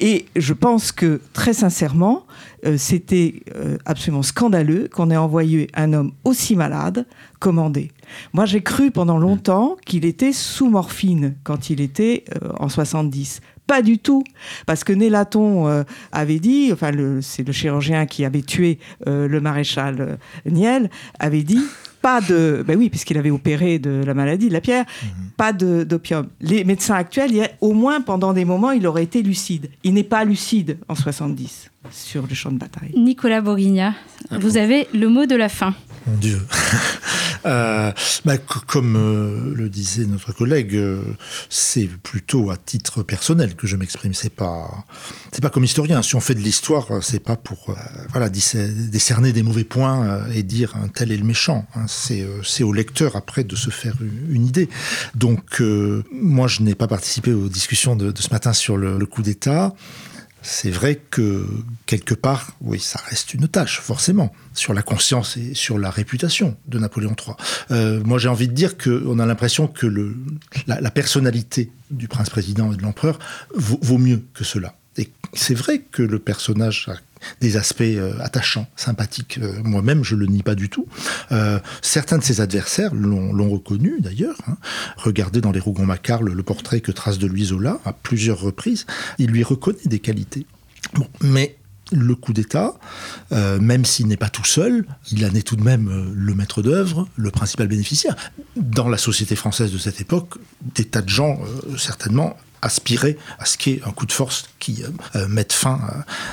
Et 0.00 0.26
je 0.36 0.52
pense 0.52 0.92
que 0.92 1.20
très 1.32 1.52
sincèrement, 1.52 2.24
euh, 2.66 2.76
c'était 2.78 3.42
euh, 3.54 3.76
absolument 3.84 4.22
scandaleux 4.22 4.88
qu'on 4.92 5.10
ait 5.10 5.16
envoyé 5.16 5.68
un 5.74 5.92
homme 5.92 6.12
aussi 6.24 6.56
malade 6.56 7.06
commandé. 7.38 7.92
Moi, 8.32 8.46
j'ai 8.46 8.62
cru 8.62 8.90
pendant 8.90 9.18
longtemps 9.18 9.76
qu'il 9.84 10.04
était 10.04 10.32
sous 10.32 10.68
morphine 10.68 11.34
quand 11.44 11.70
il 11.70 11.80
était 11.80 12.24
en 12.58 12.68
70. 12.68 13.40
Pas 13.66 13.82
du 13.82 13.98
tout, 13.98 14.24
parce 14.64 14.82
que 14.82 14.94
Nélaton 14.94 15.84
avait 16.10 16.38
dit, 16.38 16.70
enfin 16.72 16.90
c'est 17.20 17.46
le 17.46 17.52
chirurgien 17.52 18.06
qui 18.06 18.24
avait 18.24 18.40
tué 18.40 18.78
le 19.06 19.38
maréchal 19.40 20.18
Niel, 20.46 20.88
avait 21.18 21.42
dit 21.42 21.60
pas 22.08 22.20
de. 22.22 22.64
Ben 22.66 22.78
oui, 22.78 22.88
puisqu'il 22.88 23.18
avait 23.18 23.30
opéré 23.30 23.78
de 23.78 24.02
la 24.02 24.14
maladie 24.14 24.48
de 24.48 24.54
la 24.54 24.62
pierre. 24.62 24.86
Mhm. 25.02 25.30
pas 25.36 25.52
d'opium. 25.52 26.26
Les 26.40 26.64
médecins 26.64 26.94
actuels, 26.94 27.50
au 27.60 27.74
moins 27.74 28.00
pendant 28.00 28.32
des 28.32 28.46
moments, 28.46 28.70
il 28.70 28.86
aurait 28.86 29.04
été 29.04 29.22
lucide. 29.22 29.68
Il 29.84 29.92
n'est 29.94 30.04
pas 30.04 30.24
lucide 30.24 30.78
en 30.88 30.94
70 30.94 31.70
sur 31.90 32.26
le 32.26 32.34
champ 32.34 32.50
de 32.50 32.58
bataille. 32.58 32.92
Nicolas 32.96 33.40
Bourguigna, 33.40 33.94
ah 34.30 34.38
vous 34.38 34.56
avez 34.56 34.88
le 34.94 35.08
mot 35.08 35.26
de 35.26 35.36
la 35.36 35.48
fin. 35.48 35.74
Mon 36.06 36.16
Dieu. 36.16 36.40
Euh, 37.46 37.92
bah, 38.24 38.36
comme 38.36 38.96
euh, 38.96 39.54
le 39.54 39.68
disait 39.68 40.06
notre 40.06 40.32
collègue, 40.32 40.74
euh, 40.74 41.02
c'est 41.48 41.86
plutôt 41.86 42.50
à 42.50 42.56
titre 42.56 43.04
personnel 43.04 43.54
que 43.54 43.68
je 43.68 43.76
m'exprime. 43.76 44.12
C'est 44.12 44.34
pas, 44.34 44.84
c'est 45.30 45.40
pas 45.40 45.48
comme 45.48 45.62
historien. 45.62 46.02
Si 46.02 46.16
on 46.16 46.20
fait 46.20 46.34
de 46.34 46.40
l'histoire, 46.40 46.86
c'est 47.00 47.22
pas 47.22 47.36
pour 47.36 47.74
voilà 48.10 48.28
décerner 48.28 49.32
des 49.32 49.44
mauvais 49.44 49.62
points 49.62 50.26
et 50.34 50.42
dire 50.42 50.74
un 50.76 50.88
tel 50.88 51.12
est 51.12 51.16
le 51.16 51.24
méchant. 51.24 51.64
Hein. 51.76 51.86
C'est, 51.98 52.26
c'est 52.44 52.64
au 52.64 52.72
lecteur 52.72 53.16
après 53.16 53.44
de 53.44 53.56
se 53.56 53.70
faire 53.70 53.94
une, 54.30 54.46
idée. 54.46 54.68
Donc 55.14 55.60
moi, 56.12 56.48
je 56.48 56.62
n'ai 56.62 56.74
pas 56.74 56.86
participé 56.86 57.32
aux 57.32 57.48
discussions 57.48 57.96
de, 57.96 58.12
ce 58.18 58.30
matin 58.30 58.52
sur 58.52 58.76
le 58.76 59.04
coup 59.06 59.22
d'État. 59.22 59.74
C'est 60.40 60.70
vrai 60.70 61.00
que 61.10 61.46
quelque 61.86 62.14
part, 62.14 62.52
oui, 62.60 62.78
ça 62.78 63.00
reste 63.08 63.34
une 63.34 63.48
tâche, 63.48 63.80
forcément, 63.80 64.32
sur 64.54 64.72
la 64.72 64.82
conscience 64.82 65.36
et 65.36 65.54
sur 65.54 65.78
la 65.78 65.90
réputation 65.90 66.56
de 66.68 66.78
Napoléon 66.78 67.14
III. 67.18 67.34
Euh, 67.72 68.02
moi, 68.04 68.18
j'ai 68.18 68.28
envie 68.28 68.48
de 68.48 68.52
dire 68.52 68.78
qu'on 68.78 69.18
a 69.18 69.26
l'impression 69.26 69.66
que 69.66 69.86
la, 70.66 70.90
personnalité 70.90 71.70
du 71.90 72.06
prince-président 72.08 72.72
et 72.72 72.76
de 72.76 72.82
l'empereur 72.82 73.18
vaut, 73.54 73.98
mieux 73.98 74.24
que 74.32 74.44
cela. 74.44 74.74
Et 74.96 75.10
c'est 75.32 75.54
vrai 75.54 75.80
que 75.80 76.02
le 76.02 76.18
personnage 76.18 76.88
a 76.88 76.96
des 77.40 77.56
aspects 77.56 77.80
euh, 77.82 78.18
attachants, 78.20 78.66
sympathiques. 78.76 79.38
Euh, 79.42 79.60
moi-même, 79.62 80.04
je 80.04 80.14
le 80.14 80.26
nie 80.26 80.42
pas 80.42 80.54
du 80.54 80.68
tout. 80.68 80.86
Euh, 81.32 81.58
certains 81.82 82.18
de 82.18 82.22
ses 82.22 82.40
adversaires 82.40 82.94
l'ont 82.94 83.50
reconnu 83.50 84.00
d'ailleurs. 84.00 84.36
Hein. 84.46 84.56
Regardez 84.96 85.40
dans 85.40 85.52
les 85.52 85.60
Rougon-Macquart 85.60 86.22
le, 86.22 86.42
portrait 86.42 86.80
que 86.80 86.92
trace 86.92 87.18
de 87.18 87.26
lui 87.26 87.46
Zola 87.46 87.78
à 87.84 87.92
plusieurs 87.92 88.40
reprises. 88.40 88.86
Il 89.18 89.30
lui 89.30 89.42
reconnaît 89.42 89.78
des 89.84 89.98
qualités. 89.98 90.46
Mais 91.20 91.56
le 91.92 92.14
coup 92.14 92.32
d'État, 92.32 92.74
même 93.30 93.84
s'il 93.84 94.06
n'est 94.06 94.16
pas 94.16 94.28
tout 94.28 94.44
seul, 94.44 94.86
il 95.10 95.24
en 95.24 95.34
est 95.34 95.46
tout 95.46 95.56
de 95.56 95.62
même 95.62 96.12
le 96.14 96.34
maître 96.34 96.62
d'œuvre, 96.62 97.08
le 97.16 97.30
principal 97.30 97.66
bénéficiaire. 97.66 98.14
Dans 98.56 98.88
la 98.88 98.98
société 98.98 99.36
française 99.36 99.72
de 99.72 99.78
cette 99.78 100.00
époque, 100.00 100.34
des 100.74 100.84
tas 100.84 101.02
de 101.02 101.08
gens, 101.08 101.38
certainement, 101.76 102.36
aspirer 102.62 103.16
à 103.38 103.44
ce 103.44 103.58
qui 103.58 103.72
est 103.72 103.82
un 103.84 103.90
coup 103.90 104.06
de 104.06 104.12
force 104.12 104.48
qui 104.58 104.82
euh, 104.82 104.88
euh, 105.16 105.28
mette 105.28 105.52
fin 105.52 105.80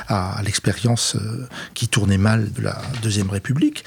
à, 0.07 0.41
l'expérience 0.43 1.15
euh, 1.15 1.47
qui 1.73 1.87
tournait 1.87 2.17
mal 2.17 2.51
de 2.51 2.61
la 2.61 2.81
Deuxième 3.01 3.29
République. 3.29 3.83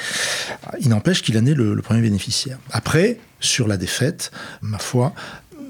Il 0.80 0.89
n'empêche 0.89 1.22
qu'il 1.22 1.36
en 1.39 1.47
est 1.47 1.55
le, 1.55 1.76
premier 1.82 2.03
bénéficiaire. 2.03 2.59
Après, 2.70 3.18
sur 3.41 3.68
la 3.68 3.76
défaite, 3.76 4.30
ma 4.62 4.78
foi, 4.78 5.14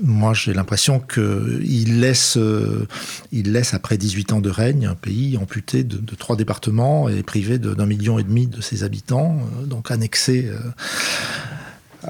moi 0.03 0.33
j'ai 0.33 0.55
l'impression 0.55 1.01
qu'il 1.01 2.01
laisse, 2.01 2.39
laisse 3.33 3.75
après 3.75 3.99
18 3.99 4.33
ans 4.33 4.41
de 4.41 4.51
règne 4.51 4.87
un 4.87 4.95
pays 4.95 5.37
amputé 5.37 5.85
de, 5.85 6.15
trois 6.15 6.37
départements 6.37 7.09
et 7.09 7.23
privé 7.23 7.59
d'un 7.59 7.87
million 7.87 8.19
et 8.19 8.23
demi 8.23 8.47
de 8.47 8.61
ses 8.61 8.85
habitants, 8.85 9.39
donc 9.67 9.91
annexé 9.91 10.51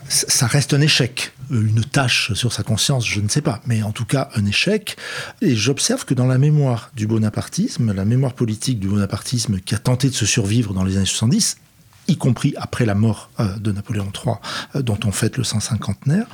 ça 0.08 0.46
reste 0.46 0.74
un 0.74 0.80
échec. 0.80 1.32
Une 1.50 1.82
tâche 1.82 2.32
sur 2.34 2.52
sa 2.52 2.62
conscience, 2.62 3.06
je 3.06 3.20
ne 3.20 3.28
sais 3.28 3.40
pas, 3.40 3.60
mais 3.66 3.82
en 3.82 3.92
tout 3.92 4.04
cas 4.04 4.28
un 4.34 4.44
échec. 4.44 4.96
Et 5.40 5.56
j'observe 5.56 6.04
que 6.04 6.14
dans 6.14 6.26
la 6.26 6.38
mémoire 6.38 6.90
du 6.94 7.06
bonapartisme, 7.06 7.92
la 7.92 8.04
mémoire 8.04 8.34
politique 8.34 8.78
du 8.80 8.88
bonapartisme 8.88 9.60
qui 9.60 9.74
a 9.74 9.78
tenté 9.78 10.08
de 10.10 10.14
se 10.14 10.26
survivre 10.26 10.74
dans 10.74 10.84
les 10.84 10.96
années 10.96 11.06
70, 11.06 11.56
y 12.08 12.16
compris 12.16 12.54
après 12.56 12.86
la 12.86 12.94
mort 12.94 13.30
euh, 13.38 13.56
de 13.58 13.70
Napoléon 13.70 14.10
III, 14.12 14.34
euh, 14.74 14.82
dont 14.82 14.98
on 15.04 15.12
fête 15.12 15.36
le 15.36 15.44
150naire, 15.44 16.26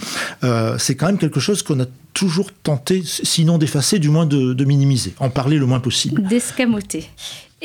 euh, 0.43 0.79
c'est 0.79 0.95
quand 0.95 1.07
même 1.07 1.19
quelque 1.19 1.41
chose 1.41 1.63
qu'on 1.63 1.81
a 1.81 1.87
toujours 2.13 2.53
tenté, 2.53 3.03
sinon 3.05 3.59
d'effacer, 3.59 3.99
du 3.99 4.09
moins 4.09 4.25
de, 4.25 4.53
de, 4.53 4.65
minimiser, 4.65 5.15
en 5.19 5.31
parler 5.31 5.59
le 5.59 5.67
moins 5.67 5.81
possible. 5.81 6.23
D'escamoter. 6.23 7.11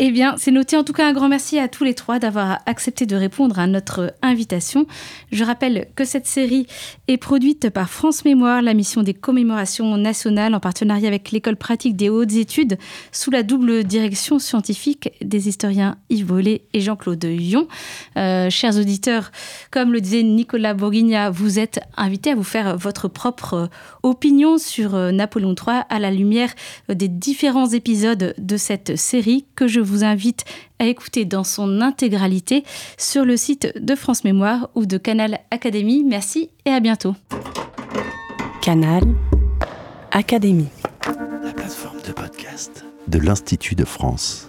Eh 0.02 0.12
bien, 0.12 0.36
c'est 0.38 0.52
noté. 0.52 0.78
En 0.78 0.86
tout 0.86 0.94
cas, 0.94 1.06
un 1.06 1.12
grand 1.12 1.28
merci 1.28 1.60
à 1.60 1.68
tous 1.68 1.84
les 1.84 1.94
trois 1.94 2.20
d'avoir 2.20 2.60
accepté 2.66 3.06
de 3.06 3.18
répondre 3.18 3.60
à 3.60 3.68
notre 3.68 4.14
invitation. 4.22 4.88
Je 5.34 5.44
rappelle 5.44 5.90
que 5.94 6.06
cette 6.06 6.26
série 6.26 6.68
est 7.10 7.18
produite 7.18 7.70
par 7.70 7.90
France 7.90 8.24
Mémoire, 8.24 8.62
la 8.62 8.74
mission 8.74 9.04
des 9.04 9.14
commémorations 9.14 9.98
nationales, 9.98 10.56
en 10.56 10.62
partenariat 10.62 11.10
avec 11.10 11.32
l'École 11.32 11.58
pratique 11.58 11.98
des 11.98 12.08
hautes 12.08 12.32
études, 12.32 12.78
sous 13.12 13.30
la 13.30 13.44
double 13.44 13.84
direction 13.84 14.40
scientifique 14.40 15.12
des 15.22 15.50
historiens 15.50 15.98
Yves 16.10 16.28
Vollet 16.28 16.62
et 16.72 16.80
Jean-Claude 16.80 17.26
Yon. 17.26 17.68
Euh, 18.16 18.50
chers 18.50 18.78
auditeurs, 18.78 19.34
comme 19.70 19.92
le 19.92 20.00
disait 20.00 20.24
Nicolas 20.24 20.76
Bourguigna, 20.76 21.30
vous 21.30 21.60
êtes 21.60 21.82
invités 21.98 22.32
à 22.32 22.36
vous 22.36 22.44
faire 22.44 22.78
votre 22.78 23.10
propre 23.10 23.70
opinion 24.04 24.60
sur 24.60 24.96
euh, 24.96 25.12
Napoléon 25.12 25.56
III 25.56 25.82
à 25.90 26.00
la 26.00 26.10
lumière 26.10 26.54
des 26.88 27.10
différents 27.10 27.68
épisodes 27.68 28.34
de 28.38 28.56
cette 28.56 28.96
série 28.96 29.46
que 29.56 29.68
je 29.68 29.89
vous 29.90 30.04
invite 30.04 30.46
à 30.80 30.86
écouter 30.86 31.26
dans 31.26 31.44
son 31.44 31.82
intégralité 31.82 32.64
sur 32.98 33.26
le 33.26 33.38
site 33.38 33.74
de 33.78 33.96
France 33.96 34.24
Mémoire 34.24 34.70
ou 34.76 34.86
de 34.86 34.98
Canal 34.98 35.40
Académie. 35.52 36.04
Merci 36.04 36.50
et 36.66 36.72
à 36.72 36.80
bientôt. 36.80 37.16
Canal 38.62 39.04
Académie. 40.12 40.70
La 41.44 41.54
plateforme 41.54 42.02
de 42.06 42.12
podcast 42.12 42.86
de 43.08 43.20
l'Institut 43.20 43.76
de 43.76 43.86
France. 43.86 44.49